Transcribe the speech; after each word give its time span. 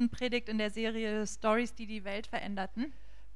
letzten 0.00 0.08
Predigt 0.08 0.48
in 0.48 0.56
der 0.58 0.70
Serie 0.70 1.26
Stories, 1.26 1.74
die 1.74 1.86
die 1.86 2.04
Welt 2.04 2.26
veränderten. 2.26 2.92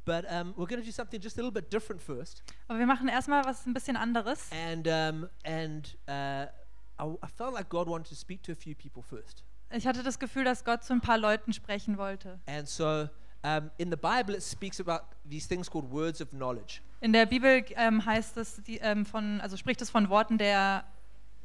But 0.07 0.25
um, 0.31 0.53
we're 0.55 0.67
going 0.67 0.81
to 0.81 0.85
do 0.85 0.91
something 0.91 1.21
just 1.21 1.39
a 1.39 1.43
little 1.43 1.53
bit 1.53 1.73
different 1.73 2.03
first. 2.03 2.43
Aber 2.69 2.79
wir 2.79 2.87
machen 2.87 3.09
erstmal 3.09 3.45
was 3.45 3.67
ein 3.67 3.73
bisschen 3.75 3.97
anderes. 3.97 4.51
And, 4.53 4.87
um, 4.87 5.29
and 5.45 5.97
uh, 6.09 6.47
I, 6.99 7.17
I 7.23 7.27
felt 7.27 7.55
like 7.55 7.69
God 7.69 7.89
wanted 7.89 8.09
to 8.09 8.15
speak 8.15 8.43
to 8.45 8.53
a 8.53 8.55
few 8.55 8.75
people 8.75 9.03
first. 9.03 9.45
Ich 9.71 9.87
hatte 9.87 10.03
das 10.03 10.19
Gefühl, 10.19 10.45
dass 10.45 10.65
Gott 10.65 10.85
zu 10.85 10.93
ein 10.93 11.01
paar 11.01 11.19
Leuten 11.19 11.53
sprechen 11.53 11.97
wollte. 11.97 12.39
And 12.47 12.69
so 12.69 13.09
um, 13.43 13.71
in 13.79 13.91
the 13.91 13.97
Bible, 13.97 14.35
it 14.35 14.43
speaks 14.43 14.79
about 14.81 15.05
these 15.29 15.49
things 15.49 15.71
called 15.71 15.91
words 15.91 16.21
of 16.21 16.31
knowledge. 16.31 16.81
In 17.01 17.13
der 17.13 17.27
Bibel 17.27 17.65
ähm, 17.77 18.05
heißt 18.05 18.37
es 18.37 18.63
die, 18.63 18.79
ähm, 18.79 19.05
von, 19.07 19.41
also 19.41 19.57
spricht 19.57 19.81
es 19.83 19.91
von 19.91 20.09
Worten 20.09 20.39
der 20.39 20.85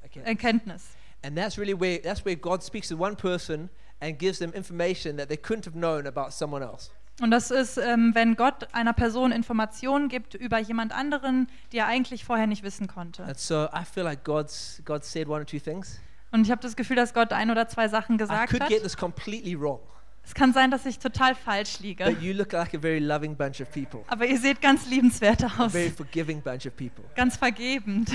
Okay. 0.05 0.21
Erkenntnis. 0.23 0.91
And 1.23 1.35
that's 1.37 1.57
really 1.57 1.77
where 1.77 2.01
that's 2.01 2.23
where 2.23 2.35
God 2.35 2.63
speaks 2.63 2.87
to 2.87 2.95
one 2.97 3.15
person 3.15 3.69
and 4.01 4.17
gives 4.17 4.39
them 4.39 4.53
information 4.53 5.17
that 5.17 5.27
they 5.29 5.37
couldn't 5.37 5.65
have 5.65 5.75
known 5.77 6.07
about 6.07 6.31
someone 6.31 6.63
else. 6.65 6.91
Und 7.21 7.31
das 7.31 7.51
ist, 7.51 7.77
ähm, 7.77 8.11
wenn 8.15 8.35
Gott 8.37 8.73
einer 8.73 8.93
Person 8.93 9.33
Informationen 9.33 10.07
gibt 10.07 10.35
über 10.35 10.57
jemand 10.59 10.93
anderen, 10.93 11.49
die 11.73 11.77
er 11.79 11.87
eigentlich 11.87 12.23
vorher 12.23 12.47
nicht 12.47 12.63
wissen 12.63 12.87
konnte. 12.87 13.23
And 13.25 13.37
so 13.37 13.65
I 13.65 13.83
feel 13.83 14.03
like 14.03 14.23
God's 14.23 14.81
God 14.85 15.03
said 15.03 15.27
one 15.27 15.41
or 15.41 15.45
two 15.45 15.59
things. 15.59 15.99
Und 16.31 16.43
ich 16.45 16.51
habe 16.51 16.61
das 16.61 16.75
Gefühl, 16.77 16.95
dass 16.95 17.13
Gott 17.13 17.33
ein 17.33 17.51
oder 17.51 17.67
zwei 17.67 17.87
Sachen 17.89 18.15
I 18.15 18.17
gesagt 18.19 18.49
could 18.51 18.61
hat. 18.61 18.69
get 18.69 18.83
this 18.83 18.95
completely 18.95 19.59
wrong, 19.59 19.79
Es 20.23 20.33
kann 20.33 20.53
sein, 20.53 20.71
dass 20.71 20.85
ich 20.85 20.99
total 20.99 21.35
falsch 21.35 21.79
liege. 21.79 22.05
but 22.05 22.21
you 22.21 22.31
look 22.33 22.53
like 22.53 22.73
a 22.73 22.79
very 22.79 22.99
loving 22.99 23.35
bunch 23.35 23.59
of 23.59 23.69
people, 23.71 24.05
Aber 24.07 24.25
ihr 24.25 24.39
seht 24.39 24.61
ganz 24.61 24.87
liebenswert 24.87 25.43
a 25.43 25.51
aus. 25.65 25.73
very 25.73 25.89
forgiving 25.89 26.41
bunch 26.41 26.65
of 26.67 26.75
people. 26.77 27.03
Ganz 27.15 27.35
vergebend. 27.35 28.11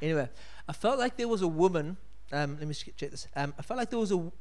Anyway, 0.00 0.28
I 0.68 0.72
felt 0.72 0.98
like 0.98 1.16
there 1.16 1.28
was 1.28 1.42
a 1.42 1.46
woman. 1.46 1.96
Um, 2.32 2.56
let 2.58 2.66
me 2.66 2.74
check 2.74 3.10
this. 3.10 3.28
Um, 3.36 3.52
I 3.58 3.62
felt 3.62 3.78
like 3.78 3.90
there 3.90 3.98
was 4.00 4.10
a 4.10 4.32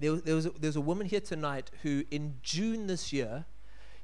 there, 0.00 0.16
there 0.16 0.34
was 0.34 0.46
a, 0.46 0.50
there 0.50 0.68
was 0.68 0.76
a 0.76 0.80
woman 0.80 1.06
here 1.06 1.20
tonight 1.20 1.70
who, 1.82 2.04
in 2.10 2.38
June 2.42 2.86
this 2.86 3.12
year, 3.12 3.44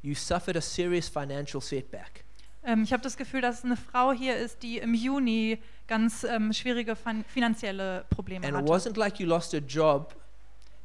you 0.03 0.15
suffered 0.15 0.57
a 0.57 0.61
serious 0.61 1.09
financial 1.09 1.61
setback. 1.61 2.25
Ähm, 2.67 2.83
ich 2.83 2.93
habe 2.93 3.03
das 3.03 3.17
Gefühl, 3.17 3.41
dass 3.41 3.65
eine 3.65 3.77
Frau 3.77 4.13
hier 4.13 4.37
ist, 4.37 4.63
die 4.63 4.79
im 4.79 4.95
Juni 4.95 5.59
ganz 5.87 6.25
ähm, 6.25 6.53
schwierige 6.53 6.97
fin 6.97 7.25
finanzielle 7.25 8.05
Probleme 8.11 8.47
And 8.47 8.55
it 8.55 8.63
hatte. 8.63 8.73
wasn't 8.73 8.97
like 8.97 9.19
you 9.21 9.27
lost 9.27 9.55
a 9.55 9.59
job. 9.59 10.15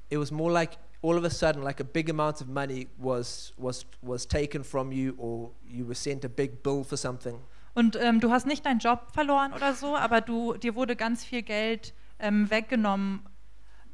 It 0.09 0.17
was 0.17 0.31
more 0.31 0.51
like 0.51 0.77
all 1.01 1.17
of 1.17 1.23
a 1.23 1.29
sudden, 1.29 1.63
like 1.63 1.79
a 1.79 1.85
big 1.85 2.09
amount 2.09 2.41
of 2.41 2.47
money 2.47 2.87
was 2.97 3.53
was 3.57 3.85
was 4.01 4.25
taken 4.27 4.63
from 4.63 4.91
you, 4.91 5.13
or 5.17 5.51
you 5.67 5.85
were 5.85 5.95
sent 5.95 6.25
a 6.25 6.29
big 6.29 6.61
bill 6.63 6.83
for 6.83 6.97
something. 6.97 7.39
Und 7.75 7.95
ähm, 7.95 8.19
du 8.19 8.31
hast 8.31 8.45
nicht 8.45 8.65
deinen 8.65 8.79
Job 8.79 9.07
verloren 9.13 9.53
oder 9.53 9.73
so, 9.73 9.95
aber 9.95 10.21
du, 10.21 10.55
dir 10.55 10.75
wurde 10.75 10.95
ganz 10.95 11.23
viel 11.23 11.43
Geld 11.43 11.93
ähm, 12.19 12.49
weggenommen. 12.49 13.21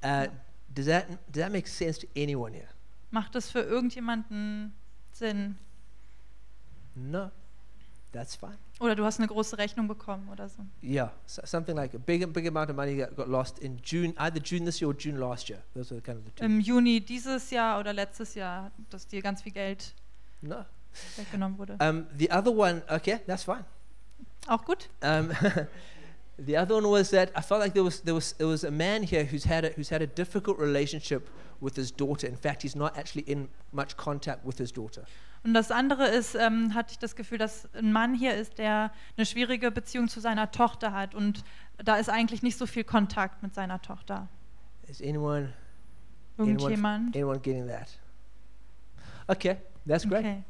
Uh, 0.03 0.27
does 0.73 0.85
that 0.85 1.07
does 1.31 1.41
that 1.41 1.51
make 1.51 1.67
sense 1.67 1.99
to 1.99 2.07
anyone 2.15 2.53
here? 2.53 2.67
Macht 3.11 3.35
das 3.35 3.49
für 3.49 3.61
irgendjemanden 3.61 4.73
Sinn? 5.11 5.57
No, 6.95 7.31
that's 8.11 8.35
fine. 8.35 8.57
Oder 8.79 8.95
du 8.95 9.05
hast 9.05 9.19
eine 9.19 9.27
große 9.27 9.57
Rechnung 9.57 9.87
bekommen 9.87 10.27
oder 10.29 10.49
so. 10.49 10.63
Yeah, 10.83 11.11
so 11.25 11.41
something 11.45 11.75
like 11.75 11.93
a 11.93 11.97
big 11.97 12.31
big 12.33 12.47
amount 12.47 12.69
of 12.69 12.75
money 12.75 12.97
that 12.97 13.15
got 13.15 13.27
lost 13.27 13.59
in 13.59 13.79
June, 13.83 14.13
either 14.17 14.41
June 14.41 14.65
this 14.65 14.81
year 14.81 14.89
or 14.89 14.95
June 14.97 15.17
last 15.17 15.49
year. 15.49 15.61
Those 15.73 15.93
are 15.93 16.01
kind 16.01 16.19
of 16.19 16.25
the 16.25 16.31
two. 16.31 16.43
Im 16.43 16.59
Juni 16.59 16.99
dieses 16.99 17.51
Jahr 17.51 17.79
oder 17.79 17.93
letztes 17.93 18.35
Jahr, 18.35 18.71
dass 18.89 19.07
dir 19.07 19.21
ganz 19.21 19.41
viel 19.41 19.53
Geld 19.53 19.93
no. 20.41 20.65
weggenommen 21.15 21.57
wurde. 21.57 21.77
Um, 21.79 22.07
the 22.17 22.29
other 22.31 22.51
one, 22.51 22.81
okay, 22.89 23.19
that's 23.27 23.43
fine. 23.43 23.63
Auch 24.47 24.63
gut. 24.63 24.89
Um, 25.01 25.31
the 26.37 26.57
other 26.57 26.75
one 26.75 26.89
was 26.89 27.11
that 27.11 27.31
I 27.35 27.41
felt 27.41 27.61
like 27.61 27.73
there 27.73 27.83
was 27.83 28.01
there 28.01 28.15
was 28.15 28.33
there 28.33 28.47
was 28.47 28.63
a 28.63 28.71
man 28.71 29.03
here 29.03 29.25
who's 29.25 29.45
had 29.45 29.65
a, 29.65 29.69
who's 29.69 29.89
had 29.89 30.01
a 30.01 30.07
difficult 30.07 30.57
relationship 30.59 31.29
with 31.61 31.75
his 31.75 31.91
daughter. 31.91 32.27
In 32.27 32.35
fact, 32.35 32.61
he's 32.63 32.75
not 32.75 32.97
actually 32.97 33.23
in 33.23 33.47
much 33.71 33.95
contact 33.95 34.45
with 34.45 34.57
his 34.57 34.71
daughter. 34.71 35.05
Und 35.43 35.53
das 35.53 35.69
andere 35.69 36.07
ist, 36.07 36.33
ähm, 36.35 36.73
hatte 36.73 36.93
ich 36.93 36.99
das 36.99 37.15
Gefühl, 37.15 37.37
dass 37.37 37.69
ein 37.75 37.91
Mann 37.91 38.15
hier 38.15 38.33
ist, 38.33 38.57
der 38.57 38.91
eine 39.15 39.25
schwierige 39.27 39.69
Beziehung 39.69 40.07
zu 40.07 40.19
seiner 40.19 40.49
Tochter 40.51 40.91
hat 40.91 41.13
und 41.13 41.43
da 41.77 41.97
ist 41.97 42.09
eigentlich 42.09 42.41
nicht 42.41 42.57
so 42.57 42.65
viel 42.65 42.83
Kontakt 42.83 43.43
mit 43.43 43.53
seiner 43.53 43.79
Tochter. 43.81 44.27
Is 44.87 45.01
anyone 45.01 45.53
Irgendjemand? 46.37 47.15
anyone 47.15 47.39
getting 47.39 47.67
that? 47.67 47.89
Okay, 49.27 49.57
that's 49.85 50.07
great. 50.07 50.25
Okay. 50.25 50.43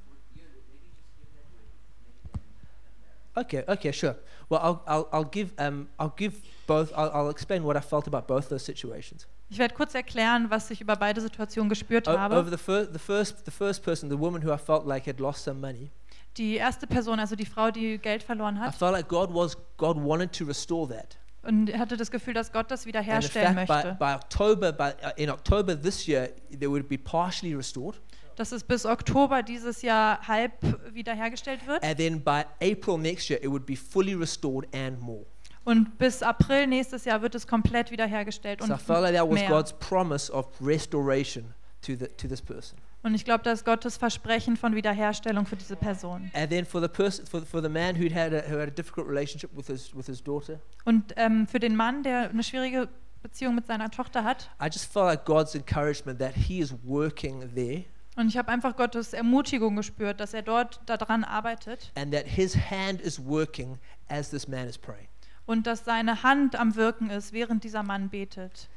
Okay, 3.38 3.64
okay, 3.68 3.92
sure. 3.92 4.16
Well, 4.50 4.60
I'll 4.62 4.82
I'll, 4.86 5.08
I'll 5.12 5.26
give 5.30 5.54
um 5.58 5.88
I'll 5.98 6.14
give 6.16 6.34
both. 6.68 6.92
I'll, 6.96 7.12
I'll 7.12 7.30
explain 7.30 7.64
what 7.64 7.76
I 7.76 7.82
felt 7.82 8.08
about 8.08 8.28
both 8.28 8.50
those 8.50 8.64
situations. 8.64 9.28
Ich 9.50 9.60
werde 9.60 9.76
kurz 9.76 9.94
erklären, 9.96 10.50
was 10.50 10.72
ich 10.72 10.82
über 10.82 10.96
beide 10.96 11.22
Situationen 11.22 11.70
gespürt 11.70 12.08
O- 12.08 12.12
over 12.12 12.20
habe. 12.20 12.50
the 12.52 12.58
first 12.58 12.94
the 12.94 13.00
first 13.00 13.46
the 13.46 13.52
first 13.52 13.84
person, 13.84 14.10
the 14.10 14.20
woman 14.20 14.42
who 14.44 14.52
I 14.54 14.58
felt 14.58 14.86
like 14.86 15.06
had 15.08 15.20
lost 15.20 15.44
some 15.44 15.60
money. 15.60 15.92
Die 16.38 16.58
erste 16.58 16.86
Person, 16.88 17.20
also 17.20 17.36
die 17.36 17.46
Frau, 17.46 17.72
die 17.72 17.98
Geld 17.98 18.22
verloren 18.24 18.58
I 18.58 18.62
hat, 18.66 18.76
felt 18.76 18.94
like 18.94 19.08
God 19.08 19.34
was 19.34 19.56
God 19.78 19.98
wanted 19.98 20.32
to 20.34 20.46
restore 20.46 20.88
that. 20.90 21.18
Und 21.46 21.78
hatte 21.78 21.98
das 21.98 22.12
Gefühl, 22.12 22.34
dass 22.34 22.52
Gott 22.52 22.70
das 22.72 22.86
wiederherstellen 22.86 23.56
fact, 23.56 23.68
by, 23.68 23.74
möchte. 23.74 23.98
by 24.00 24.14
October, 24.16 24.72
by, 24.72 24.92
uh, 25.06 25.12
in 25.16 25.30
October 25.30 25.80
this 25.80 26.08
year, 26.08 26.30
they 26.52 26.68
would 26.68 26.88
be 26.90 26.98
partially 26.98 27.56
restored. 27.56 28.02
Dass 28.36 28.52
es 28.52 28.64
bis 28.64 28.86
Oktober 28.86 29.44
dieses 29.44 29.82
Jahr 29.82 30.28
halb 30.28 30.52
wiederhergestellt 30.92 31.66
wird 31.68 31.82
And 31.84 31.98
then 31.98 32.22
by 32.22 32.44
April 32.62 32.98
next 32.98 33.30
year, 33.30 33.42
it 33.42 33.50
would 33.50 33.66
be 33.66 33.76
fully 33.78 34.14
restored 34.14 34.68
and 34.76 35.00
more. 35.02 35.26
und 35.64 35.98
bis 35.98 36.22
April 36.22 36.68
nächstes 36.68 37.06
Jahr 37.06 37.22
wird 37.22 37.34
es 37.36 37.48
komplett 37.48 37.92
wiederhergestellt 37.92 38.62
So 38.62 38.68
I 38.68 38.72
und 38.74 38.82
felt 38.82 39.02
like 39.02 39.16
that 39.16 39.28
was 39.30 39.40
mehr. 39.40 39.50
God's 39.50 39.74
promise 39.74 40.32
of 40.32 40.48
restoration 40.62 41.54
to, 41.82 41.96
the, 41.96 42.08
to 42.18 42.28
this 42.28 42.42
person. 42.42 42.78
Und 43.06 43.14
ich 43.14 43.24
glaube, 43.24 43.44
das 43.44 43.60
ist 43.60 43.66
Gottes 43.66 43.98
Versprechen 43.98 44.58
von 44.58 44.74
Wiederherstellung 44.74 45.46
für 45.46 45.56
diese 45.56 45.76
Person. 45.76 46.32
And 46.34 46.50
then 46.50 46.66
for 46.66 46.82
the 46.82 46.88
person, 46.88 47.24
for, 47.28 47.44
for 47.44 47.62
the 47.62 47.70
man 47.70 47.96
who'd 47.96 48.12
had 48.12 48.34
a, 48.34 48.42
who 48.50 48.58
had 48.58 48.68
a 48.68 48.72
difficult 48.72 49.08
relationship 49.08 49.56
with 49.56 49.68
his, 49.68 49.96
with 49.96 50.08
his 50.08 50.24
daughter, 50.24 50.60
Und 50.86 51.14
ähm, 51.16 51.46
für 51.46 51.60
den 51.60 51.76
Mann, 51.76 52.02
der 52.02 52.32
eine 52.32 52.42
schwierige 52.42 52.90
Beziehung 53.22 53.54
mit 53.54 53.68
seiner 53.68 53.92
Tochter 53.92 54.24
hat, 54.24 54.50
I 54.60 54.66
just 54.66 54.92
felt 54.92 55.06
like 55.06 55.24
God's 55.24 55.54
encouragement 55.54 56.18
that 56.18 56.34
he 56.34 56.60
is 56.60 56.74
working 56.84 57.42
there 57.54 57.84
und 58.16 58.28
ich 58.28 58.38
habe 58.38 58.52
einfach 58.52 58.76
Gottes 58.76 59.14
Ermutigung 59.14 59.76
gespürt, 59.76 60.20
dass 60.20 60.34
er 60.34 60.42
dort 60.42 60.80
daran 60.88 61.24
arbeitet 61.24 61.92
and 61.94 62.12
that 62.12 62.26
his 62.26 62.56
hand 62.56 63.02
is 63.02 63.24
working 63.24 63.78
as 64.10 64.32
this 64.32 64.48
man 64.48 64.68
is 64.68 64.80
praying. 64.80 65.08
und 65.46 65.68
dass 65.68 65.86
seine 65.86 66.24
Hand 66.24 66.56
am 66.56 66.76
Wirken 66.76 67.12
ist, 67.12 67.34
während 67.34 67.64
dieser 67.64 67.84
Mann 67.84 68.10
betet. 68.10 68.68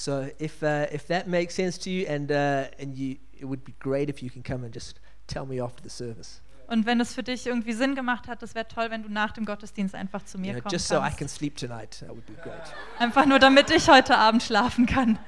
So 0.00 0.28
if 0.38 0.62
uh, 0.62 0.86
if 0.92 1.08
that 1.08 1.26
makes 1.26 1.56
sense 1.56 1.76
to 1.80 1.90
you, 1.90 2.06
and 2.06 2.30
uh, 2.30 2.66
and 2.78 2.96
you, 2.96 3.16
it 3.32 3.44
would 3.46 3.64
be 3.64 3.74
great 3.80 4.08
if 4.08 4.22
you 4.22 4.30
can 4.30 4.44
come 4.44 4.62
and 4.64 4.72
just 4.72 5.00
tell 5.26 5.44
me 5.44 5.60
after 5.60 5.82
the 5.82 5.90
service, 5.90 6.40
Und 6.68 6.86
wenn 6.86 7.00
es 7.00 7.14
für 7.14 7.24
dich 7.24 7.46
irgendwie 7.48 7.72
Sinn 7.72 7.96
gemacht 7.96 8.28
hat, 8.28 8.40
das 8.42 8.54
wäre 8.54 8.68
toll, 8.68 8.90
wenn 8.90 9.02
du 9.02 9.08
nach 9.08 9.32
dem 9.32 9.44
Gottesdienst 9.44 9.96
einfach 9.96 10.22
zu 10.24 10.38
you 10.38 10.42
mir 10.44 10.52
know, 10.52 10.60
kommen 10.62 10.72
just 10.72 10.86
so 10.86 10.96
I 10.96 11.00
kannst. 11.00 11.18
can 11.18 11.28
sleep 11.28 11.56
tonight. 11.56 11.98
That 11.98 12.10
would 12.10 12.26
be 12.26 12.34
great. 12.34 12.62
Einfach 13.00 13.26
nur, 13.26 13.40
damit 13.40 13.70
ich 13.70 13.88
heute 13.88 14.16
Abend 14.16 14.42
schlafen 14.44 14.86
kann. 14.86 15.18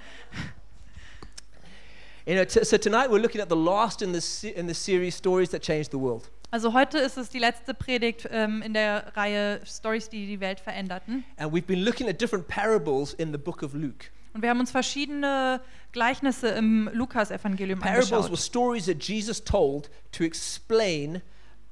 You 2.26 2.34
know, 2.36 2.44
t- 2.44 2.62
so 2.64 2.76
tonight 2.78 3.10
we're 3.10 3.18
looking 3.20 3.40
at 3.40 3.48
the 3.48 3.56
last 3.56 4.02
in 4.02 4.12
the 4.12 4.20
se- 4.20 4.50
in 4.54 4.68
the 4.68 4.74
series 4.74 5.16
stories 5.16 5.50
that 5.50 5.62
changed 5.62 5.90
the 5.90 5.98
world, 5.98 6.30
Also 6.52 6.72
heute 6.74 6.98
ist 6.98 7.16
es 7.16 7.28
die 7.30 7.38
letzte 7.38 7.74
Predigt 7.74 8.28
ähm, 8.30 8.60
in 8.62 8.74
der 8.74 9.16
Reihe 9.16 9.60
Stories, 9.64 10.08
die 10.10 10.26
die 10.26 10.38
Welt 10.40 10.60
veränderten. 10.60 11.24
and 11.38 11.52
we've 11.52 11.66
been 11.66 11.82
looking 11.82 12.08
at 12.08 12.20
different 12.20 12.46
parables 12.46 13.14
in 13.14 13.32
the 13.32 13.38
book 13.38 13.62
of 13.62 13.72
Luke. 13.74 14.06
Und 14.32 14.42
wir 14.42 14.50
haben 14.50 14.60
uns 14.60 14.70
verschiedene 14.70 15.60
Gleichnisse 15.92 16.48
im 16.48 16.88
Lukas-Evangelium 16.92 17.80
Parables 17.80 18.10
were 18.10 18.18
angeschaut. 18.18 18.38
stories 18.38 18.86
that 18.86 19.02
Jesus 19.02 19.42
told 19.42 19.90
to 20.12 20.22
explain 20.24 21.20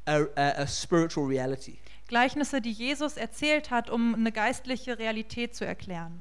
a, 0.07 0.23
a, 0.37 0.63
a 0.63 0.67
spiritual 0.67 1.27
reality. 1.27 1.79
Gleichnisse, 2.09 2.61
die 2.61 2.73
Jesus 2.73 3.17
erzählt 3.17 3.71
hat, 3.71 3.91
um 3.91 4.15
eine 4.15 4.33
geistliche 4.33 4.99
Realität 4.99 5.55
zu 5.55 5.65
erklären. 5.65 6.21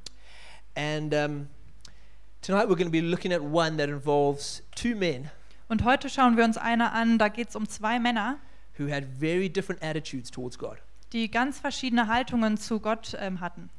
And 0.76 1.14
um, 1.14 1.48
tonight 2.42 2.68
we're 2.68 2.76
going 2.76 2.86
to 2.86 2.92
be 2.92 3.02
looking 3.02 3.34
at 3.34 3.42
one 3.42 3.78
that 3.78 3.90
involves 3.90 4.62
two 4.76 4.96
men 4.96 5.32
Und 5.70 5.84
heute 5.84 6.10
schauen 6.10 6.38
wir 6.38 6.46
uns 6.46 6.58
eine 6.58 6.92
an, 6.92 7.18
da 7.18 7.30
geht 7.30 7.50
es 7.50 7.56
um 7.56 7.68
zwei 7.68 8.00
Männer, 8.00 8.38
who 8.78 8.90
had 8.92 9.04
very 9.20 9.50
different 9.50 9.82
attitudes 9.82 10.30
towards 10.30 10.58
God. 10.60 10.78
die 11.14 11.32
ganz 11.32 11.60
verschiedene 11.60 12.08
Haltungen 12.08 12.58
zu 12.58 12.80
Gott 12.80 13.18
ähm, 13.20 13.40
hatten. 13.40 13.70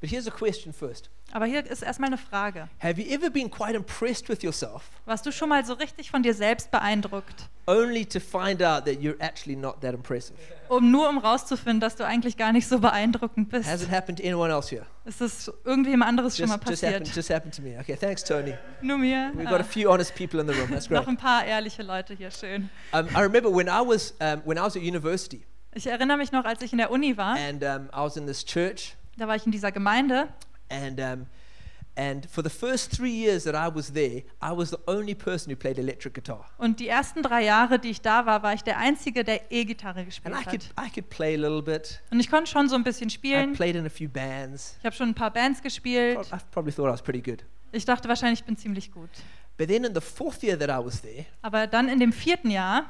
But 0.00 0.10
here's 0.10 0.26
a 0.26 0.30
question 0.30 0.72
first. 0.72 1.10
Aber 1.32 1.44
hier 1.44 1.64
ist 1.70 1.82
erstmal 1.82 2.08
eine 2.08 2.16
Frage. 2.18 2.68
Have 2.82 2.98
you 2.98 3.14
ever 3.14 3.28
been 3.30 3.50
quite 3.50 3.74
impressed 3.76 4.28
with 4.30 4.42
yourself 4.42 4.84
Warst 5.04 5.26
du 5.26 5.30
schon 5.30 5.48
mal 5.50 5.62
so 5.64 5.74
richtig 5.74 6.10
von 6.10 6.22
dir 6.22 6.32
selbst 6.34 6.70
beeindruckt, 6.70 7.48
only 7.66 8.04
to 8.06 8.18
find 8.18 8.62
out 8.62 8.86
that 8.86 8.96
you're 9.00 9.20
actually 9.20 9.54
not 9.54 9.80
that 9.82 9.92
impressive? 9.94 10.36
um 10.68 10.90
nur 10.90 11.06
um 11.08 11.18
rauszufinden, 11.18 11.80
dass 11.80 11.96
du 11.96 12.04
eigentlich 12.06 12.38
gar 12.38 12.52
nicht 12.52 12.66
so 12.66 12.78
beeindruckend 12.80 13.52
Has 13.52 13.66
bist? 13.66 13.82
it 13.82 13.90
happened 13.90 14.18
to 14.18 14.24
anyone 14.24 14.50
else 14.50 14.74
here? 14.74 14.86
Ist 15.04 15.20
das 15.20 15.52
irgendwem 15.64 16.02
anderes 16.02 16.36
schon 16.38 16.48
mal 16.48 16.54
Just, 16.56 16.68
just, 16.70 16.82
happened, 16.82 17.00
passiert? 17.04 17.16
just 17.16 17.30
happened 17.30 17.54
to 17.54 17.62
me. 17.62 17.78
Okay, 17.78 17.94
thanks, 17.96 18.24
Tony. 18.24 18.54
Nur 18.80 18.96
mir? 18.96 19.32
We've 19.36 19.48
got 19.48 19.60
a 19.60 19.64
few 19.64 19.90
honest 19.90 20.14
people 20.14 20.40
in 20.40 20.46
the 20.48 20.54
room. 20.54 20.70
That's 20.70 20.88
great. 20.88 20.98
noch 20.98 21.06
ein 21.08 21.18
paar 21.18 21.44
ehrliche 21.44 21.82
Leute 21.82 22.14
hier, 22.14 22.30
schön. 22.30 22.70
Um, 22.92 23.06
I 23.14 23.20
remember 23.20 23.54
when 23.54 23.68
I 23.68 23.82
was 23.86 24.14
um, 24.20 24.40
when 24.46 24.56
I 24.56 24.62
was 24.62 24.76
at 24.76 24.82
university 24.82 25.44
Ich 25.74 25.86
erinnere 25.86 26.16
mich 26.16 26.32
noch, 26.32 26.46
als 26.46 26.62
ich 26.62 26.72
in 26.72 26.78
der 26.78 26.90
Uni 26.90 27.16
war, 27.16 27.36
and 27.36 27.62
um, 27.62 27.88
I 27.94 28.02
was 28.02 28.16
in 28.16 28.26
this 28.26 28.44
church 28.44 28.96
da 29.20 29.28
war 29.28 29.36
ich 29.36 29.46
in 29.46 29.52
dieser 29.52 29.70
Gemeinde 29.72 30.28
and 30.68 31.00
um, 31.00 31.26
And 31.96 32.24
for 32.30 32.42
the 32.42 32.48
first 32.48 32.92
three 32.96 33.10
years 33.10 33.44
that 33.44 33.54
I 33.54 33.68
was 33.68 33.92
there, 33.92 34.22
I 34.40 34.52
was 34.56 34.70
the 34.70 34.78
only 34.86 35.14
person 35.14 35.50
who 35.52 35.56
played 35.56 35.76
electric 35.76 36.14
guitar. 36.14 36.46
Und 36.56 36.78
die 36.78 36.88
ersten 36.88 37.22
drei 37.22 37.44
Jahre, 37.44 37.78
die 37.78 37.90
ich 37.90 38.00
da 38.00 38.24
war, 38.24 38.42
war 38.42 38.54
ich 38.54 38.62
der 38.62 38.78
Einzige, 38.78 39.24
der 39.24 39.50
E-Gitarre 39.52 40.04
gespielt 40.04 40.34
And 40.34 40.40
I 40.46 40.48
could, 40.48 40.70
hat. 40.76 40.86
I 40.86 40.90
could 40.90 41.10
play 41.10 41.34
a 41.34 41.36
little 41.36 41.60
bit. 41.60 42.00
Und 42.10 42.20
ich 42.20 42.30
konnte 42.30 42.48
schon 42.50 42.68
so 42.68 42.76
ein 42.76 42.84
bisschen 42.84 43.08
I 43.08 43.10
spielen. 43.10 43.52
played 43.52 43.74
in 43.74 43.84
a 43.84 43.90
few 43.90 44.08
bands. 44.08 44.76
Ich 44.78 44.86
habe 44.86 44.94
schon 44.94 45.08
ein 45.08 45.14
paar 45.14 45.32
Bands 45.32 45.60
gespielt. 45.60 46.18
I 46.32 46.36
probably 46.52 46.72
thought 46.72 46.88
I 46.88 46.92
was 46.92 47.02
pretty 47.02 47.20
good. 47.20 47.44
Ich 47.72 47.84
dachte 47.84 48.08
wahrscheinlich, 48.08 48.40
ich 48.40 48.46
bin 48.46 48.56
ziemlich 48.56 48.92
gut. 48.92 49.10
But 49.58 49.68
then 49.68 49.84
in 49.84 49.92
the 49.94 50.00
fourth 50.00 50.42
year 50.42 50.58
that 50.58 50.70
I 50.70 50.82
was 50.82 51.02
there, 51.02 51.26
Aber 51.42 51.66
dann 51.66 51.88
in 51.88 51.98
dem 51.98 52.12
vierten 52.12 52.50
Jahr, 52.50 52.86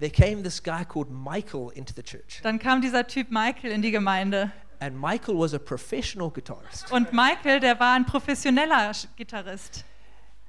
there 0.00 0.10
came 0.12 0.42
this 0.42 0.62
guy 0.62 0.84
called 0.84 1.08
Michael 1.10 1.70
into 1.74 1.94
the 1.96 2.02
church. 2.02 2.40
dann 2.42 2.58
kam 2.58 2.82
dieser 2.82 3.06
Typ 3.06 3.30
Michael 3.30 3.70
in 3.70 3.80
die 3.82 3.92
Gemeinde. 3.92 4.50
And 4.82 5.00
Michael 5.00 5.38
was 5.38 5.54
a 5.54 5.60
professional 5.60 6.28
guitarist. 6.28 6.90
Und 6.90 7.12
Michael, 7.12 7.60
der 7.60 7.78
war 7.78 7.94
ein 7.94 8.04
professioneller 8.04 8.90
Gitarrist. 9.16 9.84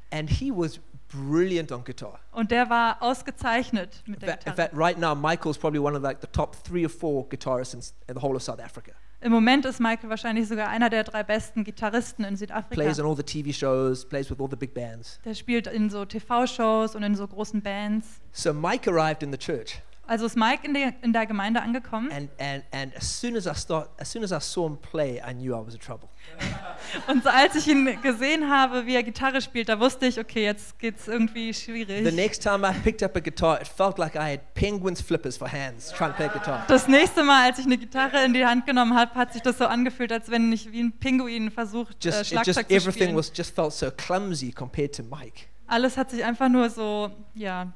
And 0.09 0.27
he 0.27 0.49
was 0.51 0.79
brilliant 1.09 1.71
on 1.71 1.83
guitar. 1.83 2.19
Und 2.31 2.49
der 2.49 2.67
war 2.67 2.97
ausgezeichnet 3.01 4.01
mit 4.07 4.23
der 4.23 4.29
fact, 4.29 4.45
in 4.47 4.51
Gitarre. 4.53 4.55
fact, 4.55 4.75
right 4.75 4.97
now, 4.97 5.13
Michael's 5.13 5.57
probably 5.59 5.79
one 5.79 5.95
of 5.95 6.01
like 6.01 6.19
the 6.21 6.27
top 6.27 6.55
three 6.55 6.83
or 6.83 6.89
four 6.89 7.27
guitarists 7.29 7.75
in, 7.75 7.81
in 8.07 8.15
the 8.15 8.21
whole 8.21 8.35
of 8.35 8.41
South 8.41 8.59
Africa. 8.59 8.93
Im 9.21 9.31
Moment 9.31 9.65
ist 9.65 9.79
Michael 9.79 10.09
wahrscheinlich 10.09 10.47
sogar 10.47 10.67
einer 10.67 10.89
der 10.89 11.03
drei 11.03 11.21
besten 11.23 11.63
Gitarristen 11.63 12.23
in 12.25 12.35
Plays 12.35 12.39
Südafrika. 12.39 13.03
on 13.03 13.07
all 13.07 13.15
the 13.15 13.23
TV 13.23 13.53
shows, 13.53 14.03
plays 14.03 14.31
with 14.31 14.41
all 14.41 14.49
the 14.49 14.57
big 14.57 14.73
bands. 14.73 15.19
Der 15.23 15.35
spielt 15.35 15.67
in 15.67 15.89
so 15.91 16.05
TV-Shows 16.05 16.95
und 16.95 17.03
in 17.03 17.15
so 17.15 17.27
großen 17.27 17.61
Bands. 17.61 18.19
So 18.33 18.51
Mike 18.51 18.89
arrived 18.89 19.21
in 19.21 19.31
the 19.31 19.37
church, 19.37 19.79
Also 20.05 20.25
ist 20.25 20.35
Mike 20.35 20.67
in 20.67 20.73
der, 20.73 20.93
in 21.01 21.13
der 21.13 21.25
Gemeinde 21.25 21.61
angekommen. 21.61 22.11
and, 22.11 22.29
and, 22.37 22.63
and 22.73 22.93
as 22.97 23.21
soon 23.21 23.37
as 23.37 23.45
I 23.45 23.53
start, 23.55 23.89
as 23.97 24.11
soon 24.11 24.21
as 24.23 24.31
I 24.33 24.39
saw 24.41 24.67
him 24.67 24.77
play, 24.77 25.21
I 25.25 25.33
knew 25.33 25.53
I 25.55 25.65
was 25.65 25.73
in 25.75 25.79
trouble. 25.79 26.09
Und 27.07 27.23
so, 27.23 27.29
als 27.29 27.55
ich 27.55 27.67
ihn 27.69 28.01
gesehen 28.01 28.49
habe, 28.49 28.85
wie 28.85 28.95
er 28.95 29.03
Gitarre 29.03 29.41
spielt, 29.41 29.69
da 29.69 29.79
wusste 29.79 30.05
ich, 30.05 30.19
okay, 30.19 30.43
jetzt 30.43 30.77
geht's 30.77 31.07
irgendwie 31.07 31.53
The 31.53 31.61
schwierig. 31.61 32.13
next 32.13 32.43
time 32.43 32.67
I 32.69 32.73
picked 32.73 33.01
up 33.01 33.15
a 33.15 33.21
guitar, 33.21 33.61
it 33.61 33.67
felt 33.67 33.97
like 33.97 34.15
I 34.15 34.33
had 34.33 34.53
penguins 34.55 35.01
flippers 35.01 35.37
for 35.37 35.49
hands 35.49 35.89
trying 35.91 36.09
to 36.11 36.17
play 36.17 36.27
guitar. 36.27 36.65
Das 36.67 36.89
nächste 36.89 37.23
Mal, 37.23 37.47
als 37.49 37.59
ich 37.59 37.65
eine 37.65 37.77
Gitarre 37.77 38.25
in 38.25 38.33
die 38.33 38.45
Hand 38.45 38.65
genommen 38.65 38.95
habe, 38.95 39.15
hat 39.15 39.31
sich 39.31 39.41
das 39.41 39.57
so 39.57 39.65
angefühlt, 39.67 40.11
als 40.11 40.29
wenn 40.29 40.51
ich 40.51 40.69
wie 40.73 40.81
ein 40.83 40.91
Pinguin 40.91 41.49
versucht, 41.49 42.05
äh, 42.05 42.09
Just, 42.09 42.19
it 42.21 42.27
Schlagzeug 42.27 42.55
just 42.57 42.69
zu 42.69 42.75
everything 42.75 43.03
spielen. 43.03 43.15
was 43.15 43.31
just 43.33 43.55
felt 43.55 43.71
so 43.71 43.89
clumsy 43.89 44.51
compared 44.51 44.93
to 44.95 45.03
Mike. 45.03 45.45
Alles 45.67 45.95
hat 45.95 46.11
sich 46.11 46.25
einfach 46.25 46.49
nur 46.49 46.69
so, 46.69 47.09
ja, 47.35 47.71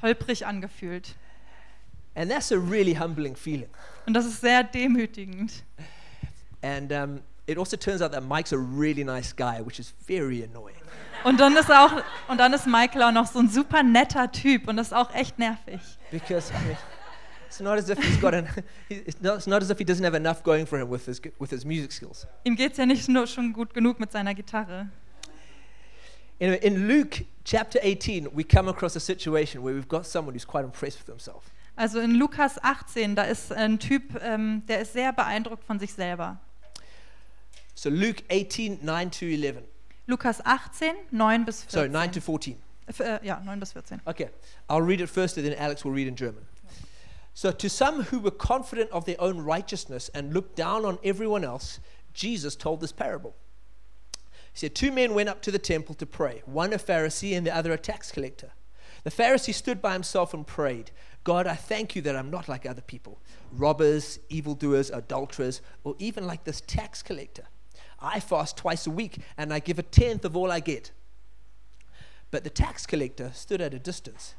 holprig 0.00 0.46
angefühlt. 0.46 1.16
And 2.16 2.30
that's 2.30 2.50
a 2.50 2.58
really 2.58 2.94
humbling 2.94 3.36
feeling. 3.36 3.68
Und 4.06 4.14
das 4.14 4.24
ist 4.24 4.40
sehr 4.40 4.64
demütigend. 4.64 5.62
And 6.62 6.90
um, 6.90 7.20
it 7.46 7.58
also 7.58 7.76
turns 7.76 8.00
out 8.00 8.10
that 8.12 8.22
Mike's 8.22 8.52
a 8.52 8.58
really 8.58 9.04
nice 9.04 9.34
guy, 9.34 9.60
which 9.60 9.78
is 9.78 9.92
very 10.06 10.42
annoying. 10.42 10.80
Und 11.24 11.38
dann 11.38 11.54
ist 11.56 11.70
auch, 11.70 11.92
und 12.28 12.38
dann 12.38 12.54
ist 12.54 12.66
Michael 12.66 13.02
auch 13.02 13.12
noch 13.12 13.26
so 13.26 13.38
ein 13.38 13.50
super 13.50 13.82
netter 13.82 14.30
Typ 14.32 14.66
und 14.66 14.76
das 14.76 14.88
ist 14.88 14.92
auch 14.94 15.12
echt 15.14 15.38
nervig. 15.38 15.80
Because 16.10 16.50
I 16.52 16.66
mean, 16.66 16.76
it's 17.46 17.60
not 17.60 17.78
as 17.78 17.90
if 17.90 17.98
he's 17.98 18.18
got 18.18 18.32
an, 18.32 18.48
it's 18.88 19.20
not, 19.20 19.36
it's 19.36 19.46
not 19.46 19.62
as 19.62 19.70
if 19.70 19.78
he 19.78 19.84
doesn't 19.84 20.04
have 20.04 20.16
enough 20.16 20.42
going 20.42 20.66
for 20.66 20.78
him 20.78 20.88
with 20.88 21.04
his, 21.04 21.20
with 21.38 21.50
his 21.50 21.64
music 21.66 21.92
skills. 21.92 22.26
Ihm 22.44 22.56
geht's 22.56 22.78
ja 22.78 22.86
nicht 22.86 23.08
nur 23.08 23.26
schon 23.26 23.52
gut 23.52 23.74
genug 23.74 24.00
mit 24.00 24.10
seiner 24.10 24.34
Gitarre. 24.34 24.88
Anyway, 26.40 26.60
in 26.62 26.86
Luke 26.88 27.24
chapter 27.44 27.80
18, 27.82 28.28
we 28.34 28.44
come 28.44 28.68
across 28.68 28.96
a 28.96 29.00
situation 29.00 29.62
where 29.62 29.74
we've 29.74 29.88
got 29.88 30.06
someone 30.06 30.34
who's 30.34 30.46
quite 30.46 30.64
impressed 30.64 30.98
with 30.98 31.08
himself. 31.08 31.50
Also 31.76 32.00
in 32.00 32.12
Lukas 32.14 32.58
18, 32.62 33.14
da 33.14 33.24
ist 33.24 33.52
ein 33.52 33.78
Typ, 33.78 34.18
ähm, 34.22 34.62
der 34.66 34.80
ist 34.80 34.94
sehr 34.94 35.12
beeindruckt 35.12 35.64
von 35.64 35.78
sich 35.78 35.92
selber. 35.92 36.38
So 37.74 37.90
Luke 37.90 38.22
18, 38.30 38.78
9 38.82 39.10
to 39.10 39.26
11. 39.26 39.62
Lukas 40.06 40.40
18, 40.44 40.94
9 41.10 41.44
bis 41.44 41.62
14. 41.64 41.70
Sorry, 41.70 41.88
9 41.90 42.12
to 42.12 42.20
14. 42.20 42.56
F- 42.88 43.00
äh, 43.00 43.18
ja, 43.22 43.40
9 43.44 43.60
bis 43.60 43.72
14. 43.72 44.00
Okay, 44.06 44.30
I'll 44.68 44.80
read 44.82 45.00
it 45.00 45.10
first 45.10 45.36
and 45.36 45.46
then 45.46 45.54
Alex 45.58 45.84
will 45.84 45.92
read 45.92 46.06
in 46.08 46.16
German. 46.16 46.46
So, 47.34 47.50
to 47.52 47.68
some 47.68 48.04
who 48.04 48.18
were 48.20 48.30
confident 48.30 48.90
of 48.92 49.04
their 49.04 49.20
own 49.20 49.40
righteousness 49.44 50.08
and 50.14 50.32
looked 50.32 50.56
down 50.56 50.86
on 50.86 50.98
everyone 51.04 51.44
else, 51.44 51.80
Jesus 52.14 52.56
told 52.56 52.80
this 52.80 52.92
parable. 52.92 53.34
He 54.54 54.60
said, 54.60 54.74
Two 54.74 54.90
men 54.90 55.12
went 55.12 55.28
up 55.28 55.42
to 55.42 55.50
the 55.50 55.58
temple 55.58 55.94
to 55.96 56.06
pray, 56.06 56.42
one 56.46 56.72
a 56.72 56.78
Pharisee 56.78 57.36
and 57.36 57.46
the 57.46 57.54
other 57.54 57.72
a 57.72 57.76
tax 57.78 58.10
collector. 58.10 58.52
The 59.04 59.10
Pharisee 59.10 59.52
stood 59.52 59.82
by 59.82 59.92
himself 59.92 60.32
and 60.32 60.46
prayed, 60.46 60.92
God, 61.26 61.48
I 61.48 61.56
thank 61.56 61.96
you 61.96 62.02
that 62.02 62.14
I'm 62.14 62.30
not 62.30 62.48
like 62.48 62.66
other 62.66 62.82
people, 62.82 63.18
robbers, 63.50 64.20
evildoers, 64.28 64.90
adulterers, 64.90 65.60
or 65.82 65.96
even 65.98 66.24
like 66.24 66.44
this 66.44 66.60
tax 66.60 67.02
collector. 67.02 67.42
I 67.98 68.20
fast 68.20 68.56
twice 68.56 68.86
a 68.86 68.92
week 68.92 69.18
and 69.36 69.52
I 69.52 69.58
give 69.58 69.80
a 69.80 69.82
tenth 69.82 70.24
of 70.24 70.36
all 70.36 70.52
I 70.52 70.60
get. 70.60 70.92
But 72.30 72.44
the 72.44 72.50
tax 72.50 72.86
collector 72.86 73.32
stood 73.34 73.60
at 73.60 73.74
a 73.74 73.78
distance. 73.80 74.36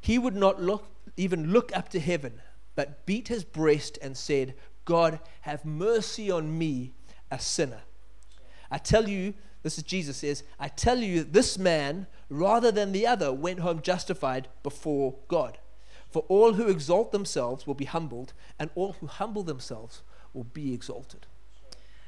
He 0.00 0.18
would 0.18 0.34
not 0.34 0.62
look, 0.62 0.86
even 1.18 1.52
look 1.52 1.76
up 1.76 1.90
to 1.90 2.00
heaven, 2.00 2.40
but 2.74 3.04
beat 3.04 3.28
his 3.28 3.44
breast 3.44 3.98
and 4.00 4.16
said, 4.16 4.54
God, 4.86 5.20
have 5.42 5.66
mercy 5.66 6.30
on 6.30 6.56
me, 6.56 6.94
a 7.30 7.38
sinner. 7.38 7.82
I 8.70 8.78
tell 8.78 9.10
you, 9.10 9.34
this 9.62 9.76
is 9.76 9.84
Jesus 9.84 10.16
says, 10.16 10.42
I 10.58 10.68
tell 10.68 11.00
you, 11.00 11.22
this 11.22 11.58
man, 11.58 12.06
rather 12.30 12.72
than 12.72 12.92
the 12.92 13.06
other, 13.06 13.30
went 13.30 13.60
home 13.60 13.82
justified 13.82 14.48
before 14.62 15.16
God. 15.28 15.58
For 16.14 16.24
all 16.28 16.56
who 16.56 16.68
exalt 16.68 17.10
themselves 17.10 17.66
will 17.66 17.74
be 17.74 17.86
humbled, 17.86 18.34
and 18.56 18.70
all 18.76 18.94
who 19.00 19.08
humble 19.08 19.42
themselves 19.42 20.04
will 20.32 20.44
be 20.44 20.72
exalted. 20.72 21.26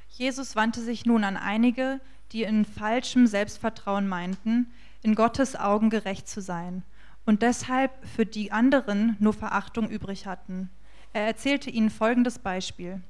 Jesus 0.09 0.55
wandte 0.55 0.81
sich 0.81 1.07
nun 1.07 1.25
an 1.25 1.37
einige, 1.37 2.01
die 2.31 2.45
in 2.45 2.65
falschem 2.65 3.27
Selbstvertrauen 3.27 4.07
meinten, 4.07 4.69
in 5.03 5.17
Gottes 5.17 5.57
Augen 5.57 5.91
gerecht 5.91 6.29
zu 6.29 6.41
sein 6.41 6.85
und 7.25 7.43
deshalb 7.43 7.91
für 8.07 8.25
die 8.25 8.53
anderen 8.53 9.17
nur 9.19 9.33
Verachtung 9.33 9.91
übrig 9.91 10.25
hatten. 10.27 10.71
Er 11.13 11.27
erzählte 11.27 11.69
ihnen 11.69 11.91
folgendes 11.91 12.39
Beispiel. 12.39 13.03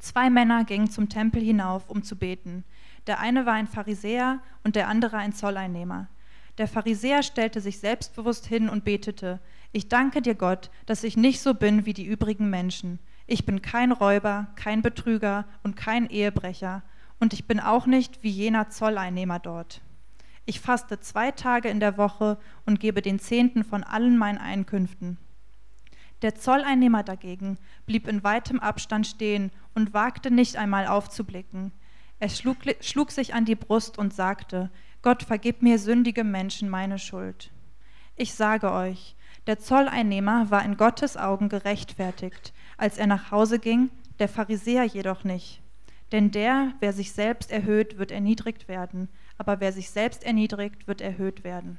Zwei 0.00 0.30
Männer 0.30 0.64
gingen 0.64 0.90
zum 0.90 1.08
Tempel 1.08 1.42
hinauf, 1.42 1.88
um 1.88 2.02
zu 2.02 2.16
beten. 2.16 2.64
Der 3.06 3.20
eine 3.20 3.46
war 3.46 3.52
ein 3.52 3.68
Pharisäer 3.68 4.40
und 4.64 4.74
der 4.74 4.88
andere 4.88 5.16
ein 5.16 5.32
Zolleinnehmer. 5.32 6.08
Der 6.58 6.68
Pharisäer 6.68 7.22
stellte 7.22 7.60
sich 7.60 7.80
selbstbewusst 7.80 8.46
hin 8.46 8.68
und 8.68 8.84
betete, 8.84 9.40
ich 9.72 9.88
danke 9.88 10.22
dir 10.22 10.36
Gott, 10.36 10.70
dass 10.86 11.02
ich 11.02 11.16
nicht 11.16 11.40
so 11.40 11.54
bin 11.54 11.84
wie 11.84 11.94
die 11.94 12.06
übrigen 12.06 12.48
Menschen. 12.48 13.00
Ich 13.26 13.44
bin 13.44 13.60
kein 13.60 13.90
Räuber, 13.90 14.48
kein 14.54 14.82
Betrüger 14.82 15.46
und 15.62 15.76
kein 15.76 16.08
Ehebrecher, 16.08 16.82
und 17.18 17.32
ich 17.32 17.46
bin 17.46 17.58
auch 17.58 17.86
nicht 17.86 18.22
wie 18.22 18.30
jener 18.30 18.68
Zolleinnehmer 18.68 19.38
dort. 19.38 19.80
Ich 20.46 20.60
faste 20.60 21.00
zwei 21.00 21.30
Tage 21.30 21.70
in 21.70 21.80
der 21.80 21.96
Woche 21.96 22.38
und 22.66 22.80
gebe 22.80 23.00
den 23.00 23.18
Zehnten 23.18 23.64
von 23.64 23.82
allen 23.82 24.18
meinen 24.18 24.38
Einkünften. 24.38 25.16
Der 26.22 26.34
Zolleinnehmer 26.34 27.02
dagegen 27.02 27.58
blieb 27.86 28.06
in 28.06 28.22
weitem 28.22 28.60
Abstand 28.60 29.06
stehen 29.06 29.50
und 29.74 29.94
wagte 29.94 30.30
nicht 30.30 30.56
einmal 30.56 30.86
aufzublicken. 30.86 31.72
Er 32.20 32.28
schlug, 32.28 32.58
schlug 32.80 33.10
sich 33.10 33.34
an 33.34 33.44
die 33.44 33.56
Brust 33.56 33.98
und 33.98 34.14
sagte, 34.14 34.70
Gott, 35.04 35.22
vergib 35.22 35.60
mir 35.60 35.78
sündige 35.78 36.24
Menschen 36.24 36.70
meine 36.70 36.98
Schuld. 36.98 37.50
Ich 38.16 38.32
sage 38.32 38.72
euch, 38.72 39.14
der 39.46 39.58
Zolleinnehmer 39.58 40.50
war 40.50 40.64
in 40.64 40.78
Gottes 40.78 41.18
Augen 41.18 41.50
gerechtfertigt, 41.50 42.54
als 42.78 42.96
er 42.96 43.06
nach 43.06 43.30
Hause 43.30 43.58
ging, 43.58 43.90
der 44.18 44.30
Pharisäer 44.30 44.84
jedoch 44.84 45.22
nicht. 45.22 45.60
Denn 46.10 46.30
der, 46.30 46.72
wer 46.80 46.94
sich 46.94 47.12
selbst 47.12 47.52
erhöht, 47.52 47.98
wird 47.98 48.12
erniedrigt 48.12 48.66
werden, 48.66 49.10
aber 49.36 49.60
wer 49.60 49.74
sich 49.74 49.90
selbst 49.90 50.24
erniedrigt, 50.24 50.88
wird 50.88 51.02
erhöht 51.02 51.44
werden. 51.44 51.76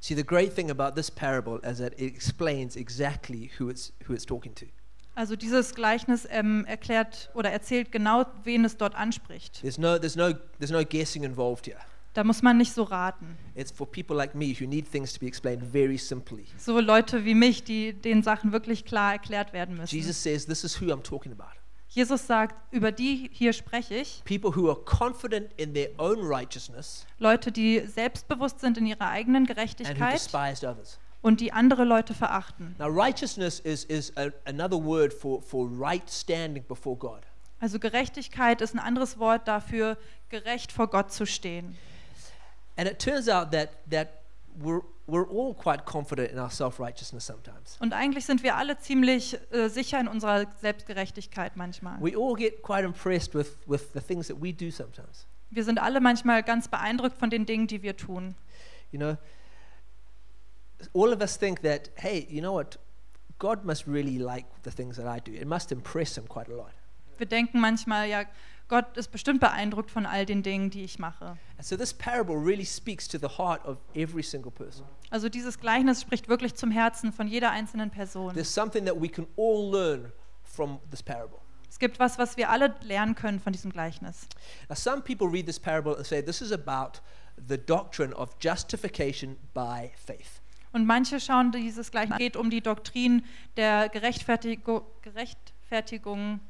See, 0.00 0.14
the 0.14 0.24
great 0.24 0.54
thing 0.54 0.70
about 0.70 0.94
this 0.98 1.10
parable 1.10 1.60
is 1.62 1.76
that 1.76 1.92
it 2.00 2.14
explains 2.14 2.74
exactly 2.74 3.50
who 3.58 3.68
it's, 3.68 3.92
who 4.06 4.14
it's 4.14 4.24
talking 4.24 4.54
to. 4.54 4.64
Also 5.14 5.36
dieses 5.36 5.74
Gleichnis 5.74 6.26
ähm, 6.30 6.64
erklärt 6.64 7.28
oder 7.34 7.50
erzählt 7.50 7.92
genau, 7.92 8.24
wen 8.44 8.64
es 8.64 8.78
dort 8.78 8.94
anspricht. 8.94 9.60
There's 9.60 9.76
no, 9.76 9.98
there's 9.98 10.16
no, 10.16 10.32
there's 10.58 10.70
no 10.70 10.82
guessing 10.82 11.22
involved 11.22 11.66
here. 11.66 11.76
Da 12.18 12.24
muss 12.24 12.42
man 12.42 12.56
nicht 12.56 12.72
so 12.72 12.82
raten. 12.82 13.38
It's 13.54 13.70
for 13.70 13.88
people 13.88 14.16
like 14.16 14.34
me 14.34 14.52
who 14.52 14.66
need 14.66 14.90
things 14.90 15.12
to 15.12 15.20
be 15.20 15.26
explained 15.28 15.62
very 15.62 15.96
simply. 15.96 16.46
So 16.56 16.80
Leute 16.80 17.24
wie 17.24 17.36
mich, 17.36 17.62
die 17.62 17.92
den 17.92 18.24
Sachen 18.24 18.50
wirklich 18.50 18.84
klar 18.84 19.12
erklärt 19.12 19.52
werden 19.52 19.76
müssen. 19.76 19.94
Jesus 19.94 20.20
says, 20.20 20.44
This 20.44 20.64
is 20.64 20.80
who 20.80 20.86
I'm 20.86 21.04
talking 21.04 21.30
about. 21.30 21.56
Jesus 21.86 22.26
sagt, 22.26 22.56
über 22.72 22.90
die 22.90 23.30
hier 23.32 23.52
spreche 23.52 23.94
ich, 23.94 24.24
People 24.24 24.56
who 24.56 24.68
are 24.68 24.80
confident 24.84 25.52
in 25.58 25.74
their 25.74 25.90
own 25.98 26.18
righteousness 26.18 27.06
Leute, 27.18 27.52
die 27.52 27.86
selbstbewusst 27.86 28.58
sind 28.58 28.78
in 28.78 28.86
ihrer 28.86 29.10
eigenen 29.10 29.42
and 29.42 29.50
who 29.50 29.54
Gerechtigkeit 29.54 30.98
und 31.22 31.40
die 31.40 31.52
andere 31.52 31.84
Leute 31.84 32.14
verachten. 32.14 32.74
Now, 32.80 32.88
righteousness 32.88 33.60
is, 33.60 33.84
is 33.84 34.12
a, 34.16 34.30
another 34.44 34.76
word 34.76 35.14
for, 35.14 35.40
for 35.40 35.68
right 35.70 36.10
standing 36.10 36.64
before 36.66 36.96
God. 36.96 37.20
Also 37.60 37.78
Gerechtigkeit 37.78 38.60
ist 38.60 38.74
ein 38.74 38.80
anderes 38.80 39.20
Wort 39.20 39.46
dafür, 39.46 39.96
gerecht 40.30 40.72
vor 40.72 40.88
Gott 40.88 41.12
zu 41.12 41.24
stehen. 41.24 41.78
And 42.78 42.88
it 42.88 43.00
turns 43.00 43.28
out 43.28 43.50
that, 43.50 43.70
that 43.90 44.22
we're, 44.56 44.82
we're 45.08 45.26
all 45.26 45.52
quite 45.52 45.84
confident 45.84 46.30
in 46.30 46.38
our 46.38 46.50
self 46.50 46.78
righteousness 46.78 47.26
sometimes. 47.26 47.76
Und 47.80 47.92
eigentlich 47.92 48.24
sind 48.24 48.44
wir 48.44 48.54
alle 48.56 48.78
ziemlich 48.78 49.36
äh, 49.50 49.68
sicher 49.68 49.98
in 49.98 50.06
unserer 50.06 50.46
Selbstgerechtigkeit 50.60 51.56
manchmal. 51.56 52.00
We 52.00 52.16
all 52.16 52.36
get 52.36 52.62
quite 52.62 52.84
impressed 52.84 53.34
with, 53.34 53.58
with 53.66 53.92
the 53.94 54.00
things 54.00 54.28
that 54.28 54.40
we 54.40 54.52
do 54.52 54.70
sometimes. 54.70 55.26
Wir 55.50 55.64
sind 55.64 55.80
alle 55.80 56.00
manchmal 56.00 56.44
ganz 56.44 56.68
beeindruckt 56.68 57.18
von 57.18 57.30
den 57.30 57.46
Dingen, 57.46 57.66
die 57.66 57.82
wir 57.82 57.96
tun. 57.96 58.36
You 58.92 58.98
know, 59.00 59.16
all 60.94 61.12
of 61.12 61.20
us 61.20 61.36
think 61.36 61.62
that, 61.62 61.90
hey, 61.96 62.28
you 62.30 62.40
know 62.40 62.54
what? 62.54 62.78
God 63.40 63.64
must 63.64 63.88
really 63.88 64.18
like 64.18 64.46
the 64.62 64.70
things 64.70 64.96
that 64.96 65.06
I 65.06 65.20
do. 65.20 65.32
It 65.32 65.48
must 65.48 65.72
impress 65.72 66.16
him 66.16 66.28
quite 66.28 66.48
a 66.48 66.54
lot. 66.54 66.72
Wir 67.18 67.26
denken 67.26 67.60
manchmal, 67.60 68.08
ja, 68.08 68.22
Gott 68.68 68.96
ist 68.98 69.10
bestimmt 69.10 69.40
beeindruckt 69.40 69.90
von 69.90 70.04
all 70.04 70.26
den 70.26 70.42
Dingen, 70.42 70.68
die 70.68 70.84
ich 70.84 70.98
mache. 70.98 71.38
So 71.60 71.76
this 71.76 71.94
parable 71.94 72.36
really 72.36 72.66
speaks 72.66 73.08
to 73.08 73.18
the 73.18 73.38
heart 73.38 73.64
of 73.64 73.78
every 73.94 74.22
single 74.22 74.50
person. 74.52 74.84
Also 75.10 75.30
dieses 75.30 75.58
Gleichnis 75.58 76.02
spricht 76.02 76.28
wirklich 76.28 76.54
zum 76.54 76.70
Herzen 76.70 77.12
von 77.12 77.26
jeder 77.26 77.50
einzelnen 77.50 77.90
Person. 77.90 78.34
There's 78.34 78.52
something 78.52 78.84
that 78.84 79.00
we 79.00 79.08
can 79.08 79.26
all 79.36 79.70
learn 79.70 80.12
from 80.42 80.80
this 80.90 81.02
parable. 81.02 81.38
Es 81.70 81.78
gibt 81.78 81.98
was, 81.98 82.18
was 82.18 82.36
wir 82.36 82.50
alle 82.50 82.74
lernen 82.82 83.14
können 83.14 83.40
von 83.40 83.52
diesem 83.52 83.70
Gleichnis. 83.70 84.26
Now, 84.68 84.74
some 84.74 85.02
people 85.02 85.28
read 85.28 85.46
this 85.46 85.58
parable 85.58 85.96
and 85.96 86.06
say 86.06 86.22
this 86.22 86.40
is 86.40 86.52
about 86.52 87.00
the 87.36 87.56
doctrine 87.56 88.14
of 88.14 88.36
justification 88.40 89.36
by 89.54 89.90
faith. 89.94 90.40
Und 90.72 90.86
manche 90.86 91.20
schauen 91.20 91.52
dieses 91.52 91.90
Gleichnis, 91.90 92.16
es 92.16 92.18
geht 92.18 92.36
um 92.36 92.50
die 92.50 92.60
Doktrin 92.60 93.24
der 93.56 93.88
Gerechtfertigung, 93.88 94.82
Gerechtfertigung 95.02 96.40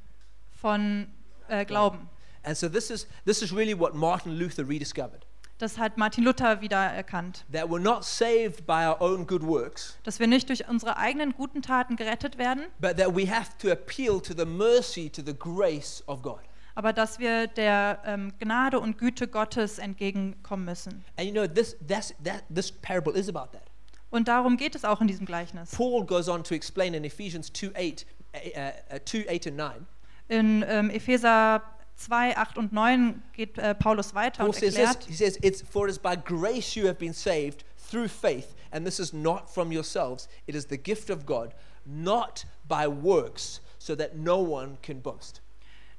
von 0.50 1.06
äh, 1.48 1.64
Glauben. 1.64 2.08
And 2.42 2.56
so 2.56 2.68
this 2.68 2.90
is 2.90 3.06
this 3.24 3.42
is 3.42 3.54
really 3.54 3.78
what 3.78 3.94
Martin 3.94 4.38
Luther 4.38 4.66
rediscovered. 4.68 5.26
Das 5.58 5.76
hat 5.76 5.98
Martin 5.98 6.22
Luther 6.22 6.60
wieder 6.60 6.78
erkannt. 6.78 7.44
That 7.52 7.64
we're 7.64 7.80
not 7.80 8.04
saved 8.04 8.64
by 8.64 8.86
our 8.86 9.00
own 9.00 9.26
good 9.26 9.42
works, 9.42 9.98
Dass 10.04 10.20
wir 10.20 10.28
nicht 10.28 10.48
durch 10.48 10.68
unsere 10.68 10.96
eigenen 10.96 11.32
guten 11.32 11.62
Taten 11.62 11.96
gerettet 11.96 12.38
werden, 12.38 12.66
but 12.80 12.96
that 12.96 13.14
we 13.16 13.28
have 13.28 13.50
to 13.58 13.70
appeal 13.72 14.20
to 14.20 14.32
the 14.36 14.44
mercy, 14.44 15.10
to 15.10 15.20
the 15.20 15.34
grace 15.34 16.04
of 16.06 16.22
God. 16.22 16.38
aber 16.76 16.92
dass 16.92 17.18
wir 17.18 17.48
der 17.48 17.98
ähm, 18.04 18.32
Gnade 18.38 18.78
und 18.78 18.98
Güte 18.98 19.26
Gottes 19.26 19.78
entgegenkommen 19.78 20.64
müssen. 20.64 21.04
And 21.16 21.26
you 21.26 21.32
know 21.32 21.48
this 21.48 21.76
that's 21.88 22.14
that 22.22 22.44
this 22.54 22.70
parable 22.70 23.18
is 23.18 23.28
about 23.28 23.50
that. 23.52 23.64
Und 24.10 24.28
darum 24.28 24.56
geht 24.56 24.76
es 24.76 24.84
auch 24.84 25.00
in 25.00 25.08
diesem 25.08 25.26
Gleichnis. 25.26 25.72
Paul 25.72 26.06
goes 26.06 26.28
on 26.28 26.44
to 26.44 26.54
explain 26.54 26.94
in 26.94 27.02
Ephesians 27.02 27.52
2 27.52 27.72
8, 27.74 28.06
uh, 28.32 28.94
uh, 28.94 28.98
2 29.04 29.26
8 29.28 29.48
and 29.48 29.56
9. 29.56 29.86
In 30.28 30.64
ähm, 30.68 30.90
Epheser 30.90 31.62
2, 31.97 32.37
8 32.37 32.58
und 32.58 32.73
9 32.73 33.23
geht 33.32 33.58
äh, 33.58 33.75
Paulus 33.75 34.14
weiter 34.14 34.38
Paul 34.38 34.49
und 34.49 34.54
says 34.54 34.76
erklärt, 34.76 35.04
he 35.04 35.14
says, 35.14 35.38
It's 35.42 35.62
for 35.62 35.87
it 35.87 35.90
is 35.92 35.99
by 35.99 36.16
grace 36.16 36.75
you 36.76 36.87
have 36.87 36.99
been 36.99 37.14
saved 37.14 37.64
through 37.90 38.08
faith, 38.08 38.54
and 38.70 38.87
this 38.87 38.99
is 38.99 39.12
not 39.12 39.50
from 39.50 39.73
yourselves, 39.73 40.28
it 40.47 40.54
is 40.54 40.66
the 40.68 40.78
gift 40.78 41.11
of 41.11 41.26
God, 41.26 41.54
not 41.85 42.47
by 42.68 42.87
works, 42.87 43.61
so 43.78 43.97
that 43.97 44.16
no 44.16 44.38
one 44.38 44.78
can 44.82 45.00
boast. 45.00 45.40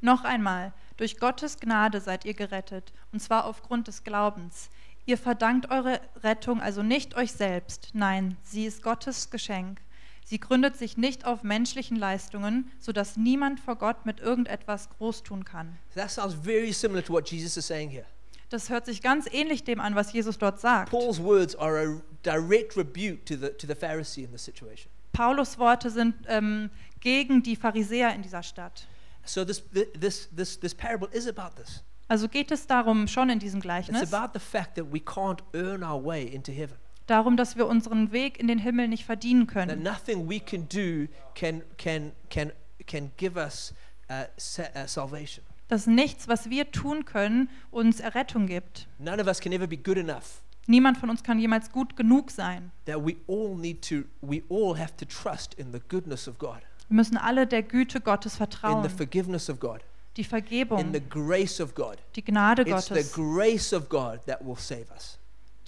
Noch 0.01 0.23
einmal, 0.23 0.71
durch 0.95 1.17
Gottes 1.17 1.59
Gnade 1.59 1.99
seid 1.99 2.23
ihr 2.23 2.33
gerettet, 2.33 2.93
und 3.11 3.19
zwar 3.19 3.45
aufgrund 3.45 3.87
des 3.87 4.03
Glaubens. 4.03 4.69
Ihr 5.05 5.17
verdankt 5.17 5.71
eure 5.71 5.99
Rettung 6.23 6.61
also 6.61 6.83
nicht 6.83 7.17
euch 7.17 7.33
selbst, 7.33 7.89
nein, 7.93 8.37
sie 8.43 8.65
ist 8.65 8.83
Gottes 8.83 9.29
Geschenk. 9.31 9.81
Sie 10.29 10.39
gründet 10.39 10.77
sich 10.77 10.95
nicht 10.95 11.25
auf 11.25 11.41
menschlichen 11.41 11.97
Leistungen, 11.97 12.69
sodass 12.77 13.17
niemand 13.17 13.59
vor 13.59 13.77
Gott 13.77 14.05
mit 14.05 14.19
irgendetwas 14.19 14.87
groß 14.91 15.23
tun 15.23 15.43
kann. 15.43 15.79
That 15.95 16.11
sounds 16.11 16.35
very 16.35 16.71
similar 16.71 17.03
to 17.03 17.11
what 17.11 17.27
Jesus 17.31 17.57
is 17.57 17.65
saying 17.65 17.89
here. 17.89 18.05
Das 18.49 18.69
hört 18.69 18.85
sich 18.85 19.01
ganz 19.01 19.25
ähnlich 19.31 19.63
dem 19.63 19.79
an, 19.79 19.95
was 19.95 20.13
Jesus 20.13 20.37
dort 20.37 20.59
sagt. 20.59 20.91
Paul's 20.91 21.19
words 21.19 21.55
are 21.55 21.79
a 21.79 22.01
direct 22.23 22.77
rebuke 22.77 23.25
to 23.25 23.33
the, 23.35 23.49
to 23.57 23.65
the 23.65 23.73
Pharisee 23.73 24.23
in 24.23 24.31
this 24.31 24.45
situation. 24.45 24.91
Paulus 25.13 25.57
Worte 25.57 25.89
sind 25.89 26.13
ähm, 26.27 26.69
gegen 26.99 27.41
die 27.41 27.55
Pharisäer 27.55 28.13
in 28.13 28.21
dieser 28.21 28.43
Stadt. 28.43 28.85
So 29.25 29.43
this, 29.43 29.63
this, 29.99 30.29
this, 30.29 30.59
this 30.59 30.75
parable 30.75 31.09
is 31.11 31.27
about 31.27 31.59
this. 31.59 31.83
Also 32.07 32.27
geht 32.27 32.51
es 32.51 32.67
darum 32.67 33.07
schon 33.07 33.31
in 33.31 33.39
diesem 33.39 33.61
It's 33.61 33.65
Gleichnis, 33.65 34.13
about 34.13 34.33
the 34.35 34.39
fact 34.39 34.75
that 34.75 34.93
we 34.93 34.99
can't 34.99 35.41
earn 35.55 35.83
our 35.83 35.99
way 35.99 36.23
into 36.23 36.51
heaven. 36.51 36.77
Darum, 37.09 37.37
dass 37.37 37.55
wir 37.55 37.67
unseren 37.67 38.11
Weg 38.11 38.39
in 38.39 38.47
den 38.47 38.59
Himmel 38.59 38.87
nicht 38.87 39.05
verdienen 39.05 39.47
That 39.47 39.53
können. 39.67 39.83
nothing 39.83 40.29
we 40.29 40.39
can 40.39 40.67
do 40.69 41.07
can, 41.35 41.61
can, 41.77 42.11
can, 42.29 42.51
can 42.87 43.11
give 43.17 43.37
us 43.37 43.73
uh, 44.09 44.25
sa- 44.37 44.63
uh, 44.75 44.87
salvation. 44.87 45.43
Dass 45.67 45.85
nichts, 45.85 46.27
was 46.27 46.49
wir 46.49 46.71
tun 46.71 47.05
können, 47.05 47.49
uns 47.71 47.99
Errettung 47.99 48.47
gibt. 48.47 48.87
None 48.97 49.21
of 49.21 49.27
us 49.27 49.39
can 49.39 49.51
ever 49.53 49.67
be 49.67 49.77
good 49.77 49.97
enough. 49.97 50.41
Niemand 50.65 50.97
von 50.97 51.09
uns 51.09 51.23
kann 51.23 51.39
jemals 51.39 51.71
gut 51.71 51.95
genug 51.95 52.31
sein. 52.31 52.71
That 52.85 53.05
we 53.05 53.15
all 53.27 53.55
need 53.55 53.81
to, 53.89 54.03
we 54.21 54.41
all 54.49 54.77
have 54.77 54.95
to 54.97 55.05
trust 55.05 55.53
in 55.55 55.71
the 55.71 55.79
goodness 55.89 56.27
of 56.27 56.37
God, 56.39 56.61
Wir 56.89 56.95
müssen 56.95 57.17
alle 57.17 57.45
der 57.45 57.61
Güte 57.61 58.01
Gottes 58.01 58.33
in 58.33 58.37
vertrauen, 58.37 58.83
the 58.83 58.89
forgiveness 58.89 59.47
of 59.49 59.59
God, 59.59 59.81
die 60.17 60.21
in 60.21 60.27
Vergebung, 60.27 60.91
the 60.91 60.99
grace 61.01 61.59
of 61.61 61.75
God. 61.75 61.97
die 62.15 62.23
Gnade 62.23 62.63
It's 62.63 62.87
the 62.87 62.93
Gottes. 62.95 63.13
grace 63.13 63.73
of 63.73 63.89
God 63.89 64.19
that 64.25 64.43
will 64.43 64.55
save 64.57 64.87
us. 64.95 65.18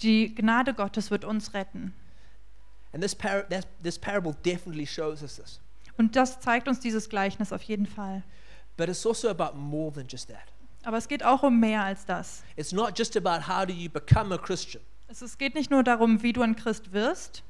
Die 0.02 0.34
Gnade 0.34 0.74
Gottes 0.74 1.10
wird 1.10 1.24
uns 1.24 1.54
retten. 1.54 1.94
And 2.92 3.02
this, 3.02 3.14
par- 3.14 3.44
this 3.82 3.98
parable 3.98 4.34
definitely 4.44 4.86
shows 4.86 5.22
us 5.22 5.36
this. 5.36 5.60
Und 5.96 6.16
das 6.16 6.40
zeigt 6.40 6.68
uns 6.68 6.80
dieses 6.80 7.08
Gleichnis 7.08 7.52
auf 7.52 7.62
jeden 7.62 7.86
Fall. 7.86 8.22
But 8.76 8.88
it's 8.88 9.06
also 9.06 9.28
about 9.30 9.56
more 9.56 9.92
than 9.92 10.06
just 10.08 10.28
that. 10.28 10.52
Aber 10.84 10.96
es 10.96 11.06
geht 11.08 11.22
auch 11.24 11.42
um 11.42 11.60
mehr 11.60 11.82
als 11.84 12.04
das. 12.06 12.42
It's 12.56 12.72
not 12.72 12.98
just 12.98 13.16
about 13.16 13.46
how 13.46 13.64
do 13.64 13.72
you 13.72 13.88
become 13.88 14.34
a 14.34 14.38
Christian, 14.38 14.82
Es, 15.08 15.22
es 15.22 15.38
geht 15.38 15.54
nicht 15.54 15.70
nur 15.70 15.82
darum, 15.84 16.22
wie 16.22 16.32
du 16.32 16.42
ein 16.42 16.56
Christ 16.56 16.92
wirst, 16.92 17.42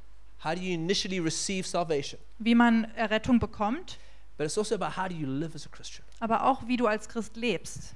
how 0.44 0.54
do 0.54 0.60
you 0.60 0.74
initially 0.74 1.18
receive 1.20 1.66
salvation, 1.66 2.20
wie 2.38 2.54
man 2.54 2.84
Errettung 2.96 3.38
bekommt, 3.38 3.98
but 4.36 4.46
it's 4.46 4.58
also 4.58 4.74
about 4.74 4.96
how 5.00 5.08
do 5.08 5.14
you 5.14 5.26
live 5.26 5.54
as 5.54 5.64
a 5.66 5.70
Christian. 5.70 6.04
aber 6.20 6.44
auch, 6.44 6.66
wie 6.66 6.76
du 6.76 6.86
als 6.88 7.08
Christ 7.08 7.36
lebst. 7.36 7.94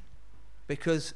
Because 0.69 1.15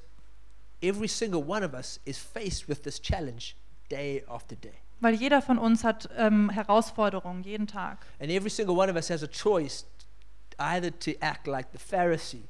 every 0.83 1.09
single 1.09 1.43
one 1.47 1.65
of 1.65 1.75
us 1.75 2.01
is 2.05 2.19
faced 2.19 2.69
with 2.69 2.83
this 2.83 3.01
challenge 3.01 3.57
day 3.89 4.23
after 4.29 4.57
day. 4.57 4.75
Weil 5.01 5.15
jeder 5.15 5.41
von 5.41 5.59
uns 5.59 5.83
hat 5.83 6.09
ähm, 6.17 6.51
Herausforderungen 6.51 7.43
jeden 7.43 7.67
Tag. 7.67 7.99
And 8.21 8.31
every 8.31 8.51
single 8.51 8.77
one 8.77 8.91
of 8.91 8.97
us 8.97 9.09
has 9.09 9.23
a 9.23 9.29
choice 9.29 9.87
either 10.59 10.91
to 11.01 11.13
act 11.21 11.47
like 11.47 11.69
the 11.73 11.79
Pharisee 11.79 12.45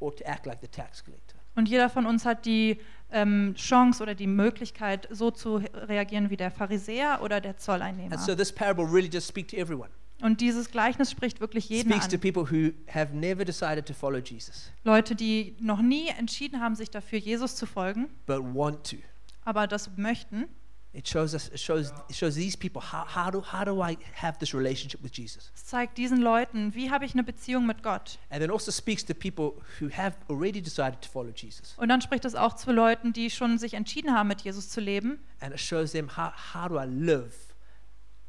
or 0.00 0.14
to 0.14 0.26
act 0.26 0.46
like 0.46 0.60
the 0.60 0.68
tax 0.68 1.04
collector. 1.04 1.36
Und 1.54 1.68
jeder 1.68 1.88
von 1.88 2.06
uns 2.06 2.24
hat 2.24 2.44
die 2.44 2.80
ähm, 3.10 3.54
Chance 3.56 4.02
oder 4.02 4.14
die 4.14 4.26
Möglichkeit, 4.26 5.08
so 5.10 5.30
zu 5.30 5.56
reagieren 5.56 6.28
wie 6.30 6.36
der 6.36 6.50
Pharisäer 6.50 7.20
oder 7.22 7.40
der 7.40 7.56
Zolleinnehmer. 7.56 8.12
And 8.12 8.22
so 8.22 8.34
this 8.34 8.52
parable 8.52 8.84
really 8.84 9.08
does 9.08 9.26
speak 9.26 9.48
to 9.48 9.56
everyone. 9.56 9.90
Und 10.22 10.40
dieses 10.40 10.70
Gleichnis 10.70 11.10
spricht 11.10 11.40
wirklich 11.40 11.68
jeden 11.68 11.90
speaks 11.90 12.08
to 12.08 12.14
an. 12.16 12.20
people 12.20 12.44
who 12.50 12.72
have 12.90 13.14
never 13.14 13.44
decided 13.44 13.84
to 13.86 13.92
follow 13.94 14.18
Jesus, 14.18 14.70
Leute, 14.82 15.14
die 15.14 15.54
noch 15.60 15.82
nie 15.82 16.08
entschieden 16.08 16.60
haben, 16.60 16.74
sich 16.74 16.90
dafür 16.90 17.18
Jesus 17.18 17.54
zu 17.56 17.66
folgen, 17.66 18.08
but 18.26 18.38
want 18.38 18.88
to. 18.90 18.96
aber 19.44 19.66
das 19.66 19.90
möchten. 19.96 20.46
It 20.94 21.06
shows 21.06 21.34
us. 21.34 21.48
It 21.48 21.60
shows. 21.60 21.92
It 22.08 22.16
shows 22.16 22.36
these 22.36 22.56
people 22.56 22.80
how, 22.80 23.04
how 23.14 23.30
do 23.30 23.42
how 23.52 23.66
do 23.66 23.82
I 23.84 23.98
have 24.14 24.38
this 24.38 24.54
relationship 24.54 25.02
with 25.02 25.10
Jesus? 25.14 25.52
Es 25.54 25.66
zeigt 25.66 25.98
diesen 25.98 26.22
Leuten, 26.22 26.74
wie 26.74 26.90
habe 26.90 27.04
ich 27.04 27.12
eine 27.12 27.22
Beziehung 27.22 27.66
mit 27.66 27.82
Gott. 27.82 28.18
And 28.30 28.40
then 28.40 28.50
also 28.50 28.72
speaks 28.72 29.04
to 29.04 29.12
people 29.12 29.62
who 29.78 29.90
have 29.94 30.16
already 30.30 30.62
decided 30.62 31.02
to 31.02 31.10
follow 31.10 31.32
Jesus, 31.36 31.74
Und 31.76 31.90
dann 31.90 32.00
spricht 32.00 32.24
es 32.24 32.34
auch 32.34 32.54
zu 32.54 32.72
Leuten, 32.72 33.12
die 33.12 33.28
schon 33.28 33.58
sich 33.58 33.74
entschieden 33.74 34.14
haben, 34.14 34.28
mit 34.28 34.40
Jesus 34.40 34.70
zu 34.70 34.80
leben. 34.80 35.18
and 35.40 35.52
it 35.52 35.60
shows 35.60 35.92
them 35.92 36.08
how 36.16 36.32
how 36.54 36.66
do 36.66 36.80
I 36.80 36.86
live 36.86 37.34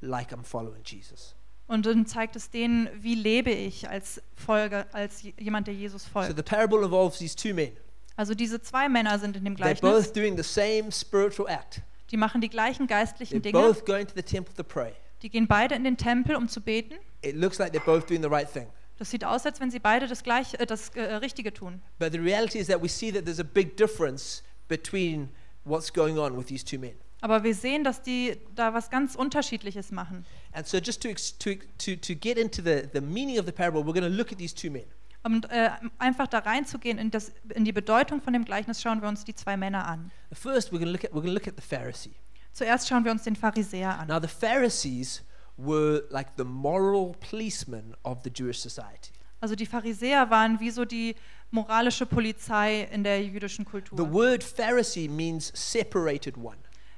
like 0.01 0.34
I'm 0.34 0.44
following 0.44 0.84
Jesus. 0.84 1.36
Und 1.67 1.86
dann 1.86 2.05
zeigt 2.05 2.36
es 2.38 2.50
denen, 2.50 2.88
wie 3.01 3.15
lebe 3.15 3.51
ich 3.51 3.89
als 3.89 4.21
Folge, 4.36 4.86
als 4.93 5.24
jemand, 5.38 5.67
der 5.67 5.74
Jesus 5.74 6.03
So 6.03 6.09
folgt. 6.09 6.36
the 6.38 6.41
parable 6.43 6.83
involves 6.83 7.19
these 7.19 7.36
two 7.36 7.53
men. 7.53 7.71
Also 8.15 8.33
diese 8.33 8.62
zwei 8.62 8.88
Männer 8.89 9.19
sind 9.19 9.36
in 9.36 9.43
dem 9.43 9.53
They're 9.55 9.75
Gleichnis. 9.75 9.81
both 10.07 10.13
doing 10.15 10.38
the 10.38 10.43
same 10.43 10.91
spiritual 10.91 11.47
act. 11.50 11.81
Die 12.09 12.17
machen 12.17 12.39
die 12.41 12.50
gleichen 12.50 12.88
geistlichen 12.88 13.39
They're 13.39 13.51
Dinge. 13.51 13.59
both 13.62 13.86
going 13.86 14.07
to 14.07 14.13
the 14.15 14.24
temple 14.24 14.53
to 14.55 14.63
pray. 14.63 14.93
Die 15.21 15.29
gehen 15.29 15.45
beide 15.47 15.75
in 15.75 15.83
den 15.83 15.97
Tempel, 15.97 16.36
um 16.36 16.47
zu 16.47 16.62
beten. 16.62 16.95
It 17.21 17.36
looks 17.36 17.57
like 17.59 17.74
they're 17.74 17.83
both 17.86 18.07
doing 18.07 18.21
the 18.24 18.29
right 18.29 18.50
thing. 18.51 18.67
Das 18.97 19.12
sieht 19.12 19.24
aus, 19.25 19.45
als 19.45 19.59
wenn 19.59 19.69
sie 19.69 19.79
beide 19.79 20.07
das 20.07 20.24
gleiche, 20.24 20.57
äh, 20.59 20.65
das 20.65 20.89
äh, 20.95 21.01
Richtige 21.15 21.53
tun. 21.53 21.81
But 22.00 22.13
the 22.13 22.17
reality 22.19 22.57
is 22.59 22.67
that 22.67 22.81
we 22.81 22.88
see 22.88 23.12
that 23.12 23.25
there's 23.25 23.39
a 23.39 23.43
big 23.43 23.75
difference 23.77 24.41
between 24.67 25.29
what's 25.65 25.91
going 25.91 26.17
on 26.17 26.36
with 26.38 26.47
these 26.47 26.63
two 26.63 26.79
men. 26.79 26.93
Aber 27.21 27.43
wir 27.43 27.55
sehen, 27.55 27.83
dass 27.83 28.01
die 28.01 28.38
da 28.55 28.74
was 28.74 28.89
ganz 28.89 29.15
Unterschiedliches 29.15 29.91
machen. 29.91 30.25
And 30.53 30.67
so, 30.67 30.77
just 30.77 31.01
to, 31.01 31.09
to, 31.39 31.59
to, 31.77 31.95
to 31.95 32.13
get 32.15 32.38
into 32.38 32.62
the, 32.62 32.88
the 32.93 33.01
meaning 33.01 33.39
of 33.39 33.45
the 33.45 33.51
parable, 33.51 33.81
we're 33.81 34.00
going 34.00 34.09
to 34.09 34.15
look 34.15 34.31
at 34.31 34.38
these 34.38 34.53
two 34.53 34.69
men. 34.69 34.86
Und 35.24 35.50
äh, 35.50 35.71
einfach 35.97 36.27
da 36.27 36.39
reinzugehen 36.39 36.97
in, 37.00 37.12
das, 37.12 37.31
in 37.53 37.65
die 37.65 37.74
Bedeutung 37.74 38.21
von 38.21 38.33
dem 38.33 38.45
Gleichnis, 38.45 38.81
schauen 38.81 39.01
wir 39.01 39.09
uns 39.09 39.25
die 39.25 39.36
zwei 39.36 39.57
Männer 39.57 39.86
an. 39.88 40.12
First, 40.31 40.69
we're 40.71 40.79
going 40.79 40.86
to 40.86 40.91
look 40.91 41.03
at, 41.03 41.12
we're 41.12 41.21
going 41.21 41.27
to 41.27 41.33
look 41.33 41.47
at 41.47 41.55
the 41.57 41.62
Pharisee. 41.75 42.13
Zuerst 42.53 42.88
schauen 42.88 43.03
wir 43.03 43.12
uns 43.12 43.24
den 43.24 43.36
Pharisäer 43.36 44.00
an. 44.00 44.07
Now, 44.07 44.19
the 44.21 44.27
Pharisees 44.27 45.24
were 45.57 46.03
like 46.12 46.29
the 46.38 46.43
moral 46.43 47.15
policemen 47.29 47.95
of 48.03 48.19
the 48.24 48.29
Jewish 48.29 48.59
society. 48.59 49.12
Also 49.41 49.55
die 49.55 49.65
Pharisäer 49.65 50.29
waren 50.29 50.59
wie 50.59 50.71
so 50.71 50.86
die 50.86 51.15
moralische 51.51 52.05
Polizei 52.05 52.88
in 52.91 53.03
der 53.03 53.24
jüdischen 53.24 53.65
The 53.65 53.71
Kultur. 53.71 54.13
word 54.13 54.43
Pharisee 54.43 55.09
means 55.09 55.51
separated 55.53 56.38
one. 56.38 56.57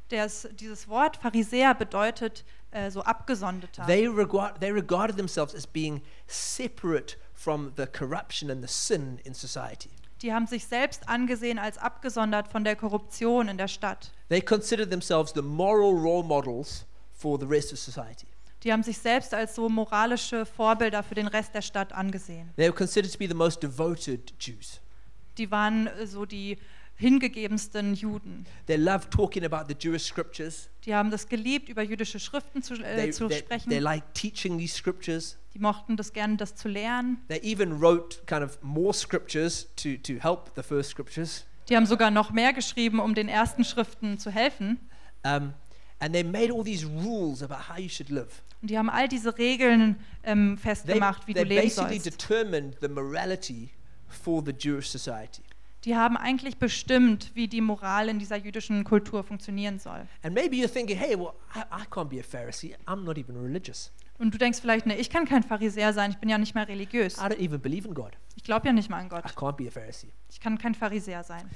Das, 0.10 0.48
dieses 0.54 0.88
Wort 0.88 1.18
Pharisäer 1.18 1.76
bedeutet 1.76 2.44
äh, 2.72 2.90
so 2.90 3.02
abgesonderter. 3.02 3.86
They, 3.86 4.08
regard, 4.08 4.60
they 4.60 4.72
regarded 4.72 5.18
themselves 5.18 5.54
as 5.56 5.68
being 5.68 6.02
separate 6.28 7.18
from 7.34 7.72
the 7.78 7.86
corruption 7.86 8.50
and 8.50 8.62
the 8.62 8.68
sin 8.68 9.20
in 9.24 9.34
society. 9.34 9.90
Die 10.22 10.34
haben 10.34 10.48
sich 10.48 10.66
selbst 10.66 11.08
angesehen 11.08 11.60
als 11.60 11.78
abgesondert 11.78 12.50
von 12.50 12.64
der 12.64 12.76
Korruption 12.76 13.48
in 13.48 13.58
der 13.58 13.70
Stadt. 13.70 14.12
They 14.28 14.42
considered 14.42 14.90
themselves 14.90 15.32
the 15.34 15.42
moral 15.42 15.94
role 15.94 16.24
models 16.24 16.86
for 17.14 17.40
the 17.40 17.46
rest 17.46 17.72
of 17.72 17.80
society. 17.80 18.28
Die 18.64 18.74
haben 18.74 18.84
sich 18.84 18.98
selbst 18.98 19.34
als 19.34 19.56
so 19.56 19.70
moralische 19.70 20.46
Vorbilder 20.46 21.02
für 21.04 21.16
den 21.16 21.28
Rest 21.28 21.56
der 21.56 21.62
Stadt 21.62 21.94
angesehen. 21.94 22.52
They 22.58 22.68
were 22.68 22.76
considered 22.76 23.12
to 23.14 23.18
be 23.18 23.28
the 23.28 23.34
most 23.34 23.64
devoted 23.64 24.34
Jews. 24.40 24.82
Die 25.38 25.50
waren 25.50 25.88
äh, 25.88 26.06
so 26.06 26.26
die 26.26 26.58
hingegebensten 27.00 27.94
Juden. 27.94 28.46
They 28.68 28.76
loved 28.76 29.10
talking 29.12 29.46
about 29.46 29.74
the 29.74 29.76
Jewish 29.80 30.04
scriptures. 30.04 30.70
Die 30.86 30.94
haben 30.94 31.10
das 31.12 31.28
geliebt, 31.28 31.70
über 31.70 31.82
jüdische 31.82 32.20
Schriften 32.20 32.62
zu, 32.62 32.74
äh, 32.76 32.96
They, 32.96 33.12
zu 33.12 33.28
they, 33.28 33.40
sprechen. 33.40 33.70
they 33.70 33.80
liked 33.80 34.14
teaching 34.14 34.58
these 34.58 34.76
scriptures. 34.76 35.38
Die 35.54 35.60
mochten 35.60 35.96
das 35.98 36.12
gerne, 36.14 36.36
das 36.38 36.56
zu 36.56 36.68
lernen. 36.68 37.18
They 37.30 37.40
even 37.42 37.80
wrote 37.82 38.20
kind 38.26 38.44
of 38.44 38.60
more 38.62 38.94
scriptures 38.94 39.68
to, 39.78 39.96
to 40.04 40.14
help 40.22 40.52
the 40.56 40.62
first 40.64 40.92
scriptures. 40.92 41.46
Die 41.70 41.76
haben 41.76 41.86
sogar 41.86 42.12
noch 42.12 42.32
mehr 42.32 42.52
geschrieben, 42.52 43.00
um 43.00 43.16
den 43.16 43.30
ersten 43.30 43.64
Schriften 43.64 44.18
zu 44.20 44.30
helfen. 44.30 44.80
Um, 45.24 45.54
and 46.00 46.14
they 46.14 46.24
made 46.24 46.52
all 46.54 46.64
these 46.64 46.86
rules 46.86 47.42
about 47.42 47.70
how 47.70 47.78
you 47.78 47.90
should 47.90 48.10
live. 48.10 48.42
Und 48.62 48.70
die 48.72 48.78
haben 48.78 48.90
all 48.90 49.08
diese 49.08 49.38
Regeln 49.38 49.96
ähm, 50.24 50.56
They, 50.56 50.64
festgemacht, 50.64 51.28
wie 51.28 51.34
they 51.34 51.44
du 51.44 51.50
leben 51.50 51.62
basically 51.64 52.00
sollst. 52.00 52.22
determined 52.22 52.76
the 52.82 52.90
morality 52.90 53.70
for 54.08 54.44
the 54.46 54.52
Jewish 54.52 54.90
society. 54.90 55.44
Die 55.86 55.96
haben 55.96 56.18
eigentlich 56.18 56.58
bestimmt, 56.58 57.32
wie 57.36 57.48
die 57.48 57.62
Moral 57.62 58.10
in 58.10 58.20
dieser 58.20 58.36
jüdischen 58.36 58.84
Kultur 58.84 59.24
funktionieren 59.24 59.80
soll. 59.80 60.08
And 60.24 60.34
maybe 60.34 60.56
you're 60.58 60.72
thinking, 60.72 60.98
hey, 60.98 61.18
well, 61.18 61.34
I, 61.56 61.60
I 61.60 61.86
can't 61.90 62.10
be 62.10 62.20
a 62.20 62.24
Pharisee. 62.24 62.76
I'm 62.86 63.04
not 63.04 63.18
even 63.18 63.38
religious. 63.38 63.92
Und 64.18 64.34
du 64.34 64.38
denkst 64.38 64.60
vielleicht, 64.60 64.86
ne, 64.86 64.98
ich 64.98 65.10
kann 65.10 65.26
kein 65.26 65.44
Pharisäer 65.44 65.94
sein, 65.94 66.12
ich 66.12 66.18
bin 66.18 66.28
ja 66.28 66.38
nicht 66.38 66.54
mal 66.54 66.66
religiös. 66.66 67.18
I 67.18 67.22
don't 67.22 67.40
even 67.40 67.62
believe 67.62 67.88
in 67.88 67.94
God. 67.94 68.18
Ich 68.36 68.44
glaube 68.44 68.68
ja 68.68 68.74
nicht 68.74 68.90
mal 68.90 68.98
an 68.98 69.08
Gott. 69.08 69.24
I 69.26 69.34
can't 69.34 69.54
be 69.54 69.68
a 69.68 69.72
Pharisee. 69.72 70.12
Ich 70.30 70.42
kann 70.42 70.58
kein 70.58 70.76
Pharisäer 70.76 71.24
sein. 71.24 71.50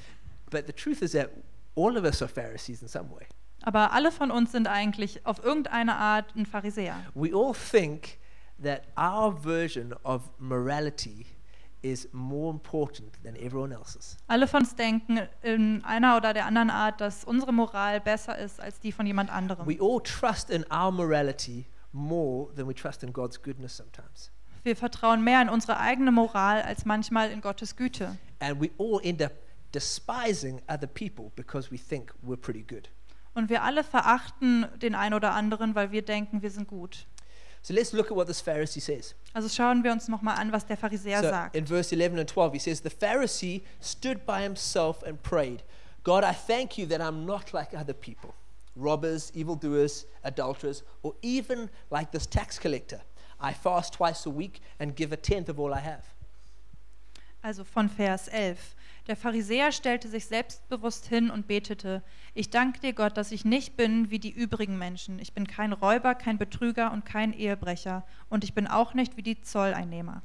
But 0.50 0.68
the 0.68 0.74
truth 0.74 1.01
is 1.01 1.12
that 1.12 1.32
all 1.75 1.98
of 1.98 2.06
us 2.06 2.22
are 2.22 2.30
Pharisees 2.30 2.82
in 2.82 2.88
some 2.88 3.10
way. 3.12 3.25
Aber 3.63 3.92
alle 3.92 4.12
von 4.12 4.32
uns 4.32 4.53
sind 4.53 4.68
eigentlich 4.68 5.25
auf 5.25 5.44
irgendeine 5.44 5.96
Art 5.96 6.34
ein 6.36 6.46
Pharisäer. 6.46 6.96
We 7.13 7.34
all 7.34 7.53
think 7.53 8.18
that 8.62 8.84
our 8.98 9.36
version 9.36 9.94
of 10.03 10.32
morality 10.39 11.25
is 11.84 12.08
more 12.13 12.52
important 12.52 13.13
than 13.24 13.36
everyone 13.36 13.74
else's. 13.74 14.18
Alle 14.28 14.48
von 14.48 14.62
uns 14.62 14.75
denken 14.75 15.20
in 15.42 15.84
einer 15.84 16.18
oder 16.18 16.34
der 16.34 16.46
anderen 16.46 16.70
Art, 16.70 17.02
dass 17.02 17.24
unsere 17.24 17.52
Moral 17.52 18.00
besser 18.00 18.38
ist 18.38 18.60
als 18.60 18.80
die 18.80 18.92
von 18.92 19.06
jemand 19.06 19.30
anderem. 19.30 19.68
We 19.68 19.78
all 19.80 20.02
trust 20.02 20.50
in 20.50 20.66
our 20.72 20.92
morality 20.92 21.66
more 21.92 22.54
than 22.56 22.68
we 22.68 22.74
trust 22.74 23.04
in 23.04 23.13
God's 23.13 23.42
goodness 23.42 23.75
sometimes. 23.75 24.32
Wir 24.63 24.78
vertrauen 24.78 25.24
mehr 25.24 25.42
in 25.42 25.50
unsere 25.50 25.78
eigene 25.78 26.12
Moral 26.12 26.62
als 26.62 26.86
manchmal 26.86 27.30
in 27.32 27.42
Gottes 27.42 27.75
Güte. 27.75 28.18
And 28.40 28.62
we 28.62 28.72
all 28.78 29.00
end 29.04 29.22
up 29.22 29.34
despising 29.74 30.62
other 30.68 30.88
people 30.88 31.32
because 31.36 31.70
we 31.70 31.78
think 31.78 32.13
we're 32.25 32.38
pretty 32.38 32.63
good. 32.63 32.90
Und 33.34 33.50
wir 33.50 33.63
alle 33.63 33.84
verachten 33.84 34.68
den 34.82 34.96
einen 34.96 35.16
oder 35.16 35.34
anderen, 35.34 35.75
weil 35.75 35.92
wir 35.92 36.04
denken, 36.04 36.42
wir 36.42 36.52
sind 36.52 36.68
gut. 36.68 37.08
So 37.63 37.74
let's 37.74 37.93
look 37.93 38.08
at 38.12 38.15
what 38.15 38.27
this 38.27 38.41
Pharisee 38.41 38.82
says. 38.82 39.15
Also 39.34 39.48
schauen 39.48 39.84
wir 39.84 39.91
uns 39.93 40.08
nochmal 40.10 40.38
an, 40.38 40.51
was 40.51 40.65
der 40.65 40.75
Pharisäer 40.77 41.22
So 41.22 41.29
sagt. 41.29 41.55
in 41.55 41.65
verse 41.65 41.93
11 41.93 42.20
and 42.20 42.27
12, 42.27 42.53
he 42.53 42.60
says, 42.60 42.82
The 42.82 42.89
Pharisee 42.89 43.62
stood 43.79 44.25
by 44.25 44.41
himself 44.43 45.01
and 45.03 45.22
prayed, 45.24 45.63
God, 46.03 46.25
I 46.25 46.34
thank 46.34 46.77
you 46.77 46.86
that 46.88 47.00
I'm 47.01 47.25
not 47.25 47.53
like 47.53 47.74
other 47.74 47.93
people, 47.93 48.34
robbers, 48.75 49.32
evildoers, 49.34 50.05
adulterers, 50.25 50.84
or 51.03 51.15
even 51.22 51.70
like 51.89 52.12
this 52.12 52.25
tax 52.25 52.60
collector. 52.60 53.00
I 53.39 53.53
fast 53.53 53.93
twice 53.93 54.25
a 54.25 54.29
week 54.29 54.62
and 54.79 54.93
give 54.96 55.13
a 55.13 55.17
tenth 55.17 55.48
of 55.48 55.58
all 55.60 55.74
I 55.74 55.79
have. 55.79 56.03
Also 57.43 57.63
von 57.63 57.88
Vers 57.88 58.27
11. 58.27 58.58
Der 59.08 59.18
Pharisäer 59.18 59.74
stellte 59.74 60.08
sich 60.08 60.28
selbstbewusst 60.28 61.08
hin 61.08 61.30
und 61.30 61.46
betete, 61.46 62.02
ich 62.34 62.50
danke 62.50 62.80
dir 62.80 62.94
Gott, 62.94 63.18
dass 63.18 63.34
ich 63.34 63.44
nicht 63.44 63.76
bin 63.76 64.10
wie 64.10 64.20
die 64.20 64.32
übrigen 64.32 64.78
Menschen. 64.78 65.20
Ich 65.20 65.34
bin 65.34 65.46
kein 65.46 65.74
Räuber, 65.74 66.16
kein 66.16 66.38
Betrüger 66.38 66.92
und 66.94 67.06
kein 67.06 67.34
Ehebrecher 67.34 68.06
und 68.30 68.46
ich 68.46 68.54
bin 68.54 68.66
auch 68.66 68.94
nicht 68.94 69.18
wie 69.18 69.24
die 69.24 69.42
Zolleinnehmer. 69.42 70.22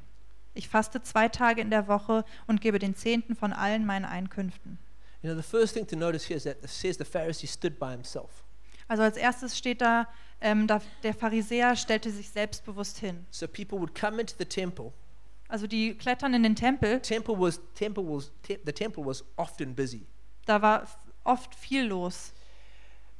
Ich 0.53 0.69
faste 0.69 1.03
zwei 1.03 1.27
Tage 1.27 1.61
in 1.61 1.69
der 1.69 1.87
Woche 1.87 2.23
und 2.47 2.61
gebe 2.61 2.79
den 2.79 2.95
Zehnten 2.95 3.35
von 3.35 3.51
allen 3.51 3.85
meinen 3.85 4.05
Einkünften. 4.05 4.79
You 5.21 5.29
know, 5.29 5.41
the 5.41 5.47
first 5.47 5.73
thing 5.73 5.85
to 5.87 5.97
notice 5.97 6.27
here 6.27 6.37
is 6.37 6.43
that 6.43 6.63
it 6.63 6.69
says 6.69 6.97
the 6.97 7.03
Pharisee 7.03 7.47
stood 7.47 7.77
by 7.77 7.91
himself. 7.91 8.45
Also 8.87 9.03
als 9.03 9.17
erstes 9.17 9.57
steht 9.57 9.81
da, 9.81 10.07
ähm, 10.41 10.67
da, 10.67 10.81
der 11.03 11.13
Pharisäer 11.13 11.75
stellte 11.75 12.11
sich 12.11 12.29
selbstbewusst 12.29 12.97
hin. 12.97 13.25
So 13.29 13.45
people 13.45 13.77
would 13.77 13.93
come 13.93 14.19
into 14.21 14.33
the 14.37 14.45
temple. 14.45 14.93
Also 15.49 15.65
die 15.67 15.95
klettern 15.95 16.33
in 16.35 16.43
den 16.43 16.55
Tempel, 16.55 17.01
Temple 17.01 17.35
was 17.37 17.59
temple 17.75 18.03
was 18.03 18.31
te- 18.43 18.59
the 18.65 18.71
temple 18.71 19.03
was 19.05 19.23
often 19.35 19.73
busy, 19.75 20.05
da 20.45 20.61
war 20.61 20.87
oft 21.25 21.53
viel 21.55 21.85
los. 21.87 22.33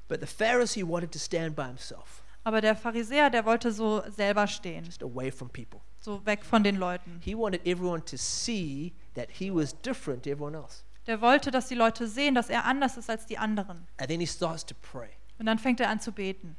but 0.07 0.21
the 0.21 0.27
Pharisee 0.27 0.83
wanted 0.83 1.11
to 1.11 1.19
stand 1.19 1.55
by 1.55 1.63
himself, 1.65 2.23
Aber 2.43 2.61
der 2.61 2.75
Pharisäer, 2.75 3.29
der 3.29 3.45
wollte 3.45 3.71
so 3.71 4.01
selber 4.09 4.47
stehen, 4.47 4.85
just 4.85 5.01
away 5.03 5.31
from 5.31 5.49
people. 5.49 5.81
so 5.99 6.23
weg 6.25 6.45
von 6.45 6.63
den 6.63 6.77
Leuten. 6.77 7.19
He 7.23 7.35
wanted 7.35 7.65
everyone 7.65 8.03
to 8.05 8.15
see 8.17 8.93
that 9.15 9.27
he 9.31 9.51
was 9.53 9.73
different 9.81 10.23
to 10.23 10.29
everyone 10.29 10.55
else. 10.55 10.83
Der 11.07 11.21
wollte, 11.21 11.49
dass 11.51 11.67
die 11.67 11.75
Leute 11.75 12.07
sehen, 12.07 12.35
dass 12.35 12.49
er 12.49 12.65
anders 12.65 12.95
ist 12.95 13.09
als 13.09 13.25
die 13.25 13.37
anderen. 13.39 13.87
And 13.97 14.07
then 14.09 14.19
he 14.19 14.27
starts 14.27 14.63
to 14.67 14.75
pray. 14.81 15.09
Und 15.39 15.47
dann 15.47 15.57
fängt 15.57 15.79
er 15.79 15.89
an 15.89 15.99
zu 15.99 16.11
beten. 16.11 16.55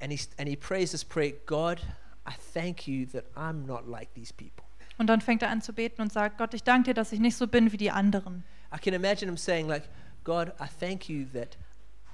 And 0.00 0.10
he, 0.12 0.18
and 0.38 0.48
he 0.48 0.56
prays 0.56 0.90
this 0.90 1.04
prayer 1.04 1.32
God, 1.46 1.80
I 2.26 2.32
thank 2.54 2.86
you 2.86 3.06
that 3.06 3.24
I'm 3.36 3.66
not 3.66 3.86
like 3.86 4.14
these 4.14 4.32
people. 4.32 4.64
Und 4.98 5.06
dann 5.08 5.20
fängt 5.20 5.42
er 5.42 5.50
an 5.50 5.62
zu 5.62 5.72
beten 5.72 6.02
und 6.02 6.12
sagt, 6.12 6.38
Gott, 6.38 6.54
ich 6.54 6.62
danke 6.62 6.90
dir, 6.90 6.94
dass 6.94 7.12
ich 7.12 7.20
nicht 7.20 7.36
so 7.36 7.46
bin 7.46 7.72
wie 7.72 7.76
die 7.76 7.90
anderen. 7.90 8.44
I 8.74 8.78
can 8.78 8.94
imagine 8.94 9.30
him 9.30 9.36
saying, 9.36 9.66
like, 9.66 9.88
God, 10.24 10.52
I 10.60 10.66
thank 10.80 11.08
you 11.08 11.26
that 11.32 11.56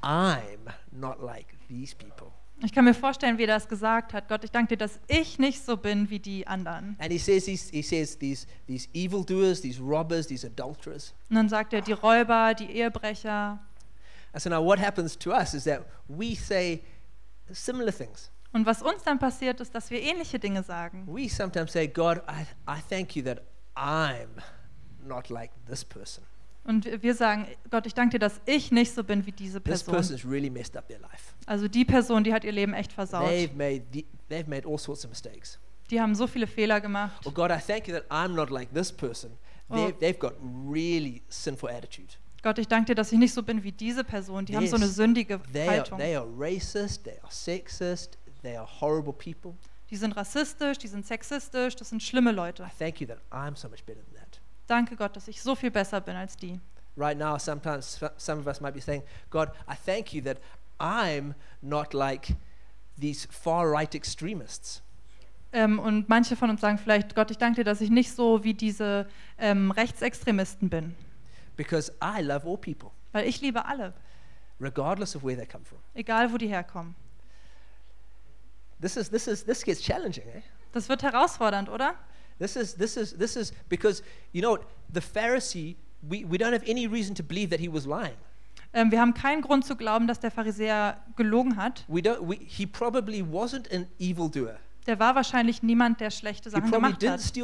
I'm 0.03 0.73
not 0.91 1.21
like 1.21 1.47
these 1.69 1.95
people. 1.95 2.33
Ich 2.61 2.73
kann 2.73 2.85
mir 2.85 2.95
vorstellen, 2.95 3.39
wie 3.39 3.45
er 3.45 3.49
das 3.49 3.69
gesagt 3.69 4.13
hat. 4.13 4.29
Gott, 4.29 4.43
ich 4.43 4.51
danke 4.51 4.77
dir, 4.77 4.79
dass 4.79 4.99
ich 5.07 5.39
nicht 5.39 5.65
so 5.65 5.77
bin 5.77 6.11
wie 6.11 6.19
die 6.19 6.47
anderen. 6.47 6.97
And 6.99 7.13
he 7.13 7.19
says, 7.19 7.47
he's, 7.47 7.71
he 7.71 7.83
says 7.83 8.19
these, 8.19 8.49
these 8.67 8.89
evildoers, 8.95 9.61
these 9.61 9.81
robbers, 9.81 10.27
these 10.27 10.45
adulterers. 10.45 11.15
Und 11.31 11.37
dann 11.37 11.49
sagt 11.49 11.73
er, 11.73 11.83
die 11.83 11.93
Räuber, 11.93 12.55
die 12.55 12.71
Ehebrecher. 12.71 13.61
And 14.33 14.43
so 14.43 14.51
now 14.51 14.65
what 14.65 14.81
happens 14.81 15.17
to 15.19 15.31
us 15.33 15.55
is 15.55 15.65
that 15.65 15.87
we 16.09 16.35
say 16.35 16.83
similar 17.53 17.93
things. 17.93 18.31
Und 18.53 18.67
was 18.67 18.83
uns 18.83 19.03
dann 19.03 19.19
passiert, 19.19 19.61
ist, 19.61 19.75
dass 19.75 19.91
wir 19.91 20.01
ähnliche 20.01 20.39
Dinge 20.39 20.63
sagen. 20.63 21.07
We 21.07 21.29
sometimes 21.29 21.73
say, 21.73 21.87
God, 21.87 22.19
I, 22.29 22.43
I 22.69 22.81
thank 22.89 23.15
you 23.15 23.23
that 23.25 23.43
I'm 23.77 24.29
not 25.07 25.29
like 25.29 25.51
this 25.67 25.85
person. 25.85 26.25
Und 26.65 27.03
wir 27.03 27.15
sagen, 27.15 27.47
Gott, 27.71 27.87
ich 27.87 27.95
danke 27.95 28.19
dir, 28.19 28.19
dass 28.19 28.41
ich 28.45 28.71
nicht 28.71 28.93
so 28.93 29.03
bin 29.03 29.25
wie 29.25 29.33
diese 29.33 29.59
This 29.63 29.83
Person. 29.83 29.95
person's 29.95 30.25
really 30.25 30.51
messed 30.51 30.77
up 30.77 30.87
their 30.89 30.99
life. 30.99 31.35
Also 31.47 31.67
die 31.67 31.85
Person, 31.85 32.25
die 32.25 32.33
hat 32.35 32.45
ihr 32.45 32.53
Leben 32.53 32.75
echt 32.75 32.93
versaut. 32.93 33.29
They've 33.29 33.55
made, 33.55 33.85
the, 33.93 34.05
they've 34.29 34.49
made 34.49 34.69
all 34.69 34.79
sorts 34.79 35.03
of 35.05 35.11
mistakes. 35.11 35.59
Die 35.91 35.99
haben 35.99 36.15
so 36.15 36.27
viele 36.27 36.47
Fehler 36.47 36.81
gemacht. 36.83 37.25
Or 37.27 37.33
God, 37.33 37.51
I 37.51 37.59
thank 37.59 37.89
you 37.89 37.95
that 37.95 38.05
I'm 38.11 38.35
not 38.35 38.51
like 38.51 38.73
this 38.75 38.93
person. 38.93 39.39
Oh. 39.71 39.77
They've, 39.77 39.99
they've 39.99 40.19
got 40.19 40.35
really 40.43 41.23
sinful 41.29 41.71
attitude. 41.71 42.15
Gott, 42.43 42.59
ich 42.59 42.69
danke 42.69 42.87
dir, 42.87 42.95
dass 42.95 43.13
ich 43.13 43.19
nicht 43.19 43.33
so 43.33 43.43
bin 43.43 43.63
wie 43.63 43.73
diese 43.73 44.05
Person. 44.05 44.45
Die 44.45 44.55
haben 44.55 44.67
so 44.67 44.77
eine 44.77 44.89
sündige 44.89 45.41
They 45.53 45.63
are, 45.63 45.77
Haltung. 45.79 45.99
they 45.99 46.15
are 46.15 46.27
racist, 46.37 47.05
they 47.05 47.19
are 47.23 47.33
sexist, 47.33 48.18
they 48.43 48.57
are 48.57 48.67
horrible 48.81 49.13
people. 49.13 49.55
Die 49.91 49.97
sind 49.97 50.17
rassistisch, 50.17 50.79
die 50.79 50.89
sind 50.89 51.07
sexistisch, 51.07 51.77
das 51.77 51.89
sind 51.91 52.03
schlimme 52.03 52.33
Leute. 52.33 52.69
Thank 52.79 53.01
you 53.01 53.07
that 53.07 53.19
I'm 53.31 53.57
so 53.57 53.69
much 53.69 53.85
better 53.85 54.01
than 54.05 54.15
that. 54.17 54.41
Danke 54.67 54.97
Gott, 54.97 55.17
dass 55.17 55.29
ich 55.29 55.41
so 55.43 55.55
viel 55.55 55.71
besser 55.71 56.01
bin 56.01 56.15
als 56.17 56.37
die. 56.37 56.61
Right 56.97 57.17
now, 57.17 57.39
sometimes 57.39 57.99
some 58.17 58.41
of 58.41 58.47
us 58.47 58.61
might 58.61 58.75
be 58.75 58.81
saying, 58.81 59.03
God, 59.31 59.49
I 59.69 59.75
thank 59.87 60.13
you 60.13 60.21
that 60.25 60.39
I'm 60.79 61.35
not 61.63 61.95
like 61.95 62.35
these 63.01 63.27
far 63.31 63.71
right 63.71 63.95
extremists. 63.95 64.83
Ähm, 65.53 65.79
und 65.79 66.09
manche 66.11 66.37
von 66.37 66.51
uns 66.51 66.61
sagen 66.61 66.77
vielleicht, 66.77 67.15
Gott, 67.15 67.31
ich 67.31 67.39
danke 67.39 67.61
dir, 67.61 67.65
dass 67.65 67.81
ich 67.81 67.89
nicht 67.89 68.13
so 68.13 68.45
wie 68.45 68.53
diese 68.53 69.07
ähm, 69.39 69.71
Rechtsextremisten 69.71 70.69
bin. 70.69 70.95
Because 71.57 71.91
I 72.03 72.21
love 72.21 72.47
all 72.47 72.59
people, 72.59 72.91
Weil 73.13 73.27
ich 73.27 73.41
liebe 73.41 73.65
alle, 73.65 73.95
regardless 74.61 75.17
of 75.17 75.25
where 75.25 75.37
they 75.37 75.47
come 75.47 75.65
from. 75.65 75.79
egal 75.95 76.31
wo 76.33 76.37
die 76.37 76.49
herkommen. 76.49 76.95
This 78.81 78.97
is 78.97 79.09
this 79.11 79.27
is 79.27 79.45
this 79.45 79.65
gets 79.65 79.83
challenging, 79.83 80.27
eh? 80.29 80.43
Das 80.73 80.89
wird 80.89 81.03
herausfordernd, 81.03 81.69
oder? 81.69 81.95
This 82.39 82.57
is 82.57 82.75
this 82.75 82.97
is 82.97 83.17
this 83.17 83.37
is 83.37 83.53
because 83.69 84.03
you 84.33 84.41
know 84.41 84.59
the 84.93 85.01
Pharisee, 85.01 85.77
we, 86.03 86.25
we 86.25 86.39
don't 86.39 86.53
have 86.53 86.65
any 86.69 86.87
reason 86.87 87.15
to 87.17 87.23
believe 87.23 87.51
that 87.51 87.61
he 87.61 87.69
was 87.73 87.87
lying. 87.87 88.17
Ähm, 88.73 88.91
wir 88.91 89.01
haben 89.01 89.15
keinen 89.15 89.43
Grund 89.43 89.65
zu 89.65 89.77
glauben, 89.77 90.07
dass 90.07 90.21
der 90.21 90.31
Pharisäer 90.31 90.99
gelogen 91.17 91.57
hat. 91.57 91.85
We 91.89 92.01
don't 92.01 92.21
we, 92.21 92.37
he 92.37 92.67
probably 92.67 93.23
wasn't 93.23 93.73
an 93.75 93.89
evildoer. 93.99 94.59
Der 94.89 94.99
war 94.99 95.15
wahrscheinlich 95.15 95.63
niemand, 95.63 96.01
der 96.01 96.11
schlechte 96.11 96.49
He 96.49 96.57
Sachen 96.57 96.71
gemacht 96.71 96.95
hat. 97.07 97.37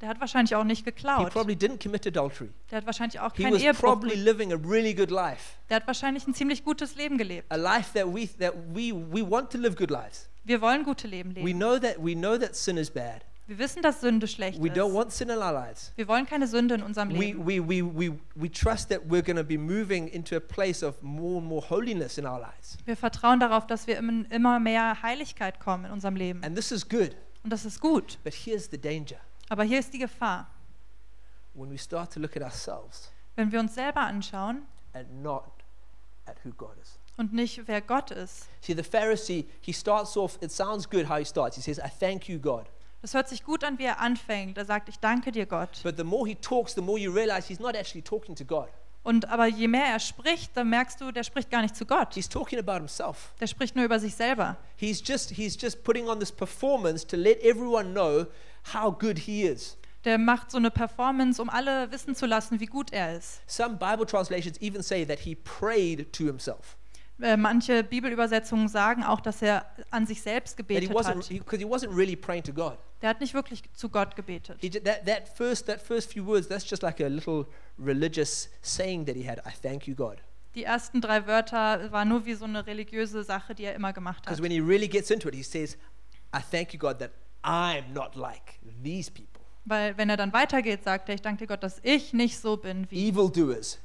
Der 0.00 0.08
hat 0.08 0.20
wahrscheinlich 0.20 0.54
auch 0.54 0.62
nicht 0.62 0.84
geklaut. 0.84 1.34
Der 1.34 2.76
hat 2.76 2.86
wahrscheinlich 2.86 3.18
auch 3.18 3.34
keinen 3.34 3.56
Ehebruch. 3.56 3.80
probably 3.80 4.14
living 4.14 4.52
a 4.52 4.56
really 4.56 4.94
good 4.94 5.10
life. 5.10 5.56
Der 5.68 5.76
hat 5.78 5.86
wahrscheinlich 5.88 6.28
ein 6.28 6.34
ziemlich 6.34 6.64
gutes 6.64 6.94
Leben 6.94 7.18
gelebt. 7.18 7.50
A 7.50 7.56
life 7.56 7.92
that 7.98 8.06
we 8.06 8.28
that 8.38 8.54
we 8.72 8.92
we 8.92 9.28
want 9.28 9.50
to 9.50 9.58
live 9.58 9.74
good 9.74 9.90
lives. 9.90 10.30
Wir 10.44 10.60
wollen 10.60 10.84
gute 10.84 11.08
Leben 11.08 11.34
We 11.34 11.40
leben. 11.40 11.58
know 11.58 11.76
that 11.76 11.96
we 11.98 12.14
know 12.14 12.38
that 12.38 12.54
sin 12.54 12.76
is 12.76 12.88
bad. 12.88 13.24
Wir 13.50 13.58
wissen, 13.58 13.82
dass 13.82 14.00
Sünde 14.00 14.28
schlecht 14.28 14.62
We 14.62 14.68
don't 14.68 14.90
ist. 14.90 14.94
want 14.94 15.12
sin 15.12 15.28
in 15.28 15.38
our 15.38 15.52
lives. 15.52 15.90
Wir 15.96 16.06
wollen 16.06 16.24
keine 16.24 16.46
Sünde 16.46 16.76
in 16.76 16.84
unserem 16.84 17.08
We, 17.08 17.14
Leben. 17.18 17.44
we, 17.44 17.58
we, 17.60 17.82
we, 17.82 18.16
we 18.36 18.48
trust 18.48 18.90
that 18.90 19.00
we're 19.08 19.24
going 19.24 19.34
to 19.36 19.42
be 19.42 19.58
moving 19.58 20.06
into 20.06 20.36
a 20.36 20.40
place 20.40 20.84
of 20.84 21.02
more 21.02 21.38
and 21.38 21.48
more 21.48 21.60
holiness 21.68 22.16
in 22.16 22.26
our 22.26 22.38
lives. 22.38 22.78
Wir 22.84 22.96
vertrauen 22.96 23.40
darauf, 23.40 23.66
dass 23.66 23.88
wir 23.88 23.98
im- 23.98 24.24
immer 24.30 24.60
mehr 24.60 25.02
Heiligkeit 25.02 25.58
kommen 25.58 25.86
in 25.86 25.90
unserem 25.90 26.14
Leben. 26.14 26.44
And 26.44 26.54
this 26.54 26.70
is 26.70 26.88
good. 26.88 27.16
Und 27.42 27.52
das 27.52 27.64
ist 27.64 27.80
gut. 27.80 28.18
But 28.22 28.34
here's 28.34 28.68
the 28.70 28.78
danger 28.78 29.16
Aber 29.48 29.64
hier 29.64 29.80
ist 29.80 29.92
die 29.92 29.98
Gefahr. 29.98 30.46
when 31.54 31.68
we 31.72 31.76
start 31.78 32.12
to 32.12 32.20
look 32.20 32.36
at 32.36 32.44
ourselves 32.44 33.10
Wenn 33.34 33.50
wir 33.50 33.58
uns 33.58 33.74
selber 33.74 34.02
anschauen 34.02 34.62
and 34.92 35.24
not 35.24 35.50
at 36.26 36.36
who 36.44 36.52
God 36.52 36.76
is. 36.80 37.00
und 37.16 37.32
nicht, 37.32 37.66
wer 37.66 37.80
Gott 37.80 38.12
ist. 38.12 38.46
See, 38.60 38.74
the 38.74 38.84
Pharisee, 38.84 39.46
he 39.60 39.72
starts 39.72 40.16
off, 40.16 40.38
it 40.40 40.52
sounds 40.52 40.88
good 40.88 41.08
how 41.08 41.18
he 41.18 41.24
starts. 41.24 41.56
He 41.56 41.62
says, 41.62 41.80
I 41.80 41.88
thank 41.90 42.28
you, 42.28 42.38
God. 42.38 42.66
Das 43.02 43.14
hört 43.14 43.28
sich 43.28 43.44
gut 43.44 43.64
an, 43.64 43.78
wie 43.78 43.84
er 43.84 44.00
anfängt. 44.00 44.58
Er 44.58 44.64
sagt, 44.66 44.88
ich 44.88 44.98
danke 44.98 45.32
dir, 45.32 45.46
Gott. 45.46 45.80
But 45.82 45.96
the 45.96 46.04
more 46.04 46.28
he 46.28 46.34
talks, 46.34 46.74
the 46.74 46.82
more 46.82 46.98
you 46.98 47.10
realize 47.12 47.48
he's 47.48 47.60
not 47.60 47.74
actually 47.74 48.02
talking 48.02 48.34
to 48.34 48.44
God. 48.44 48.68
Und 49.02 49.26
aber 49.30 49.46
je 49.46 49.66
mehr 49.66 49.86
er 49.86 49.98
spricht, 49.98 50.54
dann 50.54 50.68
merkst 50.68 51.00
du, 51.00 51.10
der 51.10 51.24
spricht 51.24 51.50
gar 51.50 51.62
nicht 51.62 51.74
zu 51.74 51.86
Gott. 51.86 52.12
He's 52.12 52.28
talking 52.28 52.58
about 52.58 52.74
himself. 52.74 53.32
Der 53.40 53.46
spricht 53.46 53.74
nur 53.74 53.86
über 53.86 53.98
sich 53.98 54.14
selber. 54.14 54.58
He's 54.76 55.02
just, 55.02 55.30
he's 55.30 55.56
just 55.58 55.82
putting 55.82 56.08
on 56.08 56.20
this 56.20 56.30
performance 56.30 57.06
to 57.06 57.16
let 57.16 57.42
everyone 57.42 57.92
know 57.92 58.26
how 58.74 58.92
good 58.92 59.18
he 59.20 59.44
is. 59.44 59.78
Der 60.04 60.18
macht 60.18 60.50
so 60.50 60.58
eine 60.58 60.70
Performance, 60.70 61.40
um 61.40 61.48
alle 61.48 61.90
wissen 61.92 62.14
zu 62.14 62.26
lassen, 62.26 62.60
wie 62.60 62.66
gut 62.66 62.92
er 62.92 63.16
ist. 63.16 63.40
Some 63.46 63.76
Bible 63.76 64.04
translations 64.04 64.60
even 64.60 64.82
say 64.82 65.06
that 65.06 65.20
he 65.20 65.34
prayed 65.34 66.12
to 66.12 66.24
himself. 66.24 66.76
Äh, 67.22 67.36
Manche 67.36 67.84
Bibelübersetzungen 67.84 68.68
sagen 68.68 69.02
auch, 69.04 69.20
dass 69.20 69.42
er 69.42 69.66
an 69.90 70.06
sich 70.06 70.22
selbst 70.22 70.56
gebetet 70.56 70.88
hat. 70.88 71.28
because 71.28 71.58
he 71.58 71.66
wasn't 71.66 71.94
really 71.94 72.16
praying 72.16 72.42
to 72.42 72.52
God. 72.52 72.78
Der 73.02 73.10
hat 73.10 73.20
nicht 73.20 73.34
wirklich 73.34 73.62
zu 73.74 73.88
Gott 73.88 74.16
gebetet. 74.16 74.58
He 74.60 74.70
that, 74.70 75.06
that, 75.06 75.28
first, 75.34 75.66
that 75.66 75.80
first 75.80 76.12
few 76.12 76.24
words, 76.26 76.48
that's 76.48 76.68
just 76.68 76.82
like 76.82 77.00
a 77.00 77.08
little 77.08 77.46
religious 77.78 78.48
saying 78.62 79.06
that 79.06 79.16
he 79.16 79.26
had. 79.28 79.38
I 79.46 79.52
thank 79.62 79.86
you, 79.86 79.94
God. 79.94 80.18
Die 80.54 80.64
ersten 80.64 81.00
drei 81.00 81.26
Wörter 81.26 81.92
war 81.92 82.04
nur 82.04 82.26
wie 82.26 82.34
so 82.34 82.44
eine 82.44 82.66
religiöse 82.66 83.22
Sache, 83.22 83.54
die 83.54 83.64
er 83.64 83.74
immer 83.74 83.92
gemacht 83.92 84.22
Because 84.22 84.38
hat. 84.38 84.42
when 84.42 84.50
he 84.50 84.60
really 84.60 84.88
gets 84.88 85.10
into 85.10 85.28
it, 85.28 85.34
he 85.34 85.42
says, 85.42 85.76
I 86.34 86.40
thank 86.50 86.72
you, 86.74 86.78
God, 86.78 86.98
that 86.98 87.12
I'm 87.42 87.92
not 87.92 88.16
like 88.16 88.58
these 88.82 89.10
people. 89.10 89.40
Weil 89.64 89.96
wenn 89.96 90.10
er 90.10 90.16
dann 90.16 90.32
weitergeht, 90.32 90.84
sagt 90.84 91.08
er, 91.08 91.14
ich 91.14 91.22
danke 91.22 91.44
dir 91.44 91.46
Gott, 91.46 91.62
dass 91.62 91.78
ich 91.82 92.12
nicht 92.12 92.38
so 92.38 92.56
bin 92.56 92.90
wie, 92.90 93.08
Evildoers, 93.08 93.78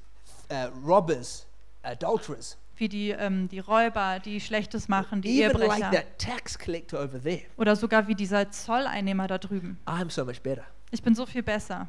uh, 0.49 0.69
robbers, 0.85 1.45
adulterers. 1.83 2.57
Wie 2.77 2.89
die, 2.89 3.11
ähm, 3.11 3.47
die 3.49 3.59
Räuber, 3.59 4.19
die 4.19 4.39
Schlechtes 4.41 4.87
machen, 4.87 5.21
die 5.21 5.41
Even 5.41 5.59
like 5.59 5.71
Ehebrecher. 5.79 5.91
that 5.91 6.19
tax 6.19 6.57
collector 6.57 6.99
over 7.03 7.21
there. 7.21 7.41
Oder 7.57 7.75
sogar 7.75 8.07
wie 8.07 8.15
dieser 8.15 8.51
Zolleinnehmer 8.51 9.27
da 9.27 9.37
drüben. 9.37 9.77
I'm 9.85 10.09
so 10.09 10.25
much 10.25 10.41
better. 10.41 10.65
Ich 10.91 11.01
bin 11.03 11.15
so 11.15 11.25
viel 11.25 11.43
besser. 11.43 11.87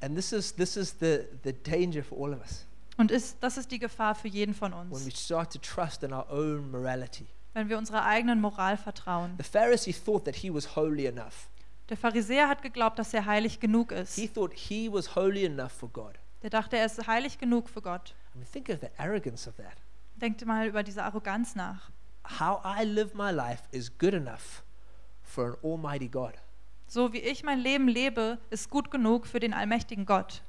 And 0.00 0.14
this 0.16 0.32
is, 0.32 0.54
this 0.54 0.76
is 0.76 0.94
the, 1.00 1.20
the 1.44 1.52
danger 1.52 2.02
for 2.02 2.18
all 2.18 2.34
of 2.34 2.40
us 2.40 2.66
Und 2.96 3.10
ist, 3.10 3.38
das 3.40 3.56
ist 3.56 3.70
die 3.72 3.78
Gefahr 3.78 4.14
für 4.14 4.28
jeden 4.28 4.54
von 4.54 4.72
when 4.72 4.90
we 4.90 4.94
uns, 4.94 5.24
start 5.24 5.52
to 5.52 5.58
trust 5.58 6.02
in 6.02 6.12
our 6.12 6.30
own 6.30 6.70
morality. 6.70 7.26
wenn 7.54 7.68
wir 7.68 7.78
unserer 7.78 8.04
eigenen 8.04 8.40
Moral 8.40 8.76
vertrauen. 8.76 9.34
The 9.38 9.44
Pharisee 9.44 9.94
thought 9.94 10.24
that 10.26 10.36
he 10.36 10.52
was 10.52 10.76
holy 10.76 11.06
enough. 11.06 11.48
Der 11.88 11.96
Pharisäer 11.96 12.48
hat 12.48 12.62
geglaubt, 12.62 12.98
dass 12.98 13.12
er 13.14 13.26
heilig 13.26 13.60
genug 13.60 13.92
ist. 13.92 14.14
He 14.16 14.28
thought 14.28 14.52
he 14.54 14.90
was 14.92 15.14
holy 15.16 15.44
enough 15.44 15.72
for 15.72 15.88
God. 15.88 16.14
Der 16.44 16.50
dachte, 16.50 16.76
er 16.76 16.84
ist 16.84 17.06
heilig 17.06 17.38
genug 17.38 17.70
für 17.70 17.80
Gott. 17.80 18.14
I 18.34 18.38
mean, 18.38 18.46
think 18.52 18.68
of 18.68 18.78
the 18.80 18.88
arrogance 18.98 19.48
of 19.48 19.56
that. 19.56 19.72
Denkt 20.16 20.44
mal 20.44 20.68
über 20.68 20.82
diese 20.82 21.02
Arroganz 21.02 21.54
nach. 21.56 21.90
How 22.38 22.60
I 22.64 22.84
live 22.84 23.14
my 23.14 23.30
life 23.30 23.62
is 23.70 23.90
good 23.98 24.12
enough 24.12 24.62
for 25.22 25.46
an 25.46 25.56
almighty 25.64 26.06
God. 26.06 26.34
So 26.86 27.14
wie 27.14 27.18
ich 27.20 27.42
mein 27.44 27.58
Leben 27.60 27.88
lebe, 27.88 28.36
ist 28.50 28.68
gut 28.68 28.90
genug 28.90 29.26
für 29.26 29.40
den 29.40 29.54
allmächtigen 29.54 30.04
Gott. 30.04 30.42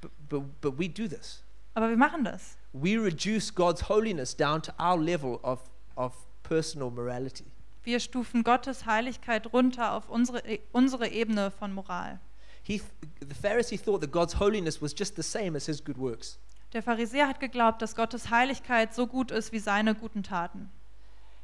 But, 0.00 0.12
but, 0.28 0.60
but 0.60 0.78
we 0.78 0.88
do 0.88 1.08
this. 1.08 1.42
Aber 1.74 1.88
wir 1.88 1.96
machen 1.96 2.22
das. 2.24 2.56
We 2.72 2.96
reduce 3.02 3.52
God's 3.52 3.88
holiness 3.88 4.36
down 4.36 4.62
to 4.62 4.72
our 4.80 4.96
level 4.96 5.40
of, 5.42 5.60
of 5.96 6.14
personal 6.44 6.88
morality. 6.90 7.44
Wir 7.82 7.98
stufen 7.98 8.44
Gottes 8.44 8.86
Heiligkeit 8.86 9.52
runter 9.52 9.92
auf 9.94 10.08
unsere, 10.08 10.38
E- 10.46 10.60
unsere 10.70 11.08
Ebene 11.08 11.50
von 11.50 11.72
Moral. 11.72 12.20
He, 12.62 12.78
th- 12.78 12.84
the 13.20 13.34
Pharisee 13.34 13.78
thought 13.78 14.00
that 14.02 14.12
God's 14.12 14.34
holiness 14.38 14.80
was 14.80 14.94
just 14.96 15.16
the 15.16 15.22
same 15.22 15.56
as 15.56 15.66
his 15.66 15.82
good 15.82 15.98
works. 15.98 16.38
Der 16.72 16.82
Pharisäer 16.82 17.26
hat 17.28 17.40
geglaubt, 17.40 17.82
dass 17.82 17.94
Gottes 17.96 18.30
Heiligkeit 18.30 18.94
so 18.94 19.06
gut 19.06 19.30
ist 19.30 19.52
wie 19.52 19.58
seine 19.58 19.94
guten 19.94 20.22
Taten. 20.22 20.70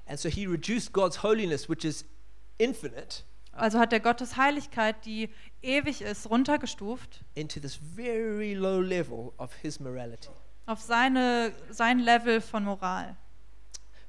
And 0.07 0.19
so 0.19 0.29
he 0.29 0.47
reduced 0.47 0.93
God's 0.93 1.23
holiness, 1.23 1.69
which 1.69 1.85
is 1.85 2.05
infinite, 2.57 3.25
Also 3.53 3.79
hat 3.79 3.93
er 3.93 4.01
Gottes 4.01 4.37
Heiligkeit, 4.37 5.05
die 5.05 5.29
ewig 5.63 6.01
ist, 6.01 6.31
runtergestuft 6.31 7.21
into 7.35 7.59
this 7.61 7.77
very 7.77 8.55
low 8.55 8.81
level 8.81 9.33
of 9.39 9.53
his 9.61 9.81
morality. 9.81 10.29
auf 10.67 10.81
seine, 10.81 11.53
sein 11.71 11.99
Level 11.99 12.41
von 12.41 12.65
Moral. 12.65 13.17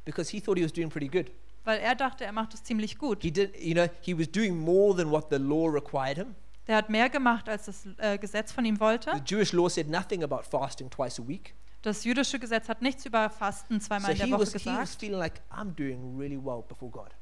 Because 0.05 0.29
he 0.29 0.39
thought 0.39 0.57
he 0.57 0.63
was 0.63 0.71
doing 0.73 0.89
pretty 0.89 1.07
good. 1.07 1.31
Weil 1.65 1.79
er 1.79 1.95
dachte, 1.95 2.23
er 2.25 2.31
macht 2.31 2.53
es 2.53 2.63
ziemlich 2.63 2.97
gut. 2.97 3.21
He 3.23 3.31
did, 3.31 3.53
you 3.61 3.73
know, 3.73 3.87
he 4.01 4.17
was 4.17 4.29
doing 4.31 4.57
more 4.57 4.95
than 4.95 5.11
what 5.11 5.29
the 5.29 5.37
law 5.37 5.67
required 5.67 6.17
him. 6.17 6.35
Der 6.69 6.77
hat 6.77 6.89
mehr 6.89 7.09
gemacht, 7.09 7.49
als 7.49 7.65
das 7.65 7.87
äh, 7.97 8.17
Gesetz 8.19 8.51
von 8.51 8.63
ihm 8.63 8.75
The 8.75 8.81
wollte. 8.81 9.11
Jewish 9.25 9.53
law 9.53 9.67
said 9.67 9.89
nothing 9.89 10.23
about 10.23 10.43
fasting 10.43 10.89
twice 10.89 11.19
a 11.19 11.27
week. 11.27 11.55
Das 11.81 12.03
jüdische 12.03 12.37
Gesetz 12.37 12.69
hat 12.69 12.81
nichts 12.83 13.05
über 13.05 13.29
Fasten 13.29 13.79
So 13.79 13.87
zweimal 13.87 14.11
in 14.11 14.17
der 14.17 14.27
he 14.27 14.33
Woche 14.33 14.41
was, 14.43 14.53
gesagt. 14.53 15.01
like, 15.01 15.41
really 15.51 16.37
well. 16.37 16.63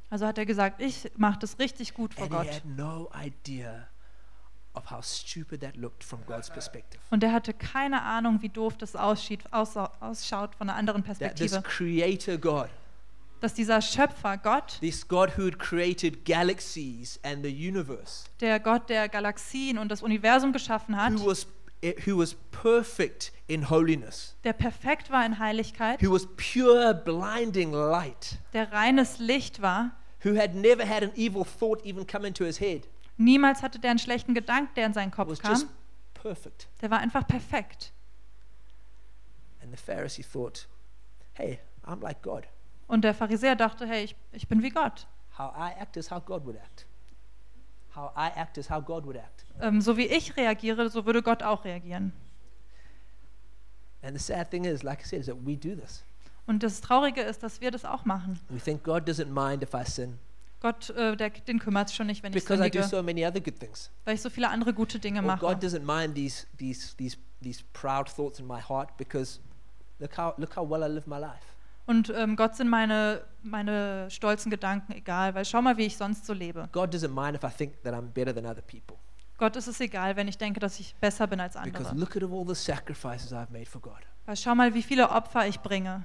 Also 0.10 0.25
hat 0.25 0.38
er 0.38 0.45
gesagt, 0.45 0.81
ich 0.81 1.10
mache 1.15 1.39
das 1.39 1.60
richtig 1.60 1.93
gut 1.93 2.13
vor 2.13 2.23
And 2.23 2.31
Gott. 2.33 2.62
no 2.65 3.10
idea 3.15 3.88
of 4.73 4.91
how 4.91 5.01
stupid 5.01 5.62
that 5.62 5.77
looked 5.77 6.03
from 6.03 6.19
God's 6.25 6.49
perspective. 6.49 6.99
Und 7.10 7.23
er 7.23 7.31
hatte 7.31 7.53
keine 7.53 8.01
Ahnung, 8.01 8.41
wie 8.41 8.49
doof 8.49 8.77
das 8.77 8.95
aussieht, 8.97 9.43
ausschaut 9.51 10.55
von 10.55 10.69
einer 10.69 10.75
anderen 10.77 11.03
That 11.05 11.36
this 11.38 11.51
Perspektive. 11.51 11.62
creator 11.62 12.38
God, 12.38 12.69
Dass 13.39 13.54
dieser 13.54 13.82
Schöpfer 13.82 14.38
Gott, 14.38 14.78
this 14.80 15.08
God 15.08 15.38
who 15.38 15.45
had 15.45 15.60
created 15.60 16.26
galaxies 16.26 17.19
and 17.23 17.43
the 17.43 17.52
universe, 17.52 18.26
der 18.39 18.60
Gott 18.60 18.89
der 18.89 19.08
Galaxien 19.10 19.78
und 19.78 19.89
das 19.89 20.02
Universum 20.02 20.52
geschaffen 20.54 20.97
hat, 20.97 21.13
who 21.13 21.28
was, 21.28 21.45
eh, 21.82 21.93
who 22.06 22.17
was 22.17 22.36
perfect 22.52 23.32
in 23.47 23.69
holiness, 23.69 24.36
der 24.43 24.54
perfekt 24.54 25.12
war 25.12 25.23
in 25.26 25.38
Heiligkeit, 25.38 26.02
who 26.02 26.12
was 26.12 26.28
pure, 26.36 26.95
blinding 26.95 27.73
light, 27.73 28.39
der 28.54 28.71
reines 28.71 29.19
Licht 29.19 29.62
war, 29.62 29.91
who 30.23 30.36
had 30.36 30.56
never 30.56 30.84
had 30.88 31.04
an 31.04 31.12
evil 31.15 31.45
thought 31.45 31.86
even 31.86 32.08
come 32.08 32.28
into 32.28 32.43
his 32.43 32.60
head, 32.60 32.88
niemals 33.17 33.62
hatte 33.62 33.78
der 33.80 33.91
einen 33.91 34.00
schlechten 34.00 34.34
Gedanken, 34.34 34.73
der 34.76 34.88
in 34.88 34.93
seinen 34.93 35.12
Kopf 35.12 35.30
was 35.30 35.39
kam. 35.39 35.52
just 35.52 35.67
perfect. 36.15 36.67
Der 36.82 36.89
war 36.89 37.00
einfach 37.00 37.28
perfekt. 37.28 37.93
And 39.62 39.71
the 39.71 39.78
Pharisee 39.78 40.23
thought, 40.23 40.67
hey, 41.34 41.60
I'm 41.86 42.02
like 42.02 42.21
God. 42.21 42.47
Und 42.88 43.04
der 43.04 43.13
Pharisäer 43.13 43.56
dachte, 43.56 43.86
hey, 43.86 44.06
ich, 44.06 44.15
ich 44.32 44.47
bin 44.47 44.63
wie 44.63 44.69
Gott. 44.69 45.08
How 45.38 45.54
I 45.56 45.80
act 45.80 45.97
is 45.97 46.10
how 46.10 46.23
God 46.23 46.45
would 46.45 46.58
act. 46.58 46.86
How 47.95 48.12
I 48.15 48.30
act 48.36 48.58
is 48.58 48.69
how 48.69 48.84
God 48.84 49.06
would 49.06 49.17
act. 49.17 49.45
Ähm, 49.62 49.82
so 49.82 49.97
wie 49.97 50.06
ich 50.06 50.36
reagiere, 50.38 50.89
so 50.89 51.06
würde 51.06 51.21
Gott 51.21 51.43
auch 51.43 51.65
reagieren. 51.65 52.13
And 54.02 54.17
the 54.17 54.23
sad 54.23 54.50
thing 54.50 54.65
is, 54.65 54.84
like 54.84 55.02
I 55.02 55.08
said, 55.08 55.19
is 55.19 55.26
that 55.26 55.38
we 55.45 55.56
do 55.58 55.76
this. 55.76 56.04
Und 56.45 56.63
das 56.63 56.80
Traurige 56.80 57.21
ist, 57.21 57.43
dass 57.43 57.60
wir 57.60 57.71
das 57.71 57.84
auch 57.84 58.06
machen. 58.06 58.39
We 58.50 58.60
think 58.60 58.84
God 58.84 59.08
doesn't 59.08 59.26
mind 59.28 59.63
if 59.63 59.73
I 59.73 59.84
sin 59.84 60.17
Gott, 60.60 60.89
äh, 60.91 61.15
der, 61.15 61.30
den 61.30 61.60
kümmert 61.60 61.89
es 61.89 61.95
schon 61.95 62.08
nicht, 62.08 62.23
wenn 62.23 62.34
ich 62.34 62.43
because 62.43 62.60
I 62.65 62.71
do 62.71 62.82
sündige, 62.82 62.88
so 62.88 63.04
many 63.04 63.26
other 63.26 63.39
good 63.39 63.60
things. 63.60 63.91
weil 64.06 64.15
ich 64.15 64.21
so 64.21 64.30
viele 64.30 64.50
andere 64.50 64.73
gute 64.73 64.97
Dinge 65.00 65.19
Or 65.19 65.26
mache. 65.26 65.39
God 65.39 65.63
doesn't 65.63 65.84
mind 65.84 66.15
these, 66.15 66.47
these, 66.58 66.95
these, 66.97 67.17
these 67.41 67.63
proud 67.73 68.10
thoughts 68.10 68.39
in 68.39 68.47
my 68.47 68.60
heart 68.60 68.95
because 68.97 69.39
look 70.00 70.17
how, 70.17 70.34
look 70.38 70.56
how 70.56 70.67
well 70.67 70.84
I 70.84 70.88
live 70.88 71.06
my 71.06 71.19
life. 71.19 71.57
Und 71.88 72.12
ähm, 72.15 72.36
Gott 72.36 72.56
sind 72.56 72.69
meine, 72.69 73.23
meine 73.41 74.12
stolzen 74.12 74.52
Gedanken 74.52 74.91
egal, 74.91 75.34
weil 75.34 75.45
schau 75.45 75.62
mal, 75.62 75.78
wie 75.78 75.86
ich 75.86 75.97
sonst 75.97 76.26
so 76.26 76.34
lebe. 76.34 76.69
God 76.71 76.93
doesn't 76.93 77.08
mind 77.10 77.36
if 77.36 77.43
I 77.43 77.56
think 77.56 77.82
that 77.84 77.93
I'm 77.95 78.12
better 78.12 78.34
than 78.36 78.45
other 78.45 78.62
people 78.62 78.97
Gott 79.38 79.56
ist 79.56 79.67
es 79.67 79.80
egal, 79.80 80.15
wenn 80.15 80.28
ich 80.28 80.38
denke, 80.38 80.60
dass 80.60 80.80
ich 80.80 80.95
besser 80.95 81.28
bin 81.28 81.39
als 81.39 81.54
because 81.54 81.89
andere. 81.89 81.95
look 82.00 82.15
at 82.15 82.23
all 82.23 82.45
the 82.47 82.56
sacrifices 82.56 83.32
I've 83.32 83.52
made 83.52 83.67
for 83.67 83.80
God. 83.80 84.00
Weil 84.26 84.36
schau 84.36 84.56
mal, 84.56 84.73
wie 84.73 84.82
viele 84.84 85.10
Opfer 85.10 85.47
ich 85.47 85.60
bringe. 85.60 86.04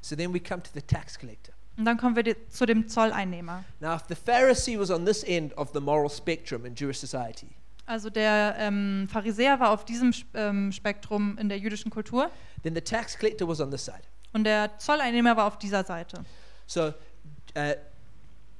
So 0.00 0.16
then 0.16 0.32
we 0.32 0.40
come 0.40 0.62
to 0.62 0.70
the 0.72 0.80
tax 0.82 1.18
collector. 1.18 1.54
Und 1.76 1.84
dann 1.84 1.98
kommen 1.98 2.16
wir 2.16 2.48
zu 2.48 2.66
dem 2.66 2.88
Zolleinnehmer. 2.88 3.64
Now, 3.80 3.94
if 3.94 4.02
the 4.08 4.14
Pharisee 4.14 4.78
was 4.78 4.90
on 4.90 5.04
this 5.04 5.22
end 5.24 5.56
of 5.56 5.70
the 5.72 5.80
moral 5.80 6.10
spectrum 6.10 6.64
in 6.64 6.74
Jewish 6.74 6.98
society, 6.98 7.50
Also 7.86 8.08
der 8.08 8.54
ähm, 8.58 9.06
Pharisäer 9.10 9.60
war 9.60 9.70
auf 9.70 9.84
diesem 9.84 10.14
ähm, 10.34 10.72
Spektrum 10.72 11.36
in 11.38 11.48
der 11.48 11.58
jüdischen 11.58 11.90
Kultur 11.90 12.30
then 12.62 12.74
the 12.74 12.80
tax 12.80 13.18
collector 13.18 13.46
was 13.46 13.60
on 13.60 13.70
this 13.70 13.84
side. 13.84 14.02
Und 14.32 14.44
der 14.44 14.78
Zolleinnehmer 14.78 15.36
war 15.36 15.46
auf 15.46 15.58
dieser 15.58 15.84
Seite. 15.84 16.24
So, 16.66 16.88
uh, 17.56 17.74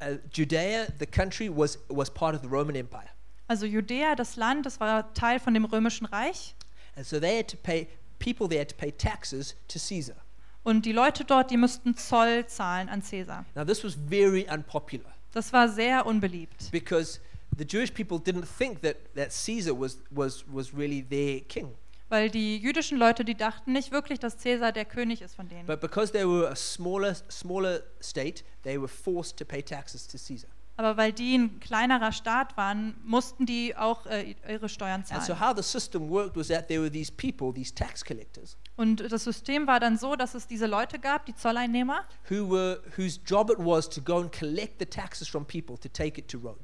uh, 0.02 0.18
Judea, 0.32 0.86
the 0.98 1.06
country, 1.06 1.48
was, 1.48 1.78
was 1.88 2.10
part 2.10 2.34
of 2.34 2.42
the 2.42 2.48
Roman 2.48 2.76
Empire. 2.76 3.08
Also 3.48 3.66
Judäa, 3.66 4.14
das 4.14 4.36
Land, 4.36 4.64
das 4.66 4.78
war 4.78 5.12
Teil 5.14 5.40
von 5.40 5.54
dem 5.54 5.64
römischen 5.64 6.06
Reich 6.06 6.54
And 6.96 7.06
so 7.06 7.18
they 7.18 7.38
had 7.38 7.48
to 7.48 7.56
pay, 7.56 7.88
people 8.18 8.48
there 8.48 8.58
had 8.60 8.68
to 8.68 8.74
pay 8.74 8.90
taxes 8.90 9.54
to 9.68 9.78
Caesar. 9.78 10.16
Und 10.62 10.84
die 10.84 10.92
Leute 10.92 11.24
dort, 11.24 11.50
die 11.50 11.56
müssten 11.56 11.96
Zoll 11.96 12.46
zahlen 12.46 12.88
an 12.88 13.02
Cäsar. 13.02 13.46
Now, 13.54 13.64
this 13.64 13.82
was 13.82 13.94
very 13.94 14.46
unpopular 14.50 15.10
Das 15.32 15.52
war 15.52 15.68
sehr 15.68 16.04
unbeliebt, 16.04 16.70
because 16.70 17.20
the 17.56 17.64
Jewish 17.64 17.92
people 17.94 18.18
didn't 18.18 18.46
think 18.46 18.82
that, 18.82 18.96
that 19.14 19.32
Caesar 19.32 19.72
was, 19.72 19.98
was, 20.10 20.44
was 20.52 20.74
really 20.74 21.02
their 21.02 21.40
king. 21.40 21.74
Weil 22.10 22.28
die 22.28 22.58
jüdischen 22.58 22.98
Leute, 22.98 23.24
die 23.24 23.34
dachten 23.34 23.72
nicht 23.72 23.90
wirklich, 23.92 24.18
dass 24.18 24.36
Cäsar 24.36 24.72
der 24.72 24.84
König 24.84 25.22
ist 25.22 25.34
von 25.36 25.48
denen. 25.48 25.64
But 25.66 25.80
because 25.80 26.12
they 26.12 26.26
were 26.26 26.48
a 26.50 26.54
smaller, 26.56 27.14
smaller 27.30 27.80
state, 28.02 28.44
they 28.62 28.78
were 28.78 28.88
forced 28.88 29.38
to 29.38 29.44
pay 29.46 29.62
taxes 29.62 30.06
to 30.06 30.18
Caesar. 30.18 30.50
Aber 30.76 30.96
weil 30.96 31.12
die 31.12 31.36
ein 31.36 31.60
kleinerer 31.60 32.10
Staat 32.10 32.56
waren, 32.56 32.94
mussten 33.04 33.44
die 33.44 33.76
auch 33.76 34.06
äh, 34.06 34.34
ihre 34.48 34.68
Steuern 34.70 35.04
And 35.10 35.22
so, 35.24 35.34
zahlen. 35.34 35.40
how 35.40 35.54
the 35.54 35.62
system 35.62 36.08
worked 36.08 36.36
was 36.36 36.48
that 36.48 36.68
there 36.68 36.80
were 36.80 36.90
these 36.90 37.12
people, 37.12 37.52
these 37.52 37.74
tax 37.74 38.02
collectors, 38.04 38.56
Und 38.76 39.12
das 39.12 39.24
System 39.24 39.66
war 39.66 39.78
dann 39.78 39.98
so, 39.98 40.16
dass 40.16 40.34
es 40.34 40.46
diese 40.46 40.66
Leute 40.66 40.98
gab, 40.98 41.26
die 41.26 41.34
Zolleinnehmer, 41.34 42.04
who 42.30 42.50
were, 42.50 42.80
whose 42.96 43.20
job 43.26 43.50
it 43.50 43.58
was 43.58 43.90
to 43.90 44.00
go 44.00 44.20
and 44.20 44.32
collect 44.32 44.78
the 44.78 44.86
taxes 44.86 45.28
from 45.28 45.44
people 45.44 45.76
to 45.78 45.88
take 45.88 46.18
it 46.18 46.28
to 46.28 46.38
Rome. 46.38 46.56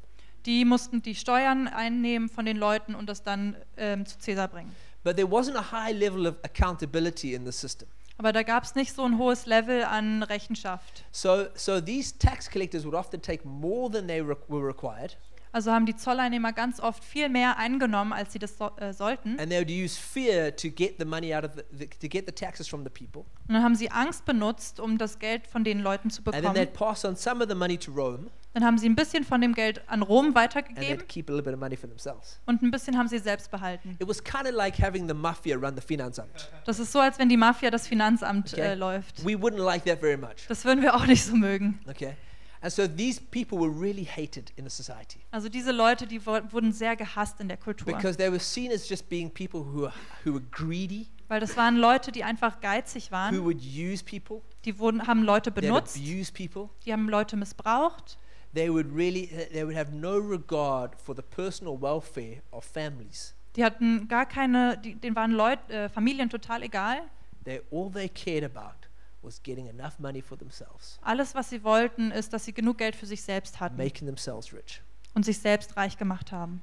die 0.46 0.64
mussten 0.64 1.02
die 1.02 1.14
Steuern 1.16 1.66
einnehmen 1.68 2.28
von 2.30 2.46
den 2.46 2.56
Leuten 2.56 2.94
und 2.94 3.08
das 3.10 3.22
dann 3.22 3.54
ähm, 3.76 4.06
zu 4.06 4.16
Cäsar 4.18 4.48
bringen. 4.48 4.74
But 5.06 5.14
there 5.16 5.28
wasn't 5.30 5.54
a 5.56 5.70
high 5.70 5.92
level 5.92 6.26
of 6.26 6.34
accountability 6.42 7.32
in 7.34 7.44
the 7.44 7.52
system. 7.52 7.86
Aber 8.18 8.32
da 8.32 8.42
gab 8.42 8.64
es 8.64 8.74
nicht 8.74 8.92
so 8.92 9.04
ein 9.04 9.18
hohes 9.18 9.46
Level 9.46 9.84
an 9.84 10.22
Rechenschaft. 10.24 11.04
So, 11.12 11.46
so 11.54 11.80
these 11.80 12.18
tax 12.18 12.50
collectors 12.50 12.84
would 12.84 12.94
often 12.94 13.22
take 13.22 13.44
more 13.46 13.88
than 13.90 14.08
they 14.08 14.20
re- 14.20 14.36
were 14.48 14.66
required, 14.66 15.16
Also 15.52 15.70
haben 15.70 15.86
die 15.86 15.94
Zolleinnehmer 15.94 16.52
ganz 16.52 16.80
oft 16.80 17.04
viel 17.04 17.28
mehr 17.28 17.56
eingenommen, 17.56 18.12
als 18.12 18.32
sie 18.32 18.38
das 18.40 18.58
so, 18.58 18.70
äh, 18.78 18.92
sollten. 18.92 19.38
and 19.38 19.48
they 19.50 19.58
would 19.60 19.70
use 19.70 19.96
fear 19.98 20.54
to 20.56 20.68
get 20.70 20.96
the 20.98 21.04
money 21.04 21.32
out 21.34 21.44
of 21.44 21.52
the, 21.70 21.86
to 21.86 22.08
get 22.08 22.26
the 22.26 22.32
taxes 22.32 22.66
from 22.66 22.82
the 22.84 22.90
people, 22.90 23.22
Und 23.48 23.54
dann 23.54 23.62
haben 23.62 23.74
sie 23.76 23.90
Angst 23.90 24.24
benutzt, 24.24 24.80
um 24.80 24.98
das 24.98 25.18
Geld 25.20 25.46
von 25.46 25.62
den 25.62 25.80
Leuten 25.80 26.10
zu 26.10 26.20
and 26.24 26.32
then 26.32 26.42
bekommen. 26.42 26.56
they'd 26.56 26.72
pass 26.72 27.04
on 27.04 27.14
some 27.16 27.40
of 27.44 27.48
the 27.48 27.54
money 27.54 27.78
to 27.78 27.92
Rome, 27.92 28.28
Dann 28.56 28.64
haben 28.64 28.78
sie 28.78 28.88
ein 28.88 28.96
bisschen 28.96 29.22
von 29.22 29.42
dem 29.42 29.52
Geld 29.52 29.86
an 29.86 30.00
Rom 30.00 30.28
and 30.28 30.34
weitergegeben 30.34 30.98
they'd 31.00 31.06
keep 31.08 31.28
a 31.28 31.32
little 31.34 31.44
bit 31.44 31.52
of 31.52 31.60
money 31.60 31.76
for 31.76 31.90
themselves. 31.90 32.40
und 32.46 32.62
ein 32.62 32.70
bisschen 32.70 32.96
haben 32.96 33.06
sie 33.06 33.18
selbst 33.18 33.50
behalten. 33.50 33.96
It 34.00 34.08
was 34.08 34.24
kind 34.24 34.46
of 34.46 34.52
like 34.52 34.78
having 34.82 35.06
the 35.06 35.12
mafia 35.12 35.58
run 35.58 35.76
the 35.76 35.82
Finanzamt. 35.82 36.50
Das 36.64 36.78
ist 36.78 36.90
so, 36.90 36.98
als 37.00 37.18
wenn 37.18 37.28
die 37.28 37.36
Mafia 37.36 37.70
das 37.70 37.86
Finanzamt 37.86 38.54
Okay. 38.54 38.62
äh, 38.62 38.74
läuft. 38.74 39.22
We 39.26 39.32
wouldn't 39.34 39.62
like 39.62 39.84
that 39.84 40.00
very 40.00 40.16
much. 40.16 40.46
Das 40.48 40.64
würden 40.64 40.80
wir 40.80 40.94
auch 40.94 41.04
nicht 41.04 41.22
so 41.22 41.36
mögen. 41.36 41.80
Okay, 41.86 42.16
and 42.62 42.72
so 42.72 42.88
these 42.88 43.20
people 43.20 43.58
were 43.60 43.68
really 43.70 44.06
hated 44.06 44.50
in 44.56 44.66
the 44.66 44.70
society 44.74 45.20
Also 45.32 45.50
diese 45.50 45.70
Leute, 45.70 46.06
die 46.06 46.24
wurden 46.24 46.72
sehr 46.72 46.96
gehasst 46.96 47.38
in 47.42 47.48
der 47.48 47.58
Kultur. 47.58 47.92
because 47.92 48.16
they 48.16 48.30
were 48.30 48.40
seen 48.40 48.72
as 48.72 48.88
just 48.88 49.06
being 49.10 49.30
people 49.30 49.60
who 49.66 49.82
were, 49.82 49.92
who 50.24 50.32
were 50.32 50.42
greedy, 50.50 51.08
Weil 51.28 51.40
das 51.40 51.58
waren 51.58 51.76
Leute, 51.76 52.10
die 52.10 52.24
einfach 52.24 52.62
geizig 52.62 53.08
who 53.08 53.12
waren. 53.12 53.44
would 53.44 53.60
use 53.60 54.02
people, 54.02 54.40
Die 54.64 54.78
wurden, 54.78 55.06
haben 55.06 55.24
Leute 55.24 55.50
benutzt, 55.50 55.98
abuse 55.98 56.32
people. 56.32 56.70
die 56.86 56.92
haben 56.94 57.10
Leute 57.10 57.36
missbraucht. 57.36 58.16
They 58.54 58.70
would 58.70 58.94
really, 58.94 59.26
they 59.52 59.64
would 59.64 59.76
have 59.76 59.92
no 59.92 60.16
regard 60.18 60.94
for 61.00 61.14
the 61.14 61.22
personal 61.22 61.80
welfare 61.80 62.42
of 62.52 62.64
families. 62.64 63.34
Die 63.56 63.64
hatten 63.64 64.06
gar 64.08 64.26
keine, 64.26 64.78
die, 64.78 64.94
denen 64.94 65.16
waren 65.16 65.32
Leut, 65.32 65.58
äh, 65.70 65.88
Familien 65.88 66.28
total 66.30 66.62
egal. 66.62 67.02
They 67.44 67.60
all 67.70 67.90
they 67.90 68.08
cared 68.08 68.44
about 68.44 68.86
was 69.22 69.42
getting 69.42 69.66
enough 69.68 69.98
money 69.98 70.22
for 70.22 70.38
themselves, 70.38 70.98
Alles, 71.02 71.34
was 71.34 71.50
sie 71.50 71.62
wollten, 71.64 72.10
ist, 72.12 72.32
dass 72.32 72.44
sie 72.44 72.52
genug 72.52 72.78
Geld 72.78 72.94
für 72.94 73.06
sich 73.06 73.22
selbst 73.22 73.58
hatten 73.60 73.76
making 73.76 74.06
themselves 74.06 74.52
rich. 74.52 74.80
und 75.14 75.24
sich 75.24 75.38
selbst 75.38 75.76
reich 75.76 75.96
gemacht 75.98 76.30
haben. 76.32 76.60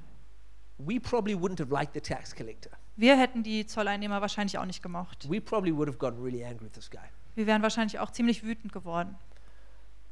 We 0.78 0.98
probably 0.98 1.34
wouldn't 1.34 1.60
have 1.60 1.70
liked 1.72 1.94
the 1.94 2.00
tax 2.00 2.34
collector. 2.34 2.72
Wir 2.96 3.16
hätten 3.18 3.42
die 3.42 3.66
Zolleinnehmer 3.66 4.20
wahrscheinlich 4.20 4.56
auch 4.58 4.64
nicht 4.64 4.82
gemocht. 4.82 5.28
We 5.28 5.40
probably 5.40 5.76
would 5.76 5.88
have 5.88 5.98
gotten 5.98 6.22
really 6.22 6.44
angry 6.44 6.64
with 6.66 6.72
this 6.72 6.90
guy. 6.90 7.00
Wir 7.34 7.46
wären 7.46 7.62
wahrscheinlich 7.62 7.98
auch 7.98 8.10
ziemlich 8.12 8.44
wütend 8.44 8.72
geworden. 8.72 9.16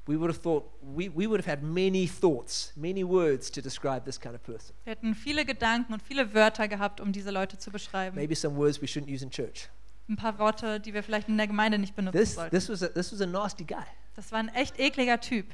We 0.06 0.16
would 0.18 0.30
have 0.30 0.42
thought, 0.42 0.64
we, 0.82 1.08
we 1.08 1.28
would 1.28 1.38
have 1.40 1.46
had 1.46 1.62
many 1.62 2.08
thoughts, 2.08 2.72
many 2.76 3.04
words 3.04 3.50
to 3.52 3.60
describe 3.62 4.04
this 4.04 4.18
kind 4.18 4.34
of 4.34 4.42
person. 4.42 4.74
Wir 4.84 4.92
hätten 4.94 5.14
viele 5.14 5.44
Gedanken 5.44 5.92
und 5.92 6.02
viele 6.02 6.34
Wörter 6.34 6.66
gehabt, 6.66 7.00
um 7.00 7.12
diese 7.12 7.30
Leute 7.30 7.56
zu 7.56 7.70
beschreiben. 7.70 8.16
Maybe 8.16 8.34
some 8.34 8.56
words 8.56 8.82
we 8.82 8.86
shouldn't 8.86 9.08
use 9.12 9.22
in 9.24 9.30
church. 9.30 9.68
Ein 10.08 10.16
paar 10.16 10.38
Worte, 10.40 10.80
die 10.80 10.92
wir 10.92 11.04
vielleicht 11.04 11.28
in 11.28 11.36
der 11.36 11.46
Gemeinde 11.46 11.78
nicht 11.78 11.94
benutzen 11.94 12.18
This, 12.18 12.34
sollten. 12.34 12.50
this, 12.50 12.68
was 12.68 12.82
a, 12.82 12.88
this 12.88 13.12
was 13.12 13.20
a 13.20 13.26
nasty 13.26 13.64
guy. 13.64 13.84
Das 14.16 14.32
war 14.32 14.40
ein 14.40 14.48
echt 14.48 14.78
ekliger 14.80 15.20
Typ. 15.20 15.46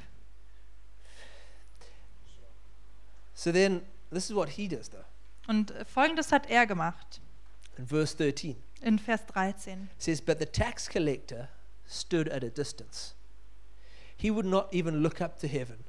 So 3.35 3.51
then, 3.51 3.81
this 4.11 4.29
is 4.29 4.35
what 4.35 4.49
he 4.49 4.67
does, 4.67 4.89
though. 4.89 5.05
Und 5.47 5.73
folgendes 5.93 6.31
hat 6.31 6.49
er 6.49 6.65
gemacht 6.67 7.21
In 7.77 7.87
verse 7.87 8.15
13, 8.17 8.55
in 8.81 8.99
Vers 8.99 9.25
13. 9.27 9.89
it 9.95 10.01
says, 10.03 10.21
But 10.21 10.39
the 10.39 10.45
tax 10.45 10.89
collector 10.89 11.47
stood 11.87 12.27
at 12.29 12.43
a 12.43 12.49
distance. 12.49 13.13
He 14.19 14.29
would 14.29 14.45
not 14.45 14.73
even 14.73 15.01
look 15.01 15.21
up 15.21 15.39
to 15.39 15.47
heaven, 15.47 15.85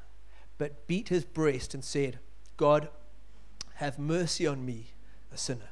but 0.57 0.87
beat 0.87 1.09
his 1.09 1.25
breast 1.25 1.75
and 1.75 1.85
said, 1.85 2.21
God, 2.57 2.89
have 3.75 3.99
mercy 3.99 4.47
on 4.47 4.65
me, 4.65 4.87
a 5.33 5.37
sinner. 5.37 5.69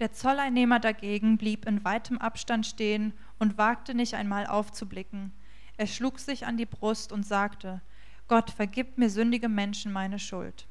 Der 0.00 0.12
Zolleinnehmer 0.12 0.80
dagegen 0.80 1.38
blieb 1.38 1.66
in 1.66 1.84
weitem 1.84 2.18
Abstand 2.18 2.66
stehen 2.66 3.12
und 3.38 3.58
wagte 3.58 3.94
nicht 3.94 4.14
einmal 4.14 4.46
aufzublicken. 4.46 5.32
Er 5.76 5.86
schlug 5.86 6.18
sich 6.18 6.46
an 6.46 6.56
die 6.56 6.66
Brust 6.66 7.12
und 7.12 7.24
sagte, 7.24 7.80
Gott, 8.26 8.50
vergib 8.50 8.98
mir 8.98 9.08
sündige 9.08 9.48
Menschen 9.48 9.92
meine 9.92 10.18
Schuld. 10.18 10.66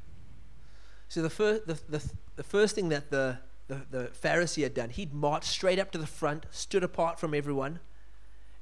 So 1.08 1.22
the, 1.22 1.30
fir- 1.30 1.62
the, 1.65 1.76
the, 1.89 2.02
the 2.36 2.43
first 2.43 2.76
thing 2.76 2.89
that 2.89 3.12
the, 3.12 3.38
the, 3.69 3.86
the 3.91 4.10
Pharisee 4.12 4.63
had 4.63 4.74
done, 4.74 4.89
he'd 4.89 5.13
marched 5.13 5.48
straight 5.48 5.80
up 5.80 5.91
to 5.91 6.00
the 6.00 6.06
front, 6.06 6.48
stood 6.52 6.84
apart 6.84 7.17
from 7.17 7.34
everyone, 7.34 7.80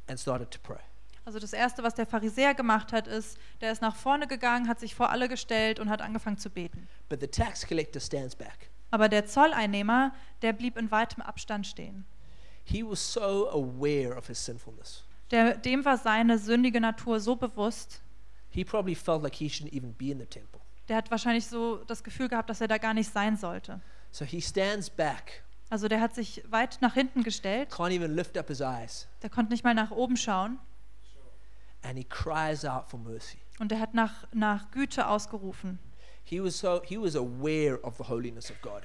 and 0.08 0.20
started 0.20 0.52
to 0.52 0.60
pray. 0.60 0.82
Also 1.28 1.40
das 1.40 1.52
Erste, 1.52 1.84
was 1.84 1.94
der 1.94 2.06
Pharisäer 2.06 2.54
gemacht 2.54 2.94
hat, 2.94 3.06
ist, 3.06 3.38
der 3.60 3.74
ist 3.74 3.82
nach 3.82 3.98
vorne 3.98 4.28
gegangen, 4.28 4.70
hat 4.70 4.80
sich 4.80 4.96
vor 4.96 5.10
alle 5.10 5.28
gestellt 5.28 5.78
und 5.78 5.90
hat 5.90 6.02
angefangen 6.02 6.38
zu 6.38 6.50
beten. 6.50 6.88
But 7.10 7.20
the 7.20 7.28
tax 7.28 7.68
collector 7.68 8.00
stands 8.00 8.34
back. 8.34 8.70
Aber 8.92 9.10
der 9.10 9.26
Zolleinnehmer, 9.26 10.14
der 10.42 10.54
blieb 10.54 10.78
in 10.78 10.90
weitem 10.90 11.22
Abstand 11.22 11.68
stehen. 11.68 12.06
He 12.64 12.82
was 12.82 13.12
so 13.12 13.50
aware 13.50 14.16
of 14.16 14.28
his 14.28 14.46
sinfulness. 14.46 15.04
Der, 15.30 15.58
dem 15.58 15.84
war 15.84 15.98
seine 15.98 16.38
sündige 16.40 16.80
Natur 16.80 17.20
so 17.20 17.36
bewusst, 17.36 18.02
He 18.50 18.64
probably 18.64 18.96
felt 18.96 19.22
like 19.22 19.36
he 19.36 19.48
shouldn't 19.50 19.74
even 19.74 19.94
be 19.96 20.12
in 20.12 20.20
the 20.20 20.26
temple. 20.26 20.62
der 20.88 20.96
hat 20.96 21.12
wahrscheinlich 21.12 21.46
so 21.46 21.84
das 21.88 22.06
Gefühl 22.06 22.30
gehabt, 22.30 22.50
dass 22.50 22.62
er 22.62 22.70
da 22.70 22.78
gar 22.78 22.94
nicht 22.94 23.12
sein 23.12 23.36
sollte. 23.36 23.82
So 24.12 24.24
he 24.24 24.42
stands 24.42 24.90
back, 24.90 25.44
Also 25.70 25.90
der 25.90 26.00
hat 26.00 26.16
sich 26.16 26.42
weit 26.50 26.78
nach 26.80 26.94
hinten 26.94 27.24
gestellt, 27.24 27.70
can't 27.70 27.92
even 27.92 28.16
lift 28.16 28.38
up 28.38 28.48
his 28.48 28.62
eyes, 28.62 29.10
der 29.22 29.30
konnte 29.30 29.52
nicht 29.52 29.66
mal 29.66 29.74
nach 29.74 29.92
oben 29.92 30.16
schauen 30.16 30.58
and 31.84 31.98
he 31.98 32.04
cries 32.04 32.66
out 32.66 32.90
for 32.90 33.00
mercy. 33.00 33.38
und 33.60 33.72
der 33.72 33.80
hat 33.80 33.94
nach, 33.94 34.26
nach 34.34 34.70
Güte 34.72 35.08
ausgerufen. 35.08 35.80
He 36.24 36.42
was 36.44 36.60
so 36.60 36.82
he 36.84 36.98
was 36.98 37.16
aware 37.16 37.80
of 37.84 37.98
the 37.98 38.04
holiness 38.08 38.52
of 38.52 38.62
God. 38.62 38.84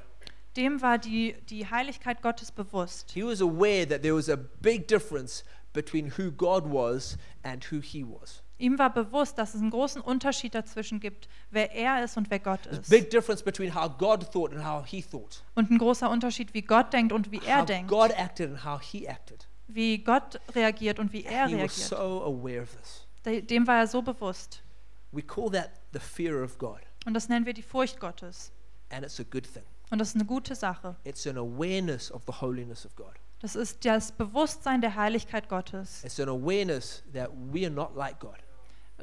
Dem 0.56 0.80
war 0.82 0.98
die, 0.98 1.34
die 1.48 1.66
Heiligkeit 1.68 2.22
Gottes 2.22 2.52
bewusst. 2.52 3.10
He 3.12 3.24
was 3.24 3.40
aware 3.40 3.86
that 3.88 4.02
there 4.02 4.14
was 4.14 4.28
a 4.28 4.36
big 4.36 4.86
difference 4.86 5.44
between 5.72 6.12
who 6.18 6.30
God 6.30 6.64
was 6.66 7.16
and 7.42 7.64
who 7.72 7.80
he 7.80 8.04
was. 8.04 8.42
Ihm 8.58 8.78
war 8.78 8.92
bewusst, 8.92 9.38
dass 9.38 9.54
es 9.54 9.60
einen 9.60 9.70
großen 9.70 10.00
Unterschied 10.00 10.54
dazwischen 10.54 11.00
gibt, 11.00 11.28
wer 11.50 11.72
er 11.74 12.04
ist 12.04 12.16
und 12.16 12.30
wer 12.30 12.38
Gott 12.38 12.62
There's 12.62 12.76
a 12.76 12.80
ist. 12.82 12.90
big 12.90 13.10
difference 13.10 13.42
between 13.42 13.74
how 13.74 13.88
God 13.88 14.30
thought 14.30 14.52
and 14.52 14.64
how 14.64 14.86
he 14.86 15.02
thought. 15.02 15.42
Und 15.56 15.70
ein 15.70 15.78
großer 15.78 16.08
Unterschied, 16.08 16.54
wie 16.54 16.62
Gott 16.62 16.92
denkt 16.92 17.12
und 17.12 17.32
wie 17.32 17.40
er 17.44 17.60
how 17.60 17.66
denkt. 17.66 17.90
God 17.90 18.12
acted 18.16 18.50
and 18.50 18.64
how 18.64 18.80
he 18.80 19.08
acted. 19.08 19.48
Wie 19.74 19.98
Gott 19.98 20.40
reagiert 20.54 20.98
und 20.98 21.12
wie 21.12 21.24
er 21.24 21.48
reagiert. 21.48 21.70
so 21.70 21.96
Dem 23.24 23.66
war 23.66 23.78
er 23.78 23.86
so 23.86 24.02
bewusst. 24.02 24.62
Und 27.04 27.14
das 27.14 27.28
nennen 27.28 27.46
wir 27.46 27.54
die 27.54 27.62
Furcht 27.62 28.00
Gottes. 28.00 28.52
and 28.92 29.04
it's 29.04 29.18
a 29.18 29.24
good 29.24 29.44
thing. 29.44 29.64
Und 29.90 29.98
das 29.98 30.08
ist 30.08 30.14
eine 30.14 30.24
gute 30.24 30.54
Sache. 30.54 30.96
It's 31.04 31.26
an 31.26 31.36
awareness 31.36 32.10
of 32.12 32.22
the 32.26 32.32
holiness 32.40 32.86
of 32.86 32.94
God. 32.96 33.14
Das 33.40 33.56
ist 33.56 33.84
das 33.84 34.12
Bewusstsein 34.12 34.80
der 34.80 34.94
Heiligkeit 34.94 35.48
Gottes. 35.48 36.04
It's 36.04 36.20
an 36.20 36.28
awareness 36.28 37.02
that 37.12 37.30
we 37.52 37.66
are 37.66 37.74
not 37.74 37.96
like 37.96 38.20
God, 38.20 38.38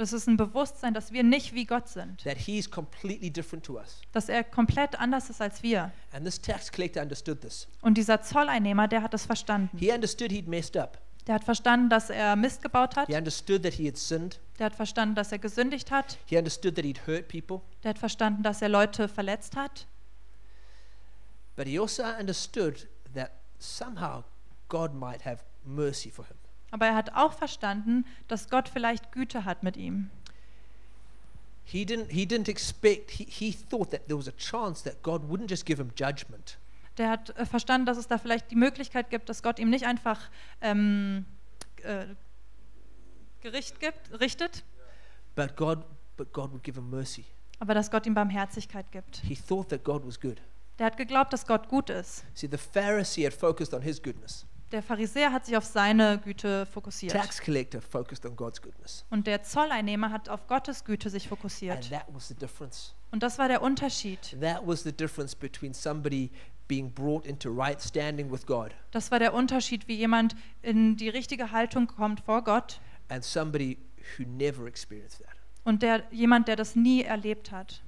Es 0.01 0.13
ist 0.13 0.27
ein 0.27 0.37
Bewusstsein, 0.37 0.93
dass 0.93 1.11
wir 1.11 1.23
nicht 1.23 1.53
wie 1.53 1.65
Gott 1.65 1.89
sind. 1.89 2.23
that 2.23 2.37
He's 2.37 2.71
completely 2.71 3.29
different 3.29 3.65
to 3.65 3.77
us. 3.77 4.01
Dass 4.13 4.29
er 4.29 4.45
komplett 4.45 4.97
anders 4.97 5.29
ist 5.29 5.41
als 5.41 5.61
wir. 5.61 5.91
And 6.13 6.23
this 6.23 6.39
tax 6.39 6.71
collector 6.71 7.03
understood 7.03 7.41
this. 7.41 7.67
Und 7.81 7.97
dieser 7.97 8.21
Zolleinnehmer, 8.21 8.87
der 8.87 9.03
hat 9.03 9.13
das 9.13 9.25
verstanden. 9.25 9.77
He 9.77 9.91
understood 9.91 10.31
he'd 10.31 10.47
messed 10.47 10.77
up. 10.77 10.99
Der 11.27 11.35
hat 11.35 11.43
verstanden, 11.43 11.89
dass 11.89 12.09
er 12.09 12.37
Mist 12.37 12.61
gebaut 12.61 12.95
hat. 12.95 13.07
He 13.07 13.15
understood 13.15 13.61
that 13.63 13.73
he 13.73 13.87
had 13.87 13.97
sinned. 13.97 14.39
Der 14.57 14.67
hat 14.67 14.75
verstanden, 14.75 15.15
dass 15.15 15.33
er 15.33 15.37
gesündigt 15.37 15.91
hat. 15.91 16.17
He 16.25 16.37
understood 16.37 16.75
that 16.75 16.85
he'd 16.85 17.05
hurt 17.05 17.27
people. 17.27 17.59
Der 17.83 17.89
hat 17.89 17.99
verstanden, 17.99 18.41
dass 18.41 18.61
er 18.61 18.69
Leute 18.69 19.09
verletzt 19.09 19.57
hat. 19.57 19.85
But 21.57 21.67
he 21.67 21.77
also 21.77 22.03
understood 22.03 22.87
that 23.13 23.31
somehow 23.59 24.23
God 24.69 24.93
might 24.93 25.25
have 25.25 25.43
mercy 25.65 26.09
for 26.09 26.25
him. 26.25 26.38
Aber 26.71 26.87
er 26.87 26.95
hat 26.95 27.13
auch 27.15 27.33
verstanden, 27.33 28.05
dass 28.27 28.49
Gott 28.49 28.69
vielleicht 28.69 29.11
Güte 29.11 29.45
hat 29.45 29.63
mit 29.63 29.77
ihm. 29.77 30.09
He 31.63 31.85
didn't, 31.85 32.09
he 32.09 32.25
didn't 32.25 32.49
expect, 32.49 33.11
he, 33.11 33.25
he 33.25 33.53
thought 33.53 33.91
that 33.91 34.07
there 34.07 34.17
was 34.17 34.27
a 34.27 34.31
chance 34.37 34.83
that 34.83 35.03
God 35.03 35.21
wouldn't 35.29 35.49
just 35.49 35.65
give 35.65 35.79
him 35.81 35.91
judgment, 35.95 36.57
Der 36.97 37.09
hat 37.09 37.29
äh, 37.37 37.45
verstanden, 37.45 37.85
dass 37.85 37.97
es 37.97 38.07
da 38.07 38.17
vielleicht 38.17 38.49
die 38.49 38.55
Möglichkeit 38.55 39.09
gibt, 39.11 39.29
dass 39.29 39.43
Gott 39.43 39.59
ihm 39.59 39.69
nicht 39.69 39.85
einfach 39.85 40.29
ähm, 40.61 41.25
äh, 41.83 42.05
Gericht 43.41 43.79
gibt, 43.79 44.19
richtet, 44.19 44.63
but 45.35 45.55
God, 45.55 45.85
but 46.17 46.33
God 46.33 46.51
would 46.51 46.63
give 46.63 46.75
him 46.79 46.89
mercy. 46.89 47.23
aber 47.59 47.73
dass 47.75 47.91
Gott 47.91 48.05
ihm 48.07 48.15
Barmherzigkeit 48.15 48.91
gibt. 48.91 49.17
He 49.17 49.35
thought 49.35 49.69
that 49.69 49.83
God 49.83 50.05
was 50.05 50.19
good. 50.19 50.41
Der 50.79 50.87
hat 50.87 50.97
geglaubt, 50.97 51.31
dass 51.33 51.45
Gott 51.45 51.67
gut 51.69 51.89
ist. 51.91 52.23
See, 52.33 52.47
the 52.49 52.57
Pharisee 52.57 53.25
had 53.25 53.33
focused 53.33 53.73
on 53.75 53.81
his 53.83 54.01
goodness. 54.01 54.45
Der 54.71 54.83
Pharisäer 54.83 55.31
hat 55.33 55.45
sich 55.47 55.57
auf 55.57 55.65
seine 55.65 56.19
Güte 56.19 56.65
fokussiert. 56.67 57.11
Tax 57.11 57.41
collector 57.41 57.81
focused 57.81 58.25
on 58.25 58.35
God's 58.35 58.61
goodness. 58.61 59.03
Und 59.09 59.25
der 59.25 59.41
Zolleinnehmer 59.41 60.11
hat 60.11 60.29
auf 60.29 60.45
Gottes 60.47 60.83
Güte 60.85 61.09
sich 61.09 61.23
And 61.23 61.29
fokussiert. 61.29 61.89
that 61.89 62.05
was 62.13 62.27
the 62.27 62.35
difference. 62.35 62.93
Und 63.11 63.23
das 63.23 63.39
war 63.39 63.47
der 63.47 63.63
Unterschied. 63.63 64.37
That 64.39 64.61
was 64.67 64.83
the 64.83 64.91
difference 64.91 65.35
between 65.35 65.73
somebody 65.73 66.29
being 66.67 66.91
brought 66.93 67.25
into 67.25 67.49
right 67.51 67.81
standing 67.81 68.31
with 68.31 68.45
God 68.45 68.75
Das 68.91 69.09
war 69.09 69.17
der 69.17 69.33
Unterschied, 69.33 69.87
wie 69.87 69.95
jemand 69.95 70.35
in 70.61 70.97
die 70.97 71.09
richtige 71.09 71.51
Haltung 71.51 71.87
kommt 71.87 72.19
vor 72.19 72.43
Gott 72.43 72.79
and 73.07 73.23
somebody 73.23 73.79
who 74.17 74.23
never 74.23 74.67
experienced 74.67 75.17
that. 75.23 75.35
und 75.63 75.81
der 75.81 76.03
jemand, 76.11 76.47
der 76.47 76.55
das 76.55 76.75
nie 76.75 77.01
erlebt 77.01 77.51
hat. 77.51 77.81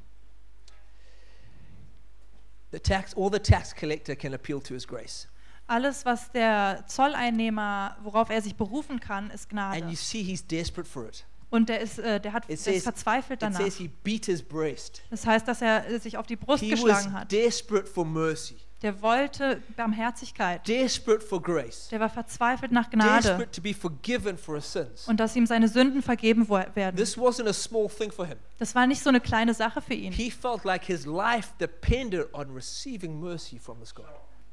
The 2.71 2.79
tax, 2.79 3.15
all 3.15 3.29
the 3.31 3.37
tax 3.39 3.75
collector 3.75 4.15
can 4.15 4.33
appeal 4.33 4.59
to 4.61 4.73
is 4.73 4.87
grace. 4.87 5.27
Alles, 5.71 6.03
was 6.05 6.29
der 6.31 6.83
Zolleinnehmer, 6.87 7.95
worauf 8.03 8.29
er 8.29 8.41
sich 8.41 8.55
berufen 8.55 8.99
kann, 8.99 9.29
ist 9.31 9.43
And 9.43 9.51
Gnade. 9.51 9.85
you 9.87 9.95
see 9.95 10.21
he's 10.21 10.45
desperate 10.45 10.89
for 10.89 11.05
it. 11.07 11.25
Und 11.49 11.69
der 11.69 11.79
ist, 11.79 11.97
äh, 11.99 12.19
der 12.19 12.33
hat, 12.33 12.49
It 12.49 12.59
says, 12.59 12.83
verzweifelt 12.83 13.41
it 13.41 13.43
danach. 13.43 13.59
says 13.61 13.77
he 13.77 13.89
beat 14.03 14.25
his 14.25 14.41
breast. 14.41 15.01
Das 15.09 15.25
heißt, 15.25 15.47
dass 15.47 15.61
er 15.61 15.87
äh, 15.89 15.97
sich 15.99 16.17
auf 16.17 16.25
die 16.27 16.35
Brust 16.35 16.61
He 16.63 16.69
geschlagen 16.71 17.13
hat. 17.13 17.31
desperate 17.31 17.87
for 17.87 18.05
mercy, 18.05 18.57
Der 18.81 19.01
wollte 19.01 19.61
Barmherzigkeit. 19.77 20.65
desperate 20.67 21.25
for 21.25 21.41
grace, 21.41 21.87
Der 21.89 21.99
war 22.01 22.09
verzweifelt 22.09 22.71
nach 22.73 22.89
Gnade 22.89 23.21
desperate 23.23 23.51
to 23.51 23.61
be 23.61 23.73
forgiven 23.73 24.37
for 24.37 24.55
his 24.55 24.71
sins. 24.71 25.07
und 25.07 25.19
dass 25.21 25.35
ihm 25.37 25.45
seine 25.45 25.67
Sünden 25.69 26.01
vergeben 26.01 26.47
werden. 26.49 26.95
This 26.97 27.17
wasn't 27.17 27.47
a 27.47 27.53
small 27.53 27.87
thing 27.89 28.11
for 28.11 28.25
him. 28.25 28.37
Das 28.59 28.75
war 28.75 28.87
nicht 28.87 29.01
so 29.03 29.09
eine 29.09 29.21
kleine 29.21 29.53
Sache 29.53 29.81
für 29.81 29.93
ihn. 29.93 30.11
He 30.13 30.31
felt 30.31 30.63
like 30.65 30.83
his 30.85 31.05
life 31.05 31.49
depended 31.59 32.33
on 32.33 32.53
receiving 32.53 33.19
mercy 33.21 33.57
from 33.59 33.79
this 33.79 33.93
God. 33.95 34.05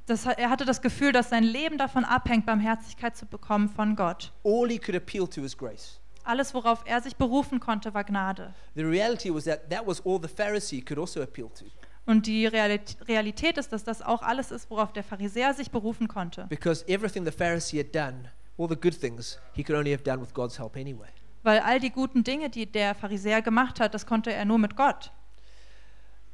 Das, 0.08 0.24
er 0.26 0.50
hatte 0.50 0.64
das 0.64 0.80
Gefühl, 0.80 1.12
dass 1.12 1.28
sein 1.30 1.44
Leben 1.44 1.76
davon 1.78 2.04
abhängt, 2.04 2.46
Barmherzigkeit 2.46 3.16
zu 3.16 3.26
bekommen 3.26 3.68
von 3.68 3.94
Gott. 3.94 4.32
All 4.44 4.68
he 4.68 4.78
could 4.78 4.96
appeal 4.96 5.28
to 5.28 5.42
is 5.44 5.56
grace. 5.56 6.00
Alles, 6.24 6.52
worauf 6.54 6.82
er 6.86 7.00
sich 7.00 7.16
berufen 7.16 7.60
konnte, 7.60 7.94
war 7.94 8.04
Gnade. 8.04 8.54
The 8.74 8.82
reality 8.84 9.32
was 9.32 9.44
that 9.44 9.70
that 9.70 9.86
was 9.86 10.04
all 10.04 10.18
the 10.20 10.28
Pharisee 10.28 10.82
could 10.82 10.98
also 10.98 11.22
appeal 11.22 11.48
to. 11.50 11.66
Und 12.06 12.26
die 12.26 12.46
Realit- 12.46 12.96
Realität 13.06 13.58
ist, 13.58 13.70
dass 13.72 13.84
das 13.84 14.00
auch 14.00 14.22
alles 14.22 14.50
ist, 14.50 14.70
worauf 14.70 14.92
der 14.94 15.04
Pharisäer 15.04 15.52
sich 15.52 15.70
berufen 15.70 16.08
konnte. 16.08 16.46
Because 16.48 16.86
everything 16.88 17.24
the 17.26 17.30
Pharisee 17.30 17.78
had 17.78 17.94
done, 17.94 18.30
all 18.56 18.66
the 18.68 18.76
good 18.76 18.98
things, 18.98 19.38
he 19.52 19.62
could 19.62 19.78
only 19.78 19.92
have 19.92 20.02
done 20.04 20.20
with 20.22 20.32
God's 20.32 20.58
help 20.58 20.74
anyway. 20.76 21.08
Weil 21.42 21.60
all 21.60 21.80
die 21.80 21.90
guten 21.90 22.24
Dinge, 22.24 22.48
die 22.48 22.64
der 22.64 22.94
Pharisäer 22.94 23.42
gemacht 23.42 23.78
hat, 23.78 23.92
das 23.92 24.06
konnte 24.06 24.32
er 24.32 24.46
nur 24.46 24.58
mit 24.58 24.74
Gott. 24.74 25.12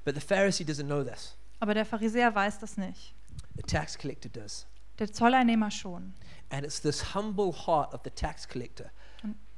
But 0.04 0.14
the 0.14 0.20
Pharisee 0.20 0.64
doesn't 0.64 0.86
know 0.86 1.02
this. 1.02 1.36
Aber 1.58 1.74
der 1.74 1.84
Pharisäer 1.84 2.32
weiß 2.34 2.58
das 2.60 2.76
nicht. 2.76 3.14
The 3.56 3.62
tax 3.62 3.96
collector 3.96 4.28
does. 4.28 4.66
Der 4.98 5.12
Zolleinnehmer 5.12 5.70
schon. 5.70 6.14
And 6.50 6.64
it's 6.64 6.80
this 6.80 7.14
humble 7.14 7.52
heart 7.52 7.92
of 7.94 8.00
the 8.04 8.10
tax 8.10 8.46
collector 8.46 8.90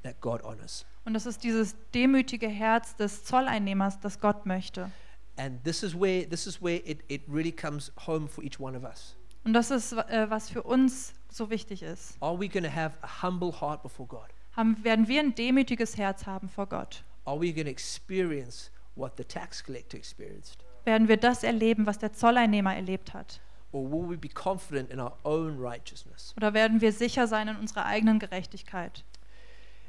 that 0.02 0.20
God 0.20 0.42
honors. 0.42 0.86
Und 1.04 1.14
das 1.14 1.26
ist 1.26 1.42
dieses 1.44 1.76
demütige 1.94 2.48
Herz 2.48 2.96
des 2.96 3.24
Zolleinnehmers, 3.24 4.00
das 4.00 4.20
Gott 4.20 4.46
möchte. 4.46 4.90
And 5.36 5.62
this 5.64 5.82
is 5.82 5.94
where 5.94 6.26
this 6.28 6.46
is 6.46 6.62
where 6.62 6.80
it, 6.84 7.04
it 7.08 7.22
really 7.28 7.52
comes 7.52 7.92
home 8.06 8.26
for 8.26 8.42
each 8.42 8.58
one 8.58 8.76
of 8.76 8.84
us. 8.84 9.16
Und 9.44 9.52
das 9.52 9.70
ist, 9.70 9.92
äh, 9.92 10.28
was 10.28 10.50
für 10.50 10.62
uns 10.62 11.12
so 11.30 11.50
wichtig 11.50 11.82
ist. 11.82 12.16
Are 12.20 12.38
we 12.38 12.48
going 12.48 12.64
to 12.64 12.74
have 12.74 12.96
a 13.02 13.22
humble 13.22 13.52
heart 13.60 13.82
before 13.82 14.08
God? 14.08 14.28
Haben, 14.56 14.82
werden 14.82 15.06
wir 15.06 15.20
ein 15.20 15.34
demütiges 15.34 15.96
Herz 15.96 16.26
haben 16.26 16.48
vor 16.48 16.66
Gott? 16.66 17.04
Are 17.26 17.38
we 17.38 17.52
going 17.52 17.66
to 17.66 17.70
experience 17.70 18.70
what 18.94 19.12
the 19.16 19.24
tax 19.24 19.62
collector 19.62 19.98
experienced? 19.98 20.64
Werden 20.84 21.08
wir 21.08 21.16
das 21.16 21.42
erleben, 21.42 21.86
was 21.86 21.98
der 21.98 22.12
Zolleinnehmer 22.12 22.74
erlebt 22.74 23.12
hat? 23.12 23.40
Or 23.72 23.82
will 23.90 24.08
we 24.08 24.16
be 24.16 24.28
confident 24.28 24.90
in 24.90 25.00
our 25.00 25.16
own 25.24 25.58
righteousness? 25.58 26.32
Oder 26.36 26.54
werden 26.54 26.80
wir 26.80 26.92
sicher 26.92 27.26
sein 27.26 27.48
in 27.48 27.56
unserer 27.56 27.84
eigenen 27.86 28.18
Gerechtigkeit? 28.18 29.04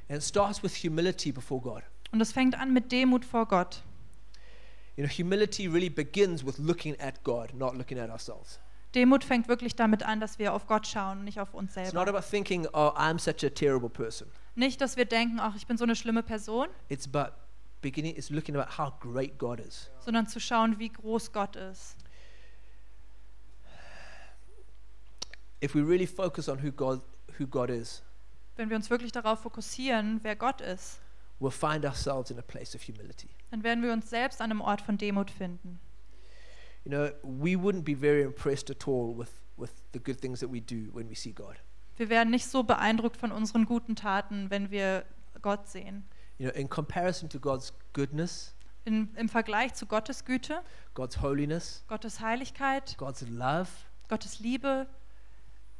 And 0.10 0.18
it 0.18 0.24
starts 0.24 0.64
with 0.64 0.76
humility 0.84 1.32
before 1.32 1.62
God. 1.62 1.84
Und 2.12 2.22
es 2.22 2.32
fängt 2.32 2.58
an 2.58 2.74
mit 2.74 2.92
Demut 2.92 3.24
vor 3.26 3.46
Gott. 3.46 3.84
You 4.96 5.06
know, 5.06 5.14
humility 5.14 5.68
really 5.68 5.90
begins 5.90 6.46
with 6.46 6.58
looking 6.58 7.00
at 7.00 7.24
God, 7.24 7.54
not 7.54 7.76
looking 7.76 8.00
at 8.00 8.10
ourselves. 8.10 8.60
Demut 8.96 9.24
fängt 9.24 9.48
wirklich 9.48 9.76
damit 9.76 10.02
an, 10.04 10.20
dass 10.20 10.40
wir 10.40 10.54
auf 10.54 10.66
Gott 10.66 10.88
schauen 10.88 11.24
nicht 11.24 11.40
auf 11.40 11.54
uns 11.54 11.76
It's 11.78 11.94
not 11.94 12.06
selber. 12.06 12.18
about 12.18 12.28
thinking, 12.28 12.66
oh, 12.74 12.94
I'm 12.96 13.20
such 13.20 13.46
a 13.46 13.50
terrible 13.54 13.90
person. 13.90 14.28
Nicht, 14.56 14.82
dass 14.82 14.98
wir 14.98 15.06
denken, 15.06 15.40
ach, 15.40 15.56
ich 15.56 15.68
bin 15.68 15.78
so 15.78 15.84
eine 15.84 15.96
schlimme 15.96 16.24
Person, 16.24 16.68
It's 16.90 17.08
about 17.14 17.34
beginning, 17.82 18.16
it's 18.16 18.32
looking 18.32 18.56
about 18.56 18.78
how 18.82 18.92
great 19.00 19.38
God 19.38 19.60
is. 19.60 19.92
sondern 20.00 20.26
zu 20.26 20.40
schauen, 20.40 20.80
wie 20.80 20.90
groß 20.90 21.32
Gott 21.32 21.56
ist. 21.58 21.96
If 25.64 25.74
we 25.76 25.82
really 25.82 26.08
focus 26.08 26.48
on 26.50 26.64
who 26.64 26.72
God, 26.72 27.02
who 27.40 27.48
God 27.48 27.70
is, 27.70 28.04
Wenn 28.56 28.70
wir 28.70 28.76
uns 28.76 28.90
wirklich 28.90 29.12
darauf 29.12 29.42
fokussieren, 29.42 30.20
wer 30.24 30.36
Gott 30.36 30.62
ist, 30.62 31.00
we'll 31.40 31.52
find 31.52 31.86
ourselves 31.86 32.32
in 32.32 32.40
a 32.40 32.42
place 32.42 32.76
of 32.76 32.82
humility. 32.82 33.30
dann 33.52 33.64
werden 33.64 33.84
wir 33.84 33.94
uns 33.94 34.10
selbst 34.10 34.42
an 34.42 34.52
einem 34.52 34.62
Ort 34.62 34.82
von 34.82 34.98
Demut 34.98 35.30
finden. 35.32 35.80
You 36.84 36.92
know, 36.92 37.10
we 37.24 37.56
wouldn't 37.56 37.84
be 37.84 37.96
very 37.96 38.22
impressed 38.22 38.70
at 38.72 38.88
all 38.88 39.14
with, 39.18 39.30
with 39.58 39.72
the 39.94 40.00
good 40.00 40.20
things 40.20 40.40
that 40.40 40.52
we 40.52 40.62
do 40.62 40.90
when 40.94 41.10
we 41.10 41.16
see 41.16 41.32
God. 41.34 41.56
Wir 41.98 42.10
werden 42.10 42.30
nicht 42.30 42.48
so 42.48 42.64
beeindruckt 42.64 43.18
von 43.18 43.32
unseren 43.32 43.66
guten 43.66 43.96
Taten, 43.96 44.50
wenn 44.50 44.72
wir 44.72 45.04
Gott 45.42 45.68
sehen. 45.68 46.06
You 46.38 46.50
know, 46.50 46.56
in 46.60 46.70
comparison 46.70 47.30
to 47.30 47.40
God's 47.40 47.74
goodness, 47.94 48.54
In, 48.86 49.10
Im 49.16 49.28
Vergleich 49.28 49.74
zu 49.74 49.86
Gottes 49.86 50.24
Güte, 50.24 50.62
God's 50.94 51.22
holiness, 51.22 51.84
Gottes 51.88 52.22
Heiligkeit, 52.22 52.96
God's 52.98 53.22
love, 53.28 53.68
Gottes 54.08 54.40
Liebe, 54.40 54.88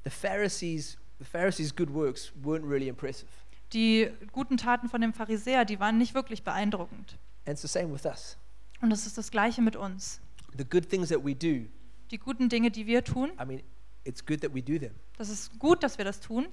the 0.08 0.16
Pharisees, 0.16 0.98
the 1.20 1.26
Pharisees' 1.26 1.76
good 1.76 1.90
works 1.94 2.32
weren't 2.44 2.66
really 2.66 2.88
impressive. 2.88 3.28
die 3.74 4.10
guten 4.32 4.56
Taten 4.56 4.88
von 4.88 5.02
dem 5.02 5.12
Pharisäer, 5.14 5.66
die 5.66 5.80
waren 5.80 5.98
nicht 5.98 6.14
wirklich 6.14 6.44
beeindruckend. 6.44 7.18
And 7.46 7.54
it's 7.54 7.62
the 7.62 7.68
same 7.68 7.94
with 7.94 8.06
us. 8.06 8.38
Und 8.82 8.92
es 8.92 9.06
ist 9.06 9.18
das 9.18 9.32
Gleiche 9.32 9.62
mit 9.62 9.76
uns. 9.76 10.22
The 10.58 10.64
good 10.64 10.90
things 10.90 11.10
that 11.10 11.24
we 11.26 11.36
do, 11.36 11.68
Die 12.12 12.18
guten 12.18 12.48
Dinge, 12.48 12.72
die 12.72 12.86
wir 12.88 13.04
tun, 13.04 13.32
I 13.42 13.46
mean, 13.46 13.62
it's 14.06 14.26
good 14.26 14.40
that 14.42 14.54
we 14.54 14.62
do 14.62 14.78
them, 14.80 14.94
das 15.18 15.28
ist 15.30 15.60
gut, 15.60 15.84
dass 15.84 15.98
wir 15.98 16.06
das 16.06 16.22
tun, 16.22 16.48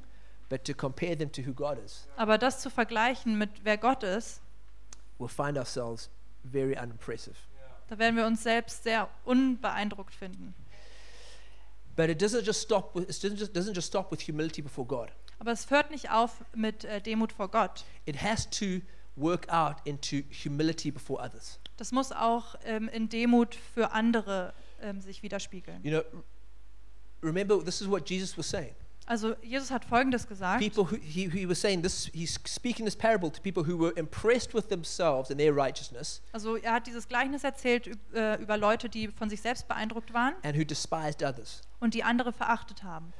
but 0.49 0.65
to 0.65 0.75
compare 0.75 1.17
them 1.17 1.31
to 1.31 1.43
who 1.47 1.53
God 1.55 1.79
is, 1.79 2.09
aber 2.17 2.37
das 2.39 2.61
zu 2.61 2.71
vergleichen 2.71 3.39
mit 3.39 3.51
wer 3.63 3.79
Gott 3.79 4.03
ist, 4.03 4.41
we'll 5.21 5.29
find 5.29 5.57
ourselves 5.57 6.11
very 6.51 6.77
unimpressive. 6.77 7.37
da 7.89 7.99
werden 7.99 8.17
wir 8.17 8.27
uns 8.27 8.43
selbst 8.43 8.83
sehr 8.83 9.09
unbeeindruckt 9.25 10.13
finden. 10.15 10.55
But 11.97 12.11
it 12.11 12.21
doesn't 12.21 12.45
just 12.45 12.61
stop 12.61 12.95
with, 12.95 13.09
it 13.09 13.23
doesn't 13.23 13.39
just, 13.39 13.55
doesn't 13.55 13.75
just 13.75 13.87
stop 13.87 14.11
with 14.11 14.21
humility 14.21 14.63
before 14.63 14.87
God. 14.87 15.13
Aber 15.39 15.53
es 15.53 15.71
hört 15.71 15.91
nicht 15.91 16.11
auf 16.11 16.45
mit 16.55 16.85
äh, 16.85 17.01
Demut 17.01 17.33
vor 17.33 17.49
Gott. 17.49 17.85
It 18.07 18.23
has 18.23 18.49
to 18.51 18.81
work 19.17 19.49
out 19.49 19.77
into 19.85 20.23
humility 20.31 20.91
before 20.91 21.23
others. 21.23 21.59
Das 21.77 21.93
muss 21.93 22.13
auch 22.13 22.55
ähm, 22.65 22.89
in 22.89 23.09
Demut 23.09 23.55
für 23.55 23.93
andere 23.93 24.55
ähm, 24.81 25.01
sich 25.01 25.23
widerspiegeln. 25.23 25.81
You 25.83 25.91
know, 25.91 26.23
remember 27.23 27.63
this 27.65 27.81
is 27.81 27.89
what 27.89 28.09
Jesus 28.09 28.37
was 28.39 28.49
saying. 28.49 28.75
Also 29.07 29.35
Jesus 29.43 29.71
hat 29.71 29.85
Folgendes 29.85 30.27
gesagt. 30.27 30.61
People 30.61 30.85
who 30.91 30.97
he, 30.97 31.29
he 31.29 31.47
was 31.47 31.61
saying 31.61 31.83
this 31.83 32.11
he's 32.15 32.39
speaking 32.47 32.87
this 32.87 32.97
parable 32.97 33.31
to 33.31 33.41
people 33.43 33.63
who 33.63 33.79
were 33.79 33.93
impressed 33.99 34.55
with 34.55 34.69
themselves 34.69 35.31
and 35.31 35.39
their 35.39 35.55
righteousness 35.55 36.23
Also 36.33 36.57
er 36.57 36.73
hat 36.73 36.87
dieses 36.87 37.07
Gleichnis 37.07 37.45
erzählt 37.45 37.91
äh, 38.15 38.41
über 38.41 38.57
Leute, 38.57 38.89
die 38.89 39.09
von 39.09 39.29
sich 39.29 39.43
selbst 39.43 39.69
beeindruckt 39.69 40.15
waren 40.15 40.35
and 40.43 40.57
who 40.57 40.65
despised 40.65 41.23
others. 41.23 41.61
und 41.81 41.93
die 41.95 42.03
andere 42.03 42.33
verachtet 42.33 42.83
haben. 42.83 43.13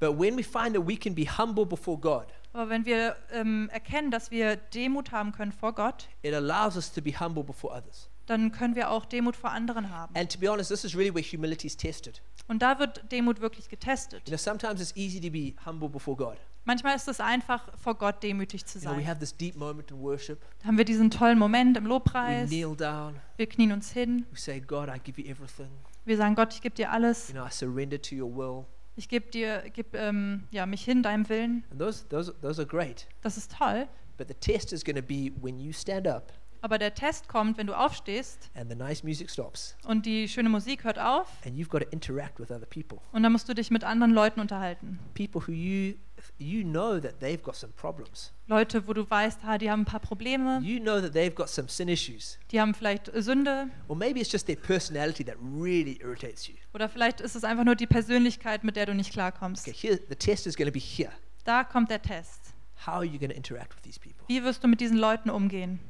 But 0.00 0.18
when 0.18 0.36
we 0.36 0.42
find 0.42 0.74
that 0.74 0.84
we 0.88 0.96
can 0.96 1.14
be 1.14 1.26
humble 1.26 1.64
before 1.64 1.96
God, 1.98 2.26
Aber 2.52 2.68
wenn 2.68 2.84
wir 2.84 3.14
ähm, 3.32 3.68
erkennen, 3.72 4.10
dass 4.10 4.32
wir 4.32 4.56
Demut 4.56 5.12
haben 5.12 5.30
können 5.30 5.52
vor 5.52 5.74
Gott, 5.74 6.08
it 6.22 6.34
allows 6.34 6.74
us 6.74 6.90
to 6.92 7.00
be 7.00 7.12
humble 7.12 7.44
before 7.44 7.72
others. 7.72 8.09
Dann 8.30 8.52
können 8.52 8.76
wir 8.76 8.90
auch 8.90 9.04
Demut 9.04 9.34
vor 9.36 9.50
anderen 9.50 9.90
haben. 9.90 10.14
And 10.16 10.30
to 10.32 10.38
be 10.38 10.48
honest, 10.48 10.70
this 10.70 10.84
is 10.84 10.94
really 10.96 11.12
where 11.12 11.22
humility 11.24 11.66
is 11.66 11.76
tested. 11.76 12.22
Und 12.46 12.62
da 12.62 12.78
wird 12.78 13.10
Demut 13.10 13.40
wirklich 13.40 13.68
getestet. 13.68 14.22
You 14.26 14.30
know, 14.30 14.38
sometimes 14.38 14.80
it's 14.80 14.94
easy 14.96 15.20
to 15.20 15.30
be 15.30 15.54
humble 15.66 15.88
before 15.88 16.16
God. 16.16 16.36
Manchmal 16.64 16.94
ist 16.94 17.08
es 17.08 17.20
einfach, 17.20 17.66
vor 17.78 17.96
Gott 17.96 18.22
demütig 18.22 18.66
zu 18.66 18.78
You 18.78 18.84
know, 18.84 18.92
we 18.92 18.96
sein. 18.98 19.06
have 19.08 19.18
this 19.18 19.36
deep 19.36 19.56
moment 19.56 19.90
in 19.90 20.00
worship. 20.00 20.40
Da 20.60 20.66
haben 20.68 20.78
wir 20.78 20.84
diesen 20.84 21.10
tollen 21.10 21.38
Moment 21.38 21.76
im 21.76 21.84
We 21.84 21.88
Lobpreis. 21.88 22.48
kneel 22.48 22.76
down. 22.76 23.16
Wir 23.36 23.48
knien 23.48 23.72
uns 23.72 23.90
hin. 23.90 24.26
We 24.30 24.38
say, 24.38 24.60
God, 24.60 24.88
I 24.88 25.00
give 25.02 25.20
you 25.20 25.26
everything. 25.28 25.70
Wir 26.04 26.16
sagen, 26.16 26.34
Gott, 26.34 26.52
ich 26.54 26.60
gebe 26.60 26.74
dir 26.74 26.92
alles. 26.92 27.28
You 27.28 27.34
know, 27.34 27.46
I 27.46 27.50
surrender 27.50 28.00
to 28.00 28.14
your 28.14 28.30
will. 28.34 28.66
Ich 28.96 29.08
gebe 29.08 29.30
dir, 29.30 29.62
geb, 29.72 29.94
ähm, 29.94 30.44
ja, 30.50 30.66
mich 30.66 30.84
hin 30.84 31.02
deinem 31.02 31.28
Willen. 31.28 31.64
And 31.70 31.80
those, 31.80 32.06
those, 32.08 32.32
those 32.42 32.60
are 32.60 32.68
great. 32.68 33.06
Das 33.22 33.36
ist 33.36 33.56
toll. 33.56 33.88
But 34.18 34.28
the 34.28 34.34
test 34.34 34.72
is 34.72 34.84
going 34.84 34.96
to 34.96 35.02
be 35.02 35.32
when 35.40 35.58
you 35.58 35.72
stand 35.72 36.06
up 36.06 36.32
Aber 36.62 36.78
der 36.78 36.94
Test 36.94 37.28
kommt, 37.28 37.56
wenn 37.58 37.66
du 37.66 37.74
aufstehst 37.74 38.50
and 38.54 38.70
the 38.70 38.76
nice 38.76 39.02
music 39.02 39.30
stops 39.30 39.76
und 39.86 40.04
die 40.06 40.28
schöne 40.28 40.48
Musik 40.48 40.84
hört 40.84 40.98
auf 40.98 41.26
and 41.46 41.56
you've 41.58 41.68
got 41.68 41.82
to 41.82 41.88
interact 41.90 42.38
with 42.38 42.50
other 42.50 42.66
people. 42.66 42.98
und 43.12 43.22
dann 43.22 43.32
musst 43.32 43.48
du 43.48 43.54
dich 43.54 43.70
mit 43.70 43.82
anderen 43.84 44.12
Leuten 44.12 44.40
unterhalten. 44.40 44.98
People 45.14 45.40
who 45.46 45.52
you 45.52 45.94
you 46.38 46.62
know 46.62 46.98
that 47.00 47.18
they've 47.20 47.40
got 47.42 47.56
some 47.56 47.72
problems. 47.72 48.32
Leute, 48.46 48.86
wo 48.86 48.92
du 48.92 49.08
weißt, 49.08 49.42
ha, 49.44 49.56
die 49.56 49.70
haben 49.70 49.82
ein 49.82 49.84
paar 49.86 50.00
Probleme, 50.00 50.60
You 50.62 50.78
know 50.80 51.00
that 51.00 51.12
they've 51.14 51.34
got 51.34 51.48
some 51.48 51.68
sin 51.68 51.88
issues. 51.88 52.38
die 52.52 52.60
haben 52.60 52.74
vielleicht 52.74 53.10
Sünde 53.14 53.68
Or 53.88 53.96
maybe 53.96 54.20
it's 54.20 54.30
just 54.30 54.46
their 54.46 54.56
personality 54.56 55.24
that 55.24 55.36
really 55.40 55.98
irritates 56.02 56.46
you. 56.46 56.54
oder 56.74 56.88
vielleicht 56.90 57.20
ist 57.22 57.36
es 57.36 57.44
einfach 57.44 57.64
nur 57.64 57.74
die 57.74 57.86
Persönlichkeit, 57.86 58.64
mit 58.64 58.76
der 58.76 58.84
du 58.86 58.94
nicht 58.94 59.12
klarkommst. 59.12 59.66
Okay, 59.66 59.74
here 59.76 59.98
the 60.10 60.14
test 60.14 60.46
is 60.46 60.56
going 60.56 60.68
to 60.70 60.72
be 60.72 60.78
here. 60.84 61.10
Da 61.44 61.64
kommt 61.64 61.90
der 61.90 62.02
Test. 62.02 62.52
How 62.86 62.94
are 62.96 63.04
you 63.04 63.18
going 63.18 63.30
to 63.30 63.36
interact 63.36 63.74
with 63.74 63.82
these 63.82 63.98
people? 63.98 64.24
Wie 64.28 64.42
wirst 64.44 64.62
du 64.62 64.68
mit 64.68 64.80
diesen 64.80 64.98
Leuten 64.98 65.30
umgehen? 65.30 65.80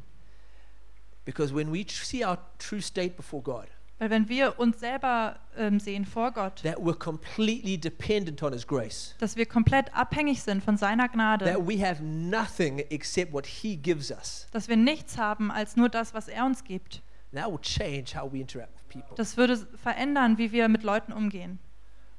Because 1.30 1.54
when 1.54 1.72
we 1.72 1.86
see 1.88 2.24
our 2.24 2.38
true 2.58 2.80
state 2.80 3.16
before 3.16 3.40
God, 3.40 3.68
Weil 4.00 4.10
wenn 4.10 4.28
wir 4.28 4.58
uns 4.58 4.80
selber 4.80 5.38
ähm, 5.56 5.78
sehen 5.78 6.04
vor 6.04 6.32
Gott, 6.32 6.62
that 6.64 6.78
we're 6.78 6.98
completely 6.98 7.78
dependent 7.78 8.42
on 8.42 8.52
His 8.52 8.66
grace, 8.66 9.14
dass 9.20 9.36
wir 9.36 9.46
komplett 9.46 9.94
abhängig 9.94 10.42
sind 10.42 10.64
von 10.64 10.76
seiner 10.76 11.08
Gnade, 11.08 11.44
that 11.44 11.68
we 11.68 11.78
have 11.86 12.02
nothing 12.02 12.80
except 12.90 13.32
what 13.32 13.46
He 13.46 13.76
gives 13.76 14.10
us, 14.10 14.48
dass 14.50 14.66
wir 14.68 14.76
nichts 14.76 15.18
haben 15.18 15.52
als 15.52 15.76
nur 15.76 15.88
das, 15.88 16.14
was 16.14 16.26
er 16.26 16.44
uns 16.46 16.64
gibt. 16.64 17.00
that 17.32 17.48
will 17.48 17.60
change 17.60 18.16
how 18.18 18.28
we 18.32 18.40
interact 18.40 18.72
with 18.74 18.88
people. 19.02 19.14
Das 19.16 19.36
würde 19.36 19.56
verändern, 19.56 20.36
wie 20.36 20.50
wir 20.50 20.68
mit 20.68 20.82
Leuten 20.82 21.12
umgehen. 21.12 21.60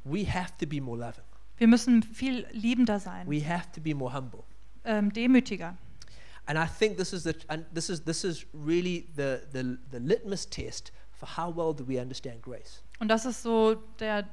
We 0.06 0.26
have 0.32 0.54
to 0.60 0.66
be 0.66 0.80
more 0.80 0.98
loving. 0.98 1.26
Wir 1.58 1.68
müssen 1.68 2.02
viel 2.02 2.48
liebender 2.54 3.00
sein, 3.00 3.28
We 3.30 3.46
have 3.46 3.68
to 3.76 3.82
be 3.82 3.94
more 3.94 4.14
humble. 4.14 4.44
ähm, 4.86 5.12
demütiger. 5.12 5.76
And 6.52 6.60
I 6.60 6.66
think 6.68 6.98
this 6.98 7.14
is 7.14 7.24
the 7.24 7.34
and 7.48 7.64
this 7.74 7.90
is 7.90 8.02
this 8.02 8.26
is 8.26 8.46
really 8.54 9.08
the 9.16 9.42
the, 9.54 9.78
the 9.90 10.00
litmus 10.00 10.46
test 10.46 10.92
for 11.14 11.26
how 11.26 11.50
well 11.50 11.74
do 11.74 11.86
we 11.88 11.98
understand 11.98 12.42
grace. 12.42 12.84
Und 13.00 13.08
das 13.08 13.26
ist 13.26 13.42
so 13.42 13.76
der 14.00 14.28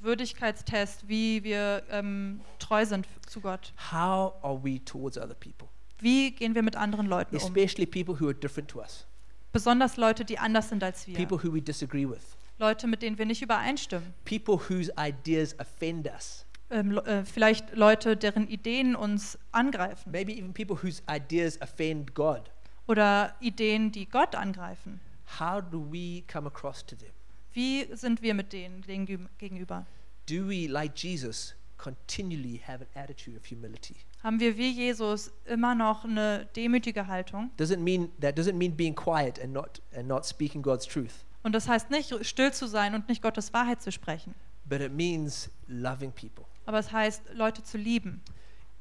Würdigkeitstest, 0.00 1.06
wie 1.08 1.44
wir 1.44 1.84
ähm, 1.88 2.40
treu 2.58 2.84
sind 2.84 3.06
zu 3.28 3.40
Gott. 3.40 3.72
How 3.92 4.34
are 4.42 4.58
we 4.60 4.84
towards 4.84 5.16
other 5.16 5.34
people, 5.36 5.68
Wie 6.00 6.32
gehen 6.32 6.56
wir 6.56 6.64
mit 6.64 6.74
anderen 6.74 7.06
Leuten 7.06 7.36
um? 7.36 7.40
especially 7.40 7.86
people 7.86 8.18
who 8.20 8.26
are 8.26 8.34
different 8.34 8.68
to 8.68 8.80
us, 8.80 9.06
Besonders 9.52 9.96
Leute, 9.96 10.24
die 10.24 10.38
anders 10.38 10.68
sind 10.68 10.82
als 10.82 11.06
wir. 11.06 11.14
people 11.14 11.38
who 11.38 11.54
we 11.54 11.62
disagree 11.62 12.08
with, 12.08 12.36
Leute, 12.58 12.88
mit 12.88 13.02
denen 13.02 13.18
wir 13.18 13.26
nicht 13.26 13.40
übereinstimmen. 13.40 14.12
people 14.24 14.58
whose 14.68 14.92
ideas 14.98 15.56
offend 15.60 16.08
us, 16.08 16.44
Ähm, 16.72 16.98
äh, 16.98 17.24
vielleicht 17.24 17.76
Leute, 17.76 18.16
deren 18.16 18.48
Ideen 18.48 18.96
uns 18.96 19.38
angreifen. 19.52 20.10
maybe 20.10 20.32
even 20.32 20.52
people 20.54 20.76
whose 20.82 21.02
ideas 21.08 21.60
offend 21.60 22.14
God. 22.14 22.50
Oder 22.88 23.34
Ideen, 23.40 23.92
die 23.92 24.08
Gott 24.08 24.34
angreifen. 24.34 25.00
How 25.38 25.60
do 25.62 25.86
we 25.92 26.22
come 26.32 26.46
across 26.48 26.84
to 26.86 26.96
them? 26.96 27.10
Wie 27.52 27.86
sind 27.94 28.22
wir 28.22 28.34
mit 28.34 28.52
denen 28.52 28.80
gegen- 28.82 29.28
gegenüber? 29.38 29.86
Do 30.28 30.48
we, 30.48 30.66
like 30.66 30.92
Jesus, 30.96 31.54
continually 31.76 32.60
have 32.66 32.80
an 32.94 33.02
attitude 33.02 33.36
of 33.36 33.44
humility? 33.50 33.96
Haben 34.22 34.40
wir 34.40 34.56
wie 34.56 34.70
Jesus 34.70 35.30
immer 35.46 35.74
noch 35.74 36.04
eine 36.04 36.46
demütige 36.56 37.06
Haltung? 37.06 37.50
Doesn't 37.58 37.78
mean 37.78 38.08
that 38.20 38.38
doesn't 38.38 38.54
mean 38.54 38.74
being 38.76 38.94
quiet 38.94 39.38
and 39.40 39.52
not 39.52 39.82
and 39.94 40.06
not 40.08 40.24
speaking 40.24 40.62
God's 40.62 40.86
truth, 40.86 41.24
Und 41.42 41.52
das 41.54 41.68
heißt 41.68 41.90
nicht, 41.90 42.14
still 42.24 42.52
zu 42.52 42.66
sein 42.68 42.94
und 42.94 43.08
nicht 43.08 43.20
Gottes 43.20 43.52
Wahrheit 43.52 43.82
zu 43.82 43.90
sprechen. 43.92 44.34
but 44.64 44.80
it 44.80 44.92
means 44.92 45.50
loving 45.66 46.12
people. 46.12 46.44
Aber 46.66 46.78
es 46.78 46.92
heißt, 46.92 47.22
Leute 47.34 47.62
zu 47.62 47.78
lieben. 47.78 48.22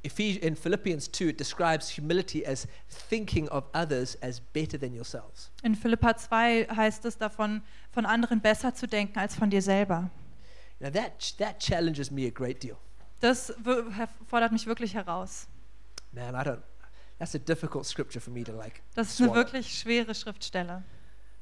In 0.04 0.56
Philippians 0.56 1.12
2, 1.12 1.26
it 1.26 1.40
describes 1.40 1.96
humility 1.96 2.44
as 2.46 2.68
thinking 3.10 3.48
of 3.50 3.66
others 3.76 4.18
as 4.24 4.40
better 4.40 4.80
than 4.80 4.94
yourselves. 4.94 5.52
In 5.62 5.76
Philippa 5.76 6.18
2 6.18 6.68
heißt 6.76 7.06
es 7.06 7.18
davon, 7.18 7.62
von 7.92 8.08
anderen 8.08 8.42
besser 8.42 8.74
zu 8.74 8.88
denken 8.88 9.20
als 9.20 9.36
von 9.36 9.52
dir 9.52 9.62
selber. 9.62 10.10
Now 10.80 10.90
that 10.90 11.38
that 11.38 11.60
challenges 11.60 12.10
me 12.10 12.26
a 12.26 12.32
great 12.32 12.64
deal. 12.64 12.78
Das 13.20 13.54
fordert 14.28 14.52
mich 14.52 14.66
wirklich 14.66 14.96
heraus. 14.96 15.48
Man, 16.12 16.34
I 16.34 16.40
don't. 16.40 16.64
That's 17.20 17.36
a 17.36 17.38
difficult 17.38 17.86
scripture 17.86 18.20
for 18.20 18.32
me 18.34 18.44
to 18.44 18.52
like 18.52 18.82
Das 18.96 19.12
ist 19.12 19.22
eine 19.22 19.36
wirklich 19.36 19.80
schwere 19.80 20.16
Schriftstelle. 20.16 20.84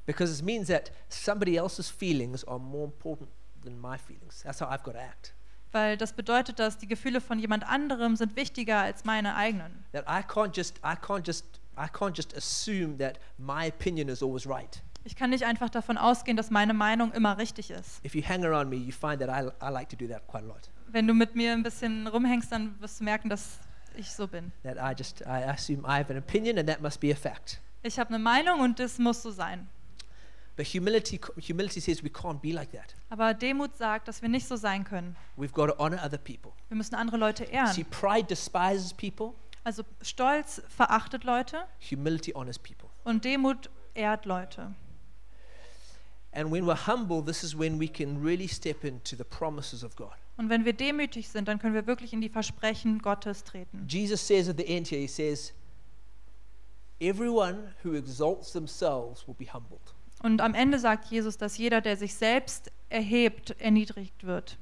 because 0.04 0.38
it 0.38 0.44
means 0.44 0.68
that 0.68 0.90
somebody 1.08 1.56
else's 1.56 1.88
feelings 1.88 2.44
are 2.44 2.58
more 2.58 2.84
important 2.84 3.30
than 3.62 3.78
my 3.80 3.96
feelings. 3.96 4.42
That's 4.42 4.60
how 4.60 4.68
I've 4.68 4.82
got 4.82 4.92
to 4.92 5.00
act. 5.00 5.32
Weil 5.72 5.96
das 5.96 6.12
bedeutet, 6.12 6.58
dass 6.58 6.78
die 6.78 6.86
Gefühle 6.86 7.20
von 7.20 7.38
jemand 7.38 7.66
anderem 7.68 8.16
sind 8.16 8.36
wichtiger 8.36 8.80
als 8.80 9.04
meine 9.04 9.36
eigenen. 9.36 9.84
That 9.92 10.04
I 10.08 10.22
can't 10.26 10.56
just 10.56 10.78
I 10.78 10.94
can't 10.94 11.26
just 11.26 11.44
I 11.76 11.84
can't 11.84 12.16
just 12.16 12.36
assume 12.36 12.98
that 12.98 13.18
my 13.38 13.68
opinion 13.68 14.08
is 14.08 14.22
always 14.22 14.46
right. 14.46 14.82
Ich 15.04 15.16
kann 15.16 15.30
nicht 15.30 15.44
einfach 15.44 15.70
davon 15.70 15.96
ausgehen, 15.96 16.36
dass 16.36 16.50
meine 16.50 16.74
Meinung 16.74 17.12
immer 17.12 17.38
richtig 17.38 17.70
ist. 17.70 18.04
If 18.04 18.14
you 18.14 18.22
hang 18.22 18.44
around 18.44 18.68
me, 18.68 18.76
you 18.76 18.92
find 18.92 19.20
that 19.20 19.30
I, 19.30 19.48
I 19.64 19.70
like 19.70 19.88
to 19.90 19.96
do 19.96 20.06
that 20.08 20.26
quite 20.26 20.44
a 20.44 20.48
lot. 20.48 20.68
Wenn 20.88 21.06
du 21.06 21.14
mit 21.14 21.34
mir 21.34 21.52
ein 21.52 21.62
bisschen 21.62 22.06
rumhängst, 22.06 22.50
dann 22.52 22.78
wirst 22.80 23.00
du 23.00 23.04
merken, 23.04 23.28
dass 23.28 23.60
ich 23.96 24.12
so 24.12 24.26
bin. 24.26 24.52
That 24.62 24.76
I 24.76 24.94
just 24.96 25.20
I 25.22 25.44
assume 25.48 25.82
I 25.86 25.98
have 26.00 26.12
an 26.12 26.18
opinion 26.18 26.58
and 26.58 26.68
that 26.68 26.82
must 26.82 27.00
be 27.00 27.12
a 27.12 27.16
fact. 27.16 27.60
Ich 27.82 27.98
habe 27.98 28.10
eine 28.10 28.18
Meinung 28.18 28.60
und 28.60 28.78
das 28.78 28.98
muss 28.98 29.22
so 29.22 29.30
sein. 29.30 29.68
But 30.60 30.66
humility 30.66 31.18
humility 31.38 31.80
says 31.80 32.04
we 32.04 32.10
can't 32.10 32.42
be 32.42 32.52
like 32.52 32.70
that. 32.72 32.94
Aber 33.08 33.32
Demut 33.32 33.78
sagt, 33.78 34.08
dass 34.08 34.20
wir 34.20 34.28
nicht 34.28 34.46
so 34.46 34.56
sein 34.56 34.84
können. 34.84 35.16
We've 35.38 35.54
got 35.54 35.68
to 35.68 35.78
honor 35.82 35.98
other 36.04 36.18
people. 36.18 36.52
Wir 36.68 36.76
müssen 36.76 36.94
andere 36.94 37.16
Leute 37.16 37.46
See, 37.46 37.52
ehren. 37.52 37.86
pride 37.90 38.24
despises 38.24 38.92
people. 38.92 39.32
Also 39.64 39.84
Stolz 40.02 40.60
verachtet 40.68 41.24
Leute 41.24 41.64
Humility 41.90 42.32
honors 42.34 42.58
people. 42.58 42.90
und 43.04 43.24
Demut 43.24 43.70
ehrt 43.94 44.26
Leute. 44.26 44.74
And 46.32 46.52
when 46.52 46.66
we're 46.66 46.86
humble, 46.86 47.24
this 47.24 47.42
is 47.42 47.58
when 47.58 47.80
we 47.80 47.88
can 47.88 48.22
really 48.22 48.46
step 48.46 48.84
into 48.84 49.16
the 49.16 49.24
promises 49.24 49.82
of 49.82 49.96
God. 49.96 50.12
Und 50.36 50.50
wenn 50.50 50.66
wir 50.66 50.74
demütig 50.74 51.30
sind, 51.30 51.48
dann 51.48 51.58
können 51.58 51.72
wir 51.72 51.86
wirklich 51.86 52.12
in 52.12 52.20
die 52.20 52.28
Versprechen 52.28 52.98
Gottes 52.98 53.44
treten. 53.44 53.86
Jesus 53.88 54.26
says 54.26 54.46
at 54.46 54.58
the 54.58 54.66
end 54.66 54.88
here, 54.88 55.00
he 55.00 55.08
says, 55.08 55.54
Everyone 57.00 57.74
who 57.82 57.94
exalts 57.94 58.52
themselves 58.52 59.26
will 59.26 59.36
be 59.38 59.46
humbled. 59.46 59.94
Und 60.22 60.40
am 60.40 60.54
Ende 60.54 60.78
sagt 60.78 61.06
Jesus, 61.10 61.38
dass 61.38 61.56
jeder, 61.56 61.80
der 61.80 61.96
sich 61.96 62.14
selbst 62.14 62.70
erhebt, 62.88 63.56
erniedrigt 63.58 64.24
wird. 64.24 64.58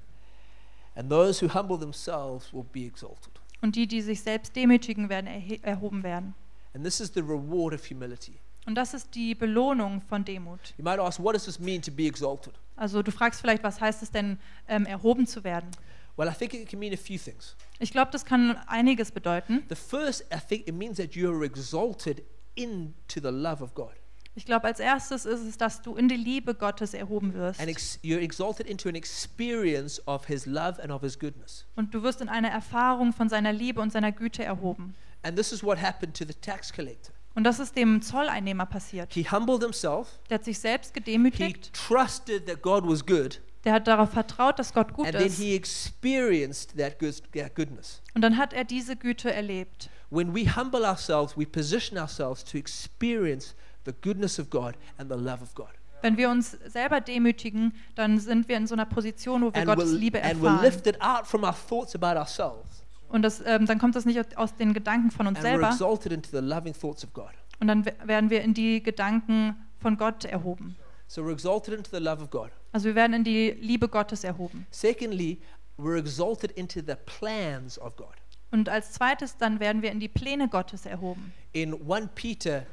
And 0.95 1.11
those 1.11 1.45
who 1.45 1.53
humble 1.53 1.79
themselves 1.79 2.53
will 2.53 2.65
be 2.65 2.85
exalted. 2.87 3.33
Und 3.61 3.77
die, 3.77 3.87
die 3.87 4.03
sich 4.03 4.23
selbst 4.23 4.55
demütigen, 4.55 5.09
werden 5.09 5.27
erhoben 5.63 6.03
werden. 6.03 6.35
And 6.75 6.85
this 6.85 7.01
is 7.01 7.13
the 7.13 7.21
reward 7.21 7.75
of 7.75 7.89
humility. 7.89 8.39
Und 8.67 8.75
das 8.75 8.95
ist 8.95 9.15
die 9.15 9.35
Belohnung 9.35 10.03
von 10.03 10.25
Demut. 10.25 10.75
You 10.77 10.85
might 10.85 10.99
ask, 10.99 11.19
what 11.19 11.35
does 11.35 11.45
this 11.45 11.59
mean 11.59 11.81
to 11.83 11.91
be 11.91 12.07
exalted? 12.07 12.53
Also 12.77 13.03
du 13.03 13.11
fragst 13.11 13.41
vielleicht, 13.41 13.63
was 13.65 13.81
heißt 13.81 14.03
es 14.03 14.11
denn, 14.11 14.39
ähm, 14.69 14.87
erhoben 14.87 15.27
zu 15.27 15.43
werden? 15.43 15.71
Well, 16.17 16.29
I 16.29 16.35
think 16.35 16.53
it 16.53 16.69
can 16.69 16.79
mean 16.79 16.93
a 16.93 16.97
few 16.97 17.17
things. 17.17 17.57
Ich 17.79 17.93
glaube, 17.93 18.11
das 18.11 18.25
kann 18.25 18.57
einiges 18.67 19.11
bedeuten. 19.11 19.63
The 19.69 19.77
first, 19.77 20.25
I 20.35 20.39
think 20.39 20.69
it 20.69 20.75
means 20.75 20.99
that 20.99 21.15
you 21.15 21.33
are 21.33 21.45
exalted 21.45 22.23
into 22.57 23.21
the 23.21 23.31
love 23.31 23.63
of 23.63 23.75
God. 23.75 23.93
Ich 24.39 24.47
glaube, 24.47 24.69
als 24.69 24.79
erstes 24.79 25.27
ist 25.27 25.41
es, 25.41 25.59
dass 25.59 25.83
du 25.83 25.97
in 25.97 26.07
die 26.07 26.15
Liebe 26.15 26.55
Gottes 26.55 26.95
erhoben 26.95 27.35
wirst. 27.35 27.59
And 27.59 27.69
ex- 27.69 27.99
you're 28.05 28.21
exalted 28.21 28.69
into 28.69 28.89
an 28.89 28.95
experience 28.95 30.01
of 30.07 30.27
his 30.27 30.47
love 30.47 30.81
and 30.81 30.93
of 30.93 31.03
his 31.03 31.19
goodness. 31.19 31.67
Und 31.75 31.93
du 31.93 32.05
wirst 32.05 32.21
in 32.21 32.29
eine 32.29 32.49
Erfahrung 32.49 33.13
von 33.13 33.29
seiner 33.29 33.53
Liebe 33.53 33.81
und 33.81 33.91
seiner 33.93 34.13
Güte 34.13 34.45
erhoben. 34.45 34.95
And 35.25 35.37
this 35.37 35.51
is 35.51 35.65
what 35.65 35.83
happened 35.83 36.17
to 36.17 36.25
the 36.25 36.35
tax 36.35 36.73
collector. 36.73 37.13
Und 37.35 37.43
das 37.43 37.59
ist 37.59 37.77
dem 37.77 38.01
Zolleinnehmer 38.01 38.67
passiert. 38.67 39.13
He 39.13 39.25
humbled 39.25 39.61
himself. 39.61 40.21
Der 40.31 40.37
hat 40.39 40.45
sich 40.45 40.61
selbst 40.61 40.95
He 40.95 41.01
gedemütigt. 41.01 41.73
trusted 41.75 42.47
that 42.47 42.63
God 42.63 42.85
was 42.87 43.05
good. 43.05 43.41
Der 43.65 43.73
hat 43.73 43.89
darauf 43.89 44.11
vertraut, 44.11 44.61
dass 44.61 44.73
Gott 44.73 44.93
gut 44.95 45.07
and 45.07 45.17
then 45.17 45.27
ist. 45.27 45.39
he 45.41 45.57
experienced 45.57 46.77
that, 46.79 47.01
good, 47.01 47.21
that 47.35 47.57
goodness. 47.57 48.03
Und 48.15 48.23
dann 48.23 48.37
hat 48.37 48.53
er 48.53 48.63
diese 48.63 48.95
Güte 48.95 49.33
erlebt. 49.33 49.91
When 50.11 50.33
we 50.35 50.47
humble 50.57 50.85
ourselves, 50.85 51.37
we 51.37 51.45
position 51.45 51.99
ourselves 51.99 52.45
to 52.45 52.57
experience 52.57 53.55
the 53.89 53.95
goodness 54.03 54.39
of 54.39 54.51
God 54.51 54.75
and 54.99 55.11
the 55.11 55.19
love 55.19 55.43
of 55.43 55.55
God. 55.55 55.69
Wenn 56.03 56.17
wir 56.17 56.31
uns 56.31 56.53
selber 56.67 57.01
demütigen, 57.01 57.73
dann 57.97 58.19
sind 58.21 58.47
wir 58.49 58.57
in 58.57 58.67
so 58.69 58.75
einer 58.75 58.85
Position, 58.87 59.43
wo 59.43 59.47
wir 59.53 59.57
And 59.57 59.67
Gottes 59.67 59.91
we're, 59.93 59.97
Liebe 59.99 60.23
and 60.23 60.35
we're 60.41 60.47
erfahren. 60.47 60.63
lifted 60.65 61.01
out 61.03 61.27
from 61.27 61.43
our 61.43 61.55
thoughts 61.69 61.95
about 61.97 62.17
ourselves. 62.19 62.85
Und 63.09 63.23
das, 63.23 63.43
ähm, 63.45 63.67
dann 63.67 63.79
kommt 63.79 63.97
das 63.97 64.05
nicht 64.05 64.37
aus 64.37 64.55
den 64.55 64.75
Gedanken 64.75 65.11
von 65.11 65.27
uns 65.27 65.39
And 65.39 65.47
we're 65.47 65.51
selber, 65.51 65.69
exalted 65.71 66.13
into 66.13 66.31
the 66.31 66.45
loving 66.45 66.75
thoughts 66.75 67.03
of 67.05 67.13
God. 67.15 67.31
und 67.59 67.67
dann 67.69 67.85
we- 67.85 67.95
werden 68.05 68.31
wir 68.31 68.43
in 68.43 68.55
die 68.55 68.81
Gedanken 68.83 69.57
von 69.81 69.97
Gott 69.97 70.25
erhoben. 70.25 70.77
So 71.09 71.23
we're 71.23 71.33
exalted 71.33 71.75
into 71.75 71.91
the 71.91 72.03
love 72.03 72.23
of 72.23 72.31
God. 72.31 72.51
Also 72.71 72.85
wir 72.87 72.95
werden 72.95 73.15
in 73.15 73.25
die 73.25 73.51
Liebe 73.59 73.89
Gottes 73.89 74.23
erhoben. 74.25 74.67
Secondly, 74.71 75.41
we're 75.79 75.97
exalted 75.99 76.53
into 76.53 76.81
the 76.81 76.95
plans 77.07 77.79
of 77.81 77.97
God. 77.97 78.15
Und 78.51 78.69
als 78.69 78.93
zweites 78.93 79.37
dann 79.39 79.59
werden 79.59 79.83
wir 79.83 79.91
in 79.91 80.01
die 80.01 80.09
Pläne 80.09 80.49
Gottes 80.49 80.87
erhoben. 80.87 81.33
In 81.53 81.73
1 81.91 82.11
Peter 82.15 82.67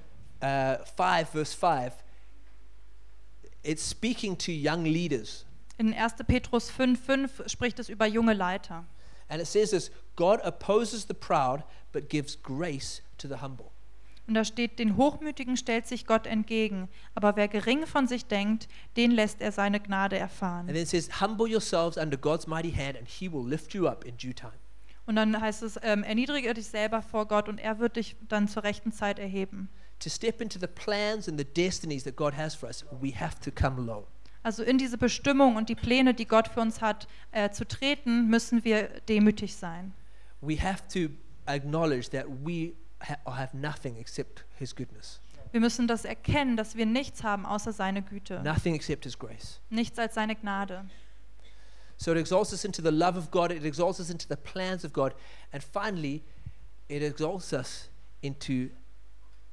uh, 0.45 0.83
5, 0.95 1.29
verse 1.29 1.53
5, 1.53 1.93
it's 3.63 3.81
speaking 3.83 4.37
to 4.37 4.51
young 4.51 4.83
leaders. 4.83 5.45
In 5.77 5.93
1. 5.93 6.13
Petrus 6.27 6.71
5,5 6.71 7.49
spricht 7.49 7.79
es 7.79 7.89
über 7.89 8.05
junge 8.05 8.33
Leiter. 8.33 8.85
And 9.27 9.41
it 9.41 9.47
says 9.47 9.71
this 9.71 9.91
God 10.15 10.39
opposes 10.43 11.05
the 11.07 11.13
proud, 11.13 11.63
but 11.91 12.09
gives 12.09 12.35
grace 12.41 13.01
to 13.17 13.27
the 13.27 13.41
humble. 13.41 13.71
Und 14.27 14.33
da 14.33 14.43
steht, 14.43 14.79
den 14.79 14.97
Hochmütigen 14.97 15.55
stellt 15.55 15.85
sich 15.85 16.07
Gott 16.07 16.25
entgegen, 16.25 16.89
aber 17.13 17.35
wer 17.35 17.47
gering 17.47 17.85
von 17.85 18.07
sich 18.07 18.25
denkt, 18.25 18.67
den 18.97 19.11
lässt 19.11 19.39
er 19.39 19.51
seine 19.51 19.79
Gnade 19.79 20.15
And 20.15 20.21
erfahren. 20.21 20.67
then 20.67 20.75
it 20.75 20.87
says, 20.87 21.21
Humble 21.21 21.47
yourselves 21.47 21.95
under 21.97 22.17
God's 22.17 22.47
mighty 22.47 22.71
hand, 22.71 22.97
and 22.97 23.07
he 23.07 23.31
will 23.31 23.47
lift 23.47 23.73
you 23.75 23.87
up 23.87 24.03
in 24.03 24.17
due 24.17 24.33
time. 24.33 24.53
Und 25.05 25.15
dann 25.17 25.39
heißt 25.39 25.61
es, 25.61 25.77
ähm, 25.83 26.03
erniedrige 26.03 26.53
dich 26.55 26.67
selber 26.67 27.03
vor 27.03 27.27
Gott 27.27 27.47
und 27.47 27.59
er 27.59 27.77
wird 27.77 27.97
dich 27.97 28.15
dann 28.27 28.47
zur 28.47 28.63
rechten 28.63 28.91
Zeit 28.91 29.19
erheben. 29.19 29.69
To 30.05 30.09
step 30.11 30.39
into 30.39 30.59
the 30.59 30.67
plans 30.67 31.27
and 31.27 31.35
the 31.39 31.43
destinies 31.43 32.03
that 32.03 32.15
God 32.15 32.35
has 32.35 32.53
for 32.53 32.69
us, 32.69 32.85
we 33.01 33.09
have 33.19 33.39
to 33.39 33.49
come 33.49 33.87
low. 33.87 34.05
Also 34.43 34.61
in 34.61 34.77
diese 34.77 34.99
Bestimmung 34.99 35.55
und 35.55 35.67
die 35.67 35.73
Pläne, 35.73 36.13
die 36.13 36.25
Gott 36.27 36.47
für 36.47 36.61
uns 36.61 36.79
hat, 36.79 37.07
äh, 37.31 37.49
zu 37.49 37.65
treten, 37.67 38.27
müssen 38.29 38.63
wir 38.63 38.89
demütig 39.09 39.55
sein. 39.55 39.95
We 40.41 40.61
have 40.61 40.83
to 40.93 41.11
acknowledge 41.47 42.11
that 42.11 42.27
we 42.45 42.73
ha- 43.01 43.17
have 43.25 43.57
nothing 43.57 43.97
except 43.97 44.45
His 44.59 44.75
goodness, 44.75 45.21
Wir 45.51 45.59
müssen 45.59 45.87
das 45.87 46.05
erkennen, 46.05 46.55
dass 46.55 46.75
wir 46.75 46.85
nichts 46.85 47.23
haben 47.23 47.43
außer 47.47 47.73
seine 47.73 48.03
Güte, 48.03 48.43
nothing 48.43 48.75
except 48.75 49.05
His 49.05 49.17
grace. 49.17 49.59
nichts 49.71 49.97
als 49.97 50.13
seine 50.13 50.35
Gnade. 50.35 50.85
So 51.97 52.11
it 52.11 52.19
exalts 52.19 52.53
us 52.53 52.63
into 52.63 52.83
the 52.83 52.91
love 52.91 53.17
of 53.17 53.31
God, 53.31 53.51
it 53.51 53.63
exalts 53.65 53.99
us 53.99 54.11
into 54.11 54.27
the 54.29 54.35
plans 54.35 54.85
of 54.85 54.93
God, 54.93 55.15
and 55.51 55.63
finally, 55.63 56.21
it 56.89 57.01
exalts 57.01 57.51
us 57.53 57.89
into 58.21 58.69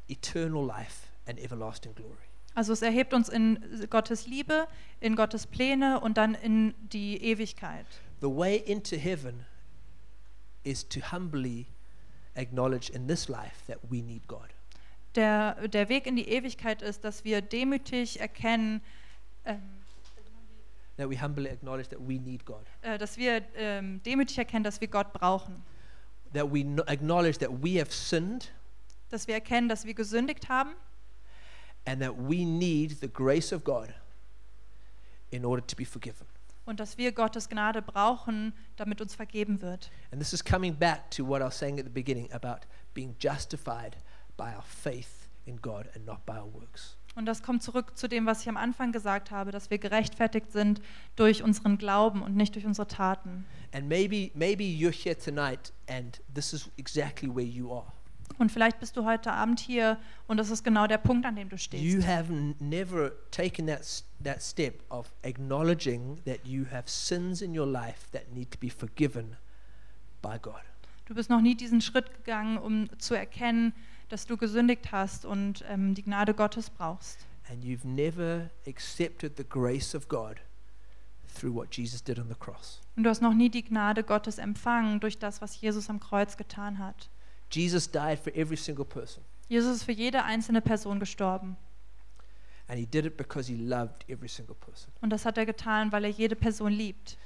eternal 0.08 0.64
life 0.66 1.08
and 1.26 1.38
everlasting 1.38 1.94
glory. 1.94 2.16
Also 2.54 2.72
es 2.74 2.82
erhebt 2.82 3.14
uns 3.14 3.28
in 3.30 3.58
Gottes 3.88 4.26
Liebe, 4.26 4.66
in 5.00 5.16
Gottes 5.16 5.46
Pläne 5.46 6.00
und 6.00 6.18
dann 6.18 6.34
in 6.34 6.74
die 6.92 7.16
Ewigkeit. 7.22 7.86
The 8.20 8.28
way 8.28 8.56
into 8.56 8.96
heaven 8.96 9.46
is 10.64 10.86
to 10.88 11.00
humbly 11.12 11.66
acknowledge 12.34 12.90
in 12.92 13.08
this 13.08 13.28
life 13.28 13.64
that 13.66 13.78
we 13.90 14.02
need 14.02 14.26
God. 14.28 14.48
Der, 15.14 15.66
der 15.68 15.88
Weg 15.88 16.06
in 16.06 16.16
die 16.16 16.28
Ewigkeit 16.28 16.82
ist, 16.82 17.04
dass 17.04 17.24
wir 17.24 17.40
demütig 17.42 18.20
erkennen, 18.20 18.80
ähm, 19.44 19.60
That 20.98 21.08
we 21.08 21.16
humbly 21.20 21.48
acknowledge 21.48 21.88
that 21.88 22.00
we 22.00 22.18
need 22.20 22.44
God. 22.44 22.64
äh, 22.82 22.98
dass 22.98 23.16
wir 23.16 23.42
ähm, 23.56 24.02
demütig 24.04 24.36
erkennen, 24.36 24.62
dass 24.62 24.78
wir 24.80 24.88
Gott 24.88 25.12
brauchen. 25.14 25.62
That 26.34 26.52
we 26.52 26.60
kno- 26.60 26.84
acknowledge 26.86 27.38
that 27.38 27.50
we 27.62 27.80
have 27.80 27.90
sinned 27.90 28.52
Dass 29.12 29.28
wir 29.28 29.34
erkennen, 29.34 29.68
dass 29.68 29.84
wir 29.84 29.94
gesündigt 29.94 30.48
haben 30.48 30.70
and 31.84 32.00
that 32.00 32.14
we 32.16 32.44
need 32.44 33.00
the 33.00 33.08
grace 33.08 33.52
of 33.52 33.64
God 33.64 33.88
in 35.30 35.44
order 35.44 35.64
to 35.66 35.76
be 35.76 35.84
forgiven. 35.84 36.26
und 36.64 36.78
dass 36.78 36.96
wir 36.96 37.12
Gottes 37.12 37.48
Gnade 37.48 37.82
brauchen, 37.82 38.52
damit 38.76 39.00
uns 39.00 39.14
vergeben 39.14 39.60
wird. 39.62 39.90
And 40.12 40.20
this 40.20 40.32
is 40.32 40.44
coming 40.44 40.74
back 40.76 41.10
to 41.10 41.26
what 41.26 41.40
I 41.40 41.44
was 41.44 41.58
saying 41.58 41.78
at 41.78 41.84
the 41.84 41.90
beginning 41.90 42.32
about 42.32 42.66
being 42.94 43.16
justified 43.18 43.96
by 44.36 44.54
our 44.54 44.62
faith 44.62 45.28
in 45.44 45.60
God 45.60 45.88
and 45.94 46.06
not 46.06 46.24
by 46.24 46.34
our 46.34 46.52
works. 46.54 46.96
Und 47.14 47.26
das 47.26 47.42
kommt 47.42 47.62
zurück 47.62 47.98
zu 47.98 48.08
dem, 48.08 48.24
was 48.24 48.40
ich 48.40 48.48
am 48.48 48.56
Anfang 48.56 48.90
gesagt 48.92 49.30
habe, 49.30 49.50
dass 49.50 49.68
wir 49.68 49.76
gerechtfertigt 49.78 50.50
sind 50.50 50.80
durch 51.16 51.42
unseren 51.42 51.76
Glauben 51.76 52.22
und 52.22 52.36
nicht 52.36 52.54
durch 52.54 52.64
unsere 52.64 52.86
Taten. 52.86 53.44
And 53.72 53.88
maybe 53.88 54.30
maybe 54.34 54.64
you're 54.64 54.92
here 54.92 55.18
tonight 55.18 55.72
and 55.88 56.22
this 56.32 56.52
is 56.52 56.70
exactly 56.78 57.28
where 57.28 57.44
you 57.44 57.72
are. 57.72 57.92
Und 58.42 58.50
vielleicht 58.52 58.80
bist 58.80 58.96
du 58.96 59.04
heute 59.04 59.32
Abend 59.32 59.60
hier 59.60 59.98
und 60.26 60.36
das 60.36 60.50
ist 60.50 60.62
genau 60.64 60.86
der 60.86 60.98
Punkt, 60.98 61.24
an 61.24 61.36
dem 61.36 61.48
du 61.48 61.54
You 61.54 61.58
stehst. 61.60 62.06
have 62.06 62.32
n- 62.32 62.54
never 62.58 63.12
taken 63.30 63.66
that 63.68 64.04
that 64.22 64.42
step 64.42 64.82
of 64.90 65.10
acknowledging 65.24 66.20
that 66.24 66.44
you 66.46 66.64
have 66.70 66.84
sins 66.88 67.40
in 67.40 67.58
your 67.58 67.66
life 67.66 68.10
that 68.12 68.32
need 68.32 68.50
to 68.50 68.58
be 68.58 68.68
forgiven 68.70 69.36
by 70.22 70.38
God. 70.40 70.60
Du 71.06 71.14
bist 71.14 71.30
noch 71.30 71.40
nie 71.40 71.54
diesen 71.54 71.80
Schritt 71.80 72.12
gegangen, 72.14 72.58
um 72.58 72.88
zu 72.98 73.14
erkennen, 73.14 73.72
dass 74.08 74.26
du 74.26 74.36
gesündigt 74.36 74.92
hast 74.92 75.24
und 75.24 75.64
ähm, 75.68 75.94
die 75.94 76.02
Gnade 76.02 76.34
Gottes 76.34 76.68
brauchst. 76.70 77.26
And 77.50 77.64
you've 77.64 77.86
never 77.86 78.50
accepted 78.66 79.36
the 79.36 79.44
grace 79.44 79.94
of 79.94 80.08
God 80.08 80.36
through 81.34 81.54
what 81.54 81.74
Jesus 81.76 82.02
did 82.02 82.18
on 82.18 82.28
the 82.28 82.34
cross. 82.38 82.80
Und 82.96 83.04
du 83.04 83.10
hast 83.10 83.22
noch 83.22 83.34
nie 83.34 83.50
die 83.50 83.62
Gnade 83.64 84.02
Gottes 84.04 84.38
empfangen 84.38 85.00
durch 85.00 85.18
das, 85.18 85.40
was 85.40 85.60
Jesus 85.60 85.88
am 85.90 85.98
Kreuz 86.00 86.36
getan 86.36 86.78
hat. 86.78 87.08
Jesus 87.52 87.90
died 87.90 88.18
for 88.18 88.34
every 88.34 88.56
single 88.56 88.84
person. 88.84 89.22
Jesus 89.48 89.76
ist 89.76 89.84
für 89.84 89.92
jede 89.92 90.24
einzelne 90.24 90.60
Person 90.60 90.98
gestorben. 90.98 91.56
And 92.68 92.78
he 92.78 92.86
did 92.86 93.04
it 93.04 93.16
because 93.16 93.48
he 93.52 93.56
loved 93.56 94.08
every 94.08 94.28
single 94.28 94.54
person. 94.54 94.92
Und 95.00 95.10
das 95.10 95.26
hat 95.26 95.36
er 95.36 95.44
getan, 95.44 95.92
weil 95.92 96.04
er 96.04 96.10
jede 96.10 96.36
Person 96.36 96.72
liebt. 96.72 97.18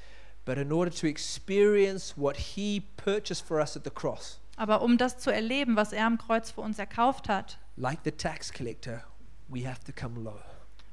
But 0.44 0.58
in 0.58 0.72
order 0.72 0.90
to 0.92 1.06
experience 1.06 2.16
what 2.16 2.36
he 2.36 2.82
purchased 2.96 3.44
for 3.46 3.58
us 3.60 3.76
at 3.76 3.84
the 3.84 3.90
cross, 3.90 4.40
Aber 4.56 4.80
um 4.82 4.96
das 4.96 5.18
zu 5.18 5.30
erleben, 5.30 5.76
was 5.76 5.92
er 5.92 6.06
am 6.06 6.18
Kreuz 6.18 6.50
für 6.50 6.62
uns 6.62 6.78
erkauft 6.78 7.28
hat, 7.28 7.58
like 7.76 7.98
the 8.04 8.10
tax 8.10 8.52
collector, 8.52 9.02
we 9.48 9.68
have 9.68 9.80
to 9.84 9.92
come 9.92 10.20
low. 10.20 10.38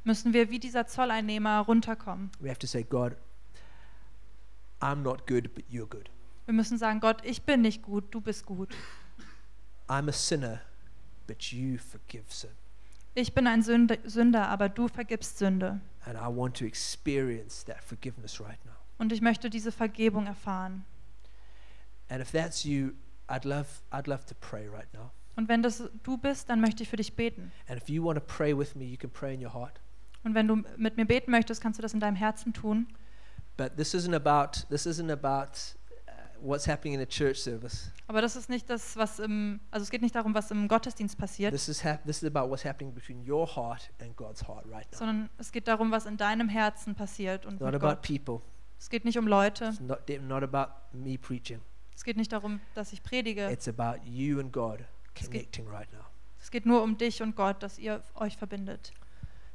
müssen 0.03 0.33
wir 0.33 0.49
wie 0.49 0.59
dieser 0.59 0.85
Zolleinnehmer 0.85 1.59
runterkommen. 1.61 2.29
We 2.39 2.49
have 2.49 2.59
to 2.59 2.67
say, 2.67 2.83
God, 2.83 3.15
I'm 4.81 4.97
not 5.01 5.25
good, 5.27 5.53
but 5.55 5.63
you're 5.71 5.87
good. 5.87 6.09
Wir 6.45 6.53
müssen 6.53 6.77
sagen, 6.77 6.99
Gott, 6.99 7.23
ich 7.23 7.43
bin 7.43 7.61
nicht 7.61 7.83
gut, 7.83 8.03
du 8.13 8.19
bist 8.19 8.45
gut. 8.45 8.75
I'm 9.87 10.09
a 10.09 10.13
sinner, 10.13 10.61
but 11.27 11.51
you 11.51 11.77
forgive 11.77 12.25
sin. 12.29 12.51
Ich 13.15 13.33
bin 13.33 13.45
ein 13.45 13.61
Sünde, 13.61 13.99
Sünder, 14.05 14.47
aber 14.47 14.69
du 14.69 14.87
vergibst 14.87 15.37
Sünde. 15.37 15.79
And 16.05 16.17
I 16.17 16.27
want 16.27 16.57
to 16.57 16.65
experience 16.65 17.63
that 17.65 17.83
forgiveness 17.83 18.39
right 18.39 18.63
now. 18.65 18.73
Und 18.97 19.11
ich 19.11 19.21
möchte 19.21 19.49
diese 19.49 19.71
Vergebung 19.71 20.25
erfahren. 20.25 20.85
And 22.09 22.21
if 22.21 22.31
that's 22.31 22.63
you, 22.63 22.91
I'd 23.27 23.45
love, 23.45 23.67
I'd 23.91 24.07
love 24.07 24.25
to 24.25 24.35
pray 24.39 24.67
right 24.67 24.91
now. 24.93 25.11
Und 25.35 25.49
wenn 25.49 25.63
das 25.63 25.83
du 26.03 26.17
bist, 26.17 26.49
dann 26.49 26.61
möchte 26.61 26.83
ich 26.83 26.89
für 26.89 26.97
dich 26.97 27.15
beten. 27.15 27.51
And 27.67 27.81
if 27.81 27.89
you 27.89 28.03
want 28.03 28.17
to 28.19 28.25
pray 28.25 28.57
with 28.57 28.75
me, 28.75 28.85
you 28.85 28.97
can 28.97 29.09
pray 29.09 29.33
in 29.33 29.43
your 29.43 29.53
heart. 29.53 29.79
Und 30.23 30.35
wenn 30.35 30.47
du 30.47 30.63
mit 30.77 30.97
mir 30.97 31.05
beten 31.05 31.31
möchtest, 31.31 31.61
kannst 31.61 31.79
du 31.79 31.81
das 31.81 31.93
in 31.93 31.99
deinem 31.99 32.15
Herzen 32.15 32.53
tun. 32.53 32.87
But 33.57 33.75
this 33.77 33.93
isn't 33.93 34.15
about 34.15 34.67
this 34.69 34.85
isn't 34.85 35.11
about 35.11 35.75
what's 36.43 36.67
happening 36.67 36.93
in 36.95 37.01
a 37.01 37.05
church 37.05 37.37
service. 37.39 37.91
Aber 38.07 38.21
das 38.21 38.35
ist 38.35 38.49
nicht 38.49 38.69
das, 38.69 38.95
was 38.97 39.19
im, 39.19 39.59
also 39.71 39.83
es 39.83 39.89
geht 39.89 40.01
nicht 40.01 40.13
darum, 40.15 40.33
was 40.33 40.51
im 40.51 40.67
Gottesdienst 40.67 41.17
passiert, 41.17 41.53
This 41.53 41.67
is 41.69 41.83
this 42.05 42.21
is 42.21 42.25
about 42.35 42.49
what's 42.49 42.65
happening 42.65 42.93
between 42.93 43.27
your 43.29 43.47
heart 43.47 43.89
and 44.01 44.15
God's 44.17 44.47
heart 44.47 44.65
right 44.69 44.89
now. 44.91 44.97
sondern 44.97 45.29
es 45.37 45.51
geht 45.51 45.67
darum, 45.67 45.91
was 45.91 46.05
in 46.05 46.17
deinem 46.17 46.49
Herzen 46.49 46.95
passiert 46.95 47.45
und 47.45 47.53
It's 47.55 47.61
not 47.61 47.73
about 47.75 47.87
Gott. 47.95 48.01
people. 48.01 48.41
Es 48.79 48.89
geht 48.89 49.05
nicht 49.05 49.17
um 49.17 49.27
Leute. 49.27 49.65
It's 49.69 49.79
not 49.79 50.01
not 50.27 50.43
about 50.43 50.73
me 50.91 51.17
preaching. 51.17 51.61
Es 51.95 52.03
geht 52.03 52.17
nicht 52.17 52.33
darum, 52.33 52.59
dass 52.73 52.91
ich 52.91 53.01
predige. 53.03 53.49
It's 53.49 53.67
about 53.67 54.01
you 54.05 54.39
and 54.39 54.51
God 54.51 54.79
geht- 55.13 55.27
connecting 55.31 55.67
right 55.67 55.91
now. 55.93 56.03
Es 56.41 56.51
geht 56.51 56.65
nur 56.65 56.83
um 56.83 56.97
dich 56.97 57.21
und 57.21 57.35
Gott, 57.37 57.63
dass 57.63 57.79
ihr 57.79 58.03
euch 58.15 58.35
verbindet. 58.35 58.91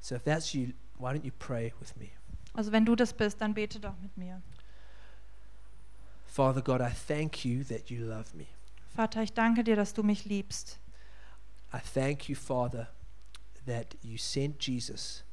So 0.00 0.14
if 0.14 0.22
that's 0.22 0.54
you, 0.54 0.68
why 0.98 1.10
don't 1.12 1.24
you 1.24 1.32
pray 1.38 1.74
with 1.80 1.94
me? 1.96 2.08
Also 2.54 2.72
wenn 2.72 2.86
du 2.86 2.96
das 2.96 3.12
bist, 3.12 3.40
dann 3.42 3.52
bete 3.52 3.78
doch 3.78 3.94
mit 4.00 4.16
mir. 4.16 4.40
Father 6.28 6.62
God, 6.62 6.80
I 6.80 6.90
thank 6.90 7.44
you 7.44 7.64
that 7.64 7.90
you 7.90 8.04
love 8.04 8.36
me. 8.36 8.46
Vater, 8.94 9.22
ich 9.22 9.32
danke 9.32 9.64
dir, 9.64 9.76
dass 9.76 9.94
du 9.94 10.02
mich 10.02 10.24
liebst. 10.24 10.78
I 11.72 11.78
thank 11.94 12.28
you, 12.28 12.36
Father, 12.36 12.88
that 13.66 13.96
you 14.02 14.16
sent 14.16 14.64
Jesus 14.64 15.24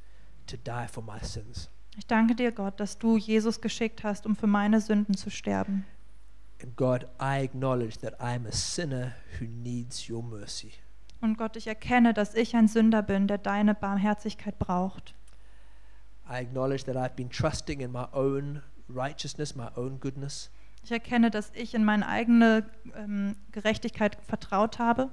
to 0.46 0.56
die 0.56 0.86
for 0.88 1.02
my 1.02 1.18
sins. 1.22 1.68
Ich 1.96 2.06
danke 2.06 2.34
dir, 2.34 2.52
Gott, 2.52 2.78
dass 2.80 2.98
du 2.98 3.16
Jesus 3.16 3.60
geschickt 3.60 4.04
hast, 4.04 4.26
um 4.26 4.36
für 4.36 4.46
meine 4.46 4.80
Sünden 4.80 5.16
zu 5.16 5.30
sterben. 5.30 5.86
And 6.62 6.76
God, 6.76 7.06
I 7.20 7.42
acknowledge 7.44 7.98
that 8.00 8.14
I 8.20 8.34
am 8.34 8.46
a 8.46 8.52
sinner 8.52 9.12
who 9.38 9.46
needs 9.46 10.08
your 10.08 10.22
mercy. 10.22 10.72
Und 11.20 11.38
Gott, 11.38 11.56
ich 11.56 11.66
erkenne, 11.66 12.14
dass 12.14 12.34
ich 12.34 12.54
ein 12.54 12.68
Sünder 12.68 13.02
bin, 13.02 13.26
der 13.26 13.38
deine 13.38 13.74
Barmherzigkeit 13.74 14.58
braucht. 14.58 15.14
I 16.28 16.40
acknowledge 16.40 16.84
that 16.84 16.96
I've 16.96 17.14
been 17.14 17.30
trusting 17.30 17.80
in 17.80 17.92
my 17.92 18.06
own 18.12 18.62
righteousness, 18.88 19.54
my 19.54 19.68
own 19.76 20.00
goodness, 20.00 20.50
Ich 20.86 20.92
erkenne, 20.92 21.32
dass 21.32 21.50
ich 21.52 21.74
in 21.74 21.84
meine 21.84 22.06
eigene 22.06 22.64
ähm, 22.94 23.34
Gerechtigkeit 23.50 24.16
vertraut 24.24 24.78
habe, 24.78 25.10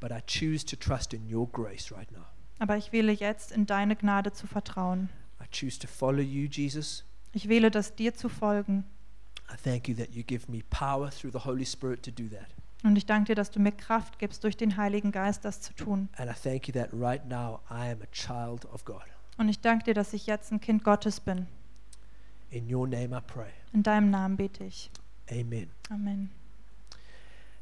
but 0.00 0.10
I 0.10 0.18
choose 0.26 0.66
to 0.66 0.74
trust 0.74 1.14
in 1.14 1.32
your 1.32 1.46
grace 1.48 1.92
right 1.92 2.10
now. 2.10 2.24
aber 2.58 2.76
ich 2.76 2.90
wähle 2.90 3.12
jetzt, 3.12 3.52
in 3.52 3.66
deine 3.66 3.94
Gnade 3.94 4.32
zu 4.32 4.48
vertrauen. 4.48 5.08
I 5.40 5.46
choose 5.52 5.78
to 5.78 5.86
follow 5.86 6.18
you, 6.18 6.48
Jesus. 6.50 7.04
Ich 7.32 7.48
wähle 7.48 7.70
das, 7.70 7.94
dir 7.94 8.14
zu 8.14 8.28
folgen. 8.28 8.82
I 9.48 9.54
thank 9.62 9.86
you 9.86 9.94
that 9.94 10.10
you 10.10 10.24
give 10.24 10.50
me 10.50 10.64
power 10.70 11.08
through 11.08 11.30
the 11.30 11.44
Holy 11.44 11.64
Spirit 11.64 12.02
to 12.02 12.10
do 12.10 12.24
that. 12.24 12.48
Und 12.82 12.96
ich 12.96 13.06
danke 13.06 13.26
dir, 13.26 13.34
dass 13.36 13.52
du 13.52 13.60
mir 13.60 13.70
Kraft 13.70 14.18
gibst, 14.18 14.42
durch 14.42 14.56
den 14.56 14.76
Heiligen 14.76 15.12
Geist 15.12 15.44
das 15.44 15.60
zu 15.60 15.72
tun. 15.74 16.08
And 16.16 16.28
I 16.28 16.34
thank 16.34 16.66
you 16.66 16.74
that 16.74 16.88
right 16.92 17.24
now 17.28 17.60
I 17.70 17.92
am 17.92 18.02
a 18.02 18.10
child 18.10 18.64
of 18.72 18.84
God. 18.84 19.04
Und 19.38 19.48
ich 19.50 19.60
danke 19.60 19.84
dir, 19.84 19.94
dass 19.94 20.12
ich 20.12 20.26
jetzt 20.26 20.50
ein 20.50 20.60
Kind 20.60 20.82
Gottes 20.82 21.20
bin. 21.20 21.46
In 22.50 22.68
your 22.68 22.86
name 22.86 23.12
I 23.12 23.20
pray. 23.20 23.52
In 23.72 23.82
deinem 23.82 24.10
Namen 24.10 24.36
bete 24.36 24.64
ich. 24.64 24.90
Amen. 25.30 25.70
Amen. 25.90 26.30